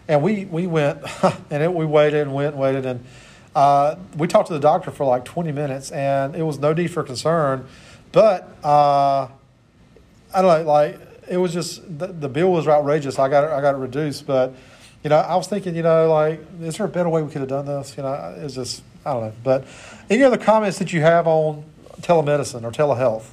And 0.08 0.22
we 0.22 0.44
we 0.44 0.66
went, 0.66 0.98
and 1.50 1.62
it, 1.62 1.72
we 1.72 1.86
waited 1.86 2.20
and 2.20 2.34
went 2.34 2.52
and 2.52 2.60
waited, 2.60 2.84
and 2.84 3.02
uh, 3.54 3.96
we 4.16 4.26
talked 4.26 4.48
to 4.48 4.54
the 4.54 4.60
doctor 4.60 4.90
for 4.90 5.04
like 5.04 5.24
twenty 5.24 5.52
minutes, 5.52 5.90
and 5.90 6.34
it 6.34 6.42
was 6.42 6.58
no 6.58 6.72
need 6.72 6.88
for 6.88 7.02
concern, 7.02 7.66
but 8.12 8.48
uh, 8.64 9.28
I 10.34 10.42
don't 10.42 10.64
know, 10.64 10.70
like 10.70 10.98
it 11.28 11.38
was 11.38 11.52
just 11.52 11.98
the, 11.98 12.08
the 12.08 12.28
bill 12.28 12.52
was 12.52 12.68
outrageous. 12.68 13.18
I 13.18 13.28
got 13.28 13.44
it, 13.44 13.50
I 13.50 13.60
got 13.60 13.74
it 13.74 13.78
reduced, 13.78 14.26
but 14.26 14.54
you 15.04 15.10
know, 15.10 15.16
I 15.16 15.36
was 15.36 15.46
thinking, 15.46 15.76
you 15.76 15.82
know, 15.82 16.10
like, 16.10 16.40
is 16.62 16.78
there 16.78 16.86
a 16.86 16.88
better 16.88 17.10
way 17.10 17.22
we 17.22 17.30
could 17.30 17.42
have 17.42 17.50
done 17.50 17.66
this? 17.66 17.94
You 17.96 18.02
know, 18.02 18.34
it's 18.38 18.54
just, 18.54 18.82
I 19.04 19.12
don't 19.12 19.22
know. 19.24 19.32
But 19.44 19.66
any 20.08 20.22
other 20.22 20.38
comments 20.38 20.78
that 20.78 20.94
you 20.94 21.02
have 21.02 21.26
on 21.26 21.62
telemedicine 22.00 22.64
or 22.64 22.70
telehealth? 22.72 23.26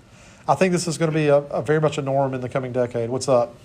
I 0.49 0.55
think 0.55 0.73
this 0.73 0.85
is 0.85 0.97
going 0.97 1.11
to 1.11 1.15
be 1.15 1.27
a, 1.27 1.37
a 1.37 1.61
very 1.61 1.79
much 1.79 1.97
a 1.97 2.01
norm 2.01 2.33
in 2.33 2.41
the 2.41 2.49
coming 2.49 2.73
decade. 2.73 3.09
What's 3.09 3.29
up? 3.29 3.55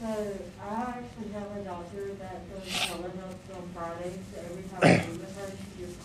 So 0.00 0.06
I 0.06 0.74
actually 0.74 1.32
have 1.32 1.56
a 1.56 1.64
doctor 1.64 2.12
that 2.18 2.52
does 2.52 2.68
telehealth 2.68 3.56
on 3.56 3.68
Fridays, 3.74 4.18
every 4.36 4.62
time 4.64 4.80
I 4.82 5.10
meet 5.10 5.20
with 5.20 5.36
her, 5.38 5.50
she 5.56 5.86
just 5.86 6.04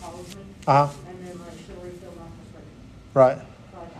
calls 0.64 0.96
me. 0.96 1.02
Uh 1.02 1.06
huh. 1.06 1.10
And 1.10 1.26
then 1.26 1.38
like 1.38 1.48
she'll 1.66 1.76
refill. 1.82 2.12
Right. 3.14 3.36
Like 3.36 3.46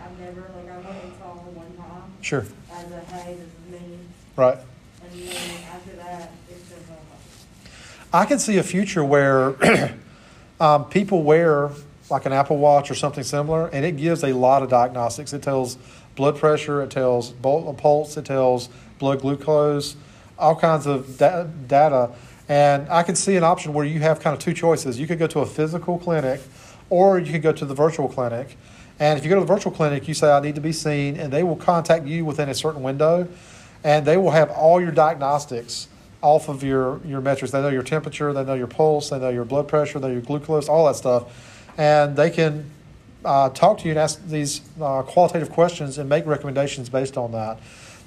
I've 0.03 0.19
never, 0.19 0.41
like 0.55 0.69
I 0.71 0.75
went 0.77 1.03
and 1.03 1.13
saw 1.19 1.33
her 1.33 1.49
one 1.51 1.77
time 1.77 2.03
Sure. 2.21 2.45
as 2.71 2.91
a, 2.91 2.99
hey, 3.13 3.35
this 3.35 3.47
is 3.47 3.81
me. 3.81 3.97
Right. 4.35 4.57
And 5.03 5.21
then 5.21 5.35
after 5.71 5.95
that, 5.97 6.31
it's 6.49 6.63
been 6.69 6.79
her 6.89 8.17
I 8.17 8.25
can 8.25 8.39
see 8.39 8.57
a 8.57 8.63
future 8.63 9.03
where 9.03 9.55
um, 10.59 10.85
people 10.85 11.23
wear 11.23 11.69
like 12.09 12.25
an 12.25 12.33
Apple 12.33 12.57
Watch 12.57 12.91
or 12.91 12.95
something 12.95 13.23
similar, 13.23 13.67
and 13.67 13.85
it 13.85 13.97
gives 13.97 14.23
a 14.23 14.33
lot 14.33 14.61
of 14.61 14.69
diagnostics. 14.69 15.33
It 15.33 15.41
tells 15.41 15.77
blood 16.15 16.37
pressure, 16.37 16.81
it 16.81 16.91
tells 16.91 17.31
pulse, 17.31 18.17
it 18.17 18.25
tells 18.25 18.69
blood 18.99 19.21
glucose, 19.21 19.95
all 20.37 20.55
kinds 20.55 20.85
of 20.85 21.17
da- 21.17 21.43
data. 21.43 22.11
And 22.49 22.89
I 22.89 23.03
can 23.03 23.15
see 23.15 23.35
an 23.35 23.43
option 23.43 23.73
where 23.73 23.85
you 23.85 23.99
have 23.99 24.19
kind 24.19 24.33
of 24.35 24.39
two 24.39 24.53
choices. 24.53 24.99
You 24.99 25.07
could 25.07 25.19
go 25.19 25.27
to 25.27 25.39
a 25.39 25.45
physical 25.45 25.97
clinic, 25.97 26.41
or 26.89 27.17
you 27.19 27.31
could 27.31 27.41
go 27.41 27.53
to 27.53 27.65
the 27.65 27.73
virtual 27.73 28.07
clinic. 28.07 28.57
And 28.99 29.17
if 29.17 29.23
you 29.23 29.29
go 29.29 29.35
to 29.35 29.41
the 29.41 29.47
virtual 29.47 29.71
clinic, 29.71 30.07
you 30.07 30.13
say, 30.13 30.31
I 30.31 30.39
need 30.39 30.55
to 30.55 30.61
be 30.61 30.73
seen, 30.73 31.17
and 31.17 31.31
they 31.31 31.43
will 31.43 31.55
contact 31.55 32.05
you 32.05 32.25
within 32.25 32.49
a 32.49 32.53
certain 32.53 32.83
window, 32.83 33.27
and 33.83 34.05
they 34.05 34.17
will 34.17 34.31
have 34.31 34.51
all 34.51 34.79
your 34.81 34.91
diagnostics 34.91 35.87
off 36.21 36.47
of 36.47 36.63
your, 36.63 37.01
your 37.05 37.21
metrics. 37.21 37.51
They 37.51 37.61
know 37.61 37.69
your 37.69 37.83
temperature, 37.83 38.31
they 38.33 38.45
know 38.45 38.53
your 38.53 38.67
pulse, 38.67 39.09
they 39.09 39.19
know 39.19 39.29
your 39.29 39.45
blood 39.45 39.67
pressure, 39.67 39.99
they 39.99 40.07
know 40.07 40.13
your 40.13 40.21
glucose, 40.21 40.69
all 40.69 40.85
that 40.87 40.95
stuff. 40.95 41.69
And 41.77 42.15
they 42.15 42.29
can 42.29 42.69
uh, 43.25 43.49
talk 43.49 43.79
to 43.79 43.85
you 43.85 43.91
and 43.91 43.99
ask 43.99 44.25
these 44.27 44.61
uh, 44.81 45.01
qualitative 45.03 45.49
questions 45.49 45.97
and 45.97 46.07
make 46.07 46.25
recommendations 46.25 46.89
based 46.89 47.17
on 47.17 47.31
that. 47.31 47.59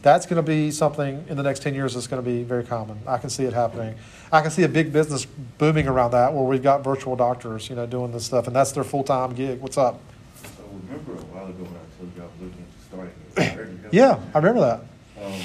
That's 0.02 0.24
going 0.26 0.36
to 0.36 0.42
be 0.42 0.70
something 0.70 1.24
in 1.28 1.36
the 1.36 1.42
next 1.42 1.62
10 1.62 1.74
years 1.74 1.94
that's 1.94 2.06
going 2.06 2.22
to 2.22 2.28
be 2.28 2.42
very 2.42 2.62
common. 2.64 2.98
I 3.06 3.18
can 3.18 3.28
see 3.30 3.44
it 3.44 3.52
happening. 3.52 3.96
I 4.30 4.40
can 4.40 4.50
see 4.50 4.62
a 4.62 4.68
big 4.68 4.92
business 4.92 5.24
booming 5.58 5.88
around 5.88 6.12
that 6.12 6.32
where 6.32 6.44
we've 6.44 6.62
got 6.62 6.84
virtual 6.84 7.16
doctors, 7.16 7.68
you 7.68 7.74
know, 7.76 7.86
doing 7.86 8.12
this 8.12 8.24
stuff, 8.24 8.46
and 8.46 8.54
that's 8.54 8.72
their 8.72 8.84
full 8.84 9.02
time 9.02 9.34
gig. 9.34 9.60
What's 9.60 9.78
up? 9.78 10.00
So 10.42 10.62
remember 10.88 11.12
a 11.14 11.24
while 11.26 11.46
ago 11.46 11.64
when 11.64 11.74
I 11.74 11.98
told 11.98 12.14
you 12.14 12.22
I 12.22 12.26
was 12.26 12.34
looking 12.40 12.64
into 12.64 12.80
starting 12.86 13.74
care? 13.80 13.90
Yeah, 13.90 14.20
I 14.34 14.38
remember 14.38 14.60
that. 14.60 14.80
Um, 15.24 15.40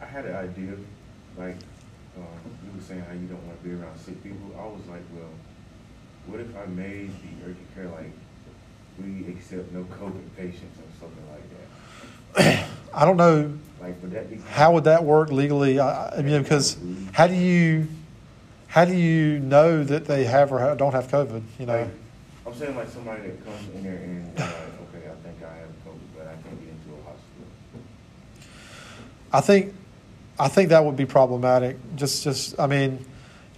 I 0.00 0.06
had 0.06 0.24
an 0.24 0.36
idea, 0.36 0.72
like, 1.36 1.56
um, 2.16 2.24
you 2.64 2.72
were 2.74 2.82
saying 2.82 3.00
how 3.02 3.12
you 3.12 3.26
don't 3.26 3.44
want 3.46 3.62
to 3.62 3.68
be 3.68 3.74
around 3.74 3.96
sick 3.98 4.20
people. 4.24 4.50
I 4.58 4.66
was 4.66 4.84
like, 4.88 5.02
well, 5.14 5.30
what 6.26 6.40
if 6.40 6.56
I 6.56 6.66
made 6.66 7.10
the 7.22 7.46
urgent 7.46 7.74
care 7.74 7.88
like, 7.88 8.10
we 9.00 9.28
accept 9.28 9.70
no 9.72 9.84
COVID 9.84 10.36
patients 10.36 10.78
or 10.78 10.90
something 10.98 11.24
like 11.30 11.46
that? 12.34 12.68
I 12.94 13.04
don't 13.04 13.16
know 13.16 13.52
Like, 13.80 14.00
would 14.02 14.10
that 14.12 14.30
be? 14.30 14.38
how 14.50 14.72
would 14.72 14.84
that 14.84 15.04
work 15.04 15.30
legally. 15.30 15.78
I, 15.80 16.18
I 16.18 16.22
mean, 16.22 16.42
because 16.42 16.76
how 17.12 17.26
do 17.26 17.34
you 17.34 17.86
how 18.68 18.84
do 18.84 18.94
you 18.94 19.38
know 19.40 19.82
that 19.84 20.04
they 20.04 20.24
have 20.24 20.52
or 20.52 20.74
don't 20.76 20.92
have 20.92 21.08
COVID? 21.08 21.42
You 21.58 21.66
know, 21.66 21.80
Like, 21.80 21.90
I'm 22.46 22.54
saying 22.54 22.76
like 22.76 22.88
somebody 22.90 23.22
that 23.22 23.44
comes 23.44 23.68
in 23.74 23.82
there 23.82 23.94
and 23.94 24.26
like, 24.38 24.46
okay, 24.48 25.08
I 25.08 25.16
think 25.22 25.42
I 25.42 25.54
have 25.56 25.70
COVID, 25.86 26.08
but 26.16 26.26
I 26.26 26.32
can't 26.42 26.60
get 26.60 26.68
into 26.68 26.90
a 27.00 27.04
hospital. 27.04 27.46
I 29.32 29.40
think 29.40 29.74
I 30.40 30.48
think 30.48 30.68
that 30.68 30.84
would 30.84 30.96
be 30.96 31.06
problematic. 31.06 31.76
Just 31.96 32.24
just 32.24 32.58
I 32.60 32.66
mean, 32.66 33.04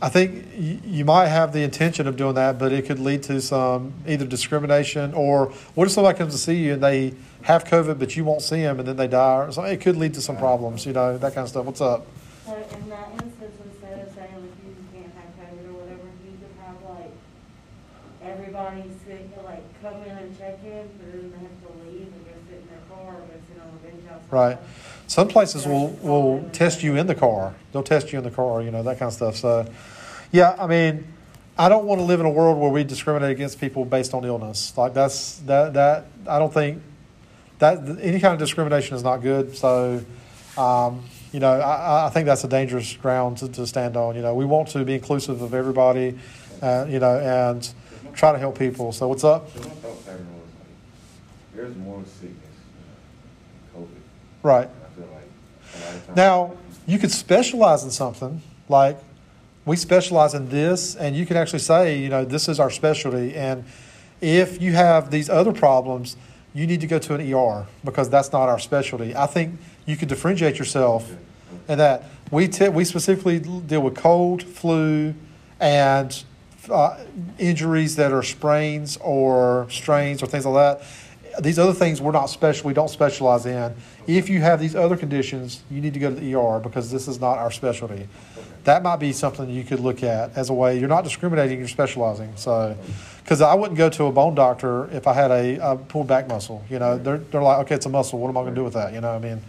I 0.03 0.09
think 0.09 0.47
you 0.57 1.05
might 1.05 1.29
have 1.29 1.53
the 1.53 1.63
intention 1.63 2.07
of 2.07 2.17
doing 2.17 2.35
that, 2.37 2.59
but 2.59 2.73
it 2.73 2.87
could 2.87 2.99
lead 2.99 3.23
to 3.25 3.41
some 3.43 3.93
either 4.07 4.25
discrimination 4.25 5.13
or 5.13 5.53
what 5.75 5.87
if 5.87 5.93
somebody 5.93 6.17
comes 6.17 6.33
to 6.33 6.39
see 6.39 6.55
you 6.55 6.73
and 6.75 6.83
they 6.83 7.13
have 7.43 7.65
COVID, 7.65 7.99
but 7.99 8.17
you 8.17 8.25
won't 8.25 8.41
see 8.41 8.63
them 8.63 8.79
and 8.79 8.89
then 8.89 8.97
they 8.97 9.09
die? 9.09 9.45
Or 9.45 9.53
something. 9.53 9.73
It 9.73 9.83
could 9.83 9.97
lead 9.97 10.15
to 10.15 10.23
some 10.23 10.39
problems. 10.39 10.87
You 10.87 10.95
know, 10.95 11.19
that 11.19 11.35
kind 11.35 11.45
of 11.45 11.51
stuff. 11.51 11.67
What's 11.67 11.83
up? 11.83 12.07
So 12.47 12.57
in 12.57 12.89
that 12.89 13.09
instance, 13.13 13.57
instead 13.63 14.09
of 14.09 14.15
saying 14.15 14.41
like 14.41 14.57
you 14.65 14.75
can't 14.95 15.13
have 15.15 15.31
COVID 15.37 15.69
or 15.69 15.85
whatever, 15.85 16.09
you 16.25 16.33
could 16.41 16.57
have 16.65 16.81
like 16.89 17.13
everybody 18.25 18.85
sit, 19.05 19.45
like 19.45 19.83
come 19.83 20.03
in 20.03 20.17
and 20.17 20.39
check 20.39 20.65
in, 20.65 20.89
but 20.97 21.13
then 21.13 21.31
they 21.31 21.39
have 21.45 21.61
to 21.61 21.71
leave 21.85 22.09
and 22.09 22.25
go 22.25 22.33
sit 22.49 22.57
in 22.57 22.69
their 22.73 22.85
car 22.89 23.21
or 23.21 23.21
go 23.21 23.37
sit 23.53 23.61
on 23.61 23.69
the 23.69 23.81
bench 23.85 24.05
outside. 24.09 24.33
Right. 24.33 24.59
Some 25.11 25.27
places 25.27 25.67
will, 25.67 25.89
will 26.03 26.49
test 26.53 26.85
you 26.85 26.97
in 26.97 27.09
the 27.09 27.17
car. 27.17 27.53
They'll 27.73 27.83
test 27.83 28.13
you 28.13 28.19
in 28.19 28.25
the 28.25 28.31
car, 28.31 28.63
you 28.63 28.71
know, 28.71 28.85
that 28.85 28.99
kind 28.99 29.09
of 29.09 29.13
stuff. 29.13 29.35
So, 29.35 29.67
yeah, 30.31 30.55
I 30.57 30.69
mean, 30.69 31.05
I 31.59 31.69
don't 31.69 31.85
want 31.85 31.99
to 31.99 32.05
live 32.05 32.21
in 32.21 32.27
a 32.27 32.31
world 32.31 32.59
where 32.59 32.71
we 32.71 32.85
discriminate 32.85 33.33
against 33.33 33.61
people 33.61 33.85
based 33.85 34.15
on 34.15 34.25
illness. 34.25 34.73
Like 34.79 34.95
that's 34.95 35.39
that 35.41 35.75
that 35.75 36.07
I 36.27 36.39
don't 36.39 36.55
think 36.55 36.81
that 37.59 37.79
any 38.01 38.21
kind 38.21 38.33
of 38.33 38.39
discrimination 38.39 38.97
is 38.97 39.03
not 39.03 39.19
good. 39.19 39.57
So, 39.57 40.03
um, 40.57 41.05
you 41.33 41.41
know, 41.41 41.53
I, 41.61 42.07
I 42.07 42.11
think 42.11 42.27
that's 42.27 42.45
a 42.45 42.49
dangerous 42.49 42.97
ground 42.97 43.39
to, 43.39 43.49
to 43.49 43.67
stand 43.67 43.97
on. 43.97 44.15
You 44.15 44.23
know, 44.23 44.35
we 44.35 44.45
want 44.45 44.69
to 44.69 44.85
be 44.85 44.95
inclusive 44.95 45.43
of 45.43 45.55
everybody, 45.55 46.19
uh, 46.63 46.87
you 46.89 47.01
know, 47.01 47.19
and 47.19 47.69
try 48.15 48.33
to 48.33 48.39
help 48.39 48.59
people. 48.59 48.93
So, 48.93 49.09
what's 49.09 49.25
up? 49.25 49.51
So 49.51 49.61
my 49.61 49.69
thought 49.69 50.07
pattern 50.07 50.27
was 50.33 50.47
like, 50.61 51.57
there's 51.57 51.77
more 51.77 52.03
sickness 52.07 52.37
COVID. 53.77 53.89
Right. 54.43 54.69
And 54.69 54.81
I 54.83 54.89
feel 54.95 55.09
like 55.09 55.23
a 55.75 55.79
lot 55.79 55.95
of 55.95 56.00
times. 56.00 56.00
Now, 56.17 56.57
you 56.87 56.99
could 56.99 57.11
specialize 57.11 57.85
in 57.85 57.91
something 57.91 58.43
like 58.69 58.99
we 59.65 59.77
specialize 59.77 60.35
in 60.35 60.49
this, 60.49 60.97
and 60.97 61.15
you 61.15 61.27
can 61.27 61.37
actually 61.37 61.61
say, 61.61 61.99
you 61.99 62.09
know, 62.09 62.25
this 62.25 62.49
is 62.49 62.59
our 62.59 62.71
specialty. 62.71 63.35
And 63.35 63.65
if 64.21 64.61
you 64.61 64.73
have 64.73 65.11
these 65.11 65.29
other 65.29 65.53
problems, 65.53 66.17
you 66.55 66.67
need 66.67 66.81
to 66.81 66.87
go 66.87 66.99
to 66.99 67.15
an 67.15 67.33
ER 67.33 67.67
because 67.85 68.11
that's 68.11 68.33
not 68.33 68.49
our 68.49 68.59
specialty. 68.59 69.15
I 69.15 69.27
think 69.27 69.61
you 69.87 69.97
could 69.97 70.09
differentiate 70.09 70.59
yourself 70.59 71.15
in 71.69 71.79
that 71.79 72.05
we 72.31 72.49
we 72.73 72.85
specifically 72.85 73.39
deal 73.39 73.83
with 73.83 73.97
cold, 73.97 74.43
flu, 74.43 75.15
and 75.61 76.25
uh, 76.71 76.99
injuries 77.39 77.97
that 77.97 78.13
are 78.13 78.23
sprains 78.23 78.97
or 78.99 79.67
strains 79.71 80.23
or 80.23 80.27
things 80.27 80.47
like 80.47 80.79
that. 80.79 80.87
These 81.41 81.59
other 81.59 81.73
things 81.73 82.01
we're 82.01 82.13
not 82.13 82.27
special. 82.27 82.67
We 82.67 82.75
don't 82.75 82.89
specialize 82.89 83.47
in. 83.47 83.75
If 84.07 84.29
you 84.29 84.41
have 84.41 84.61
these 84.61 84.75
other 84.75 84.97
conditions, 84.97 85.63
you 85.71 85.81
need 85.81 85.95
to 85.95 86.01
go 86.01 86.11
to 86.13 86.21
the 86.21 86.35
ER 86.35 86.59
because 86.59 86.91
this 86.91 87.07
is 87.09 87.21
not 87.21 87.39
our 87.39 87.51
specialty. 87.51 88.09
That 88.65 88.83
might 88.83 88.97
be 88.97 89.13
something 89.13 89.49
you 89.49 89.65
could 89.65 89.81
look 89.81 90.03
at 90.03 90.37
as 90.37 90.51
a 90.51 90.53
way. 90.53 90.79
You're 90.79 90.89
not 90.89 91.05
discriminating. 91.05 91.59
You're 91.59 91.69
specializing. 91.69 92.33
So, 92.37 92.77
because 93.23 93.41
I 93.41 93.55
wouldn't 93.55 93.79
go 93.79 93.89
to 93.91 94.05
a 94.05 94.13
bone 94.13 94.35
doctor 94.35 94.91
if 94.91 95.07
I 95.07 95.15
had 95.15 95.31
a, 95.31 95.73
a 95.73 95.77
pulled 95.77 96.07
back 96.09 96.29
muscle. 96.29 96.65
You 96.69 96.79
know, 96.79 96.99
they're 96.99 97.19
they're 97.19 97.43
like, 97.43 97.61
okay, 97.61 97.77
it's 97.77 97.87
a 97.87 97.91
muscle. 97.91 98.19
What 98.19 98.29
am 98.29 98.37
I 98.37 98.43
going 98.43 98.55
to 98.55 98.61
do 98.61 98.65
with 98.65 98.75
that? 98.75 98.93
You 98.93 99.01
know, 99.01 99.13
what 99.13 99.25
I 99.25 99.29
mean. 99.29 99.43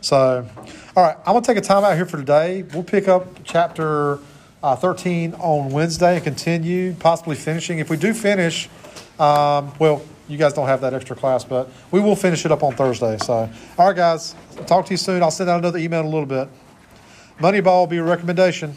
So, 0.00 0.48
all 0.96 1.02
right, 1.02 1.16
I'm 1.26 1.32
going 1.32 1.42
to 1.42 1.46
take 1.46 1.58
a 1.58 1.66
time 1.66 1.84
out 1.84 1.94
here 1.96 2.06
for 2.06 2.16
today. 2.16 2.62
We'll 2.62 2.82
pick 2.82 3.08
up 3.08 3.26
chapter 3.44 4.20
uh, 4.62 4.76
13 4.76 5.34
on 5.34 5.70
Wednesday 5.70 6.16
and 6.16 6.24
continue, 6.24 6.94
possibly 6.94 7.36
finishing. 7.36 7.78
If 7.78 7.90
we 7.90 7.96
do 7.96 8.14
finish, 8.14 8.68
um, 9.18 9.72
well, 9.78 10.02
you 10.28 10.36
guys 10.36 10.52
don't 10.52 10.66
have 10.66 10.80
that 10.80 10.94
extra 10.94 11.14
class, 11.16 11.44
but 11.44 11.68
we 11.90 12.00
will 12.00 12.16
finish 12.16 12.44
it 12.44 12.52
up 12.52 12.62
on 12.62 12.74
Thursday. 12.74 13.16
So, 13.18 13.48
all 13.78 13.86
right, 13.86 13.96
guys, 13.96 14.34
talk 14.66 14.86
to 14.86 14.92
you 14.92 14.96
soon. 14.96 15.22
I'll 15.22 15.30
send 15.30 15.48
out 15.48 15.58
another 15.58 15.78
email 15.78 16.00
in 16.00 16.06
a 16.06 16.10
little 16.10 16.26
bit. 16.26 16.48
Moneyball 17.38 17.80
will 17.80 17.86
be 17.86 17.98
a 17.98 18.02
recommendation. 18.02 18.76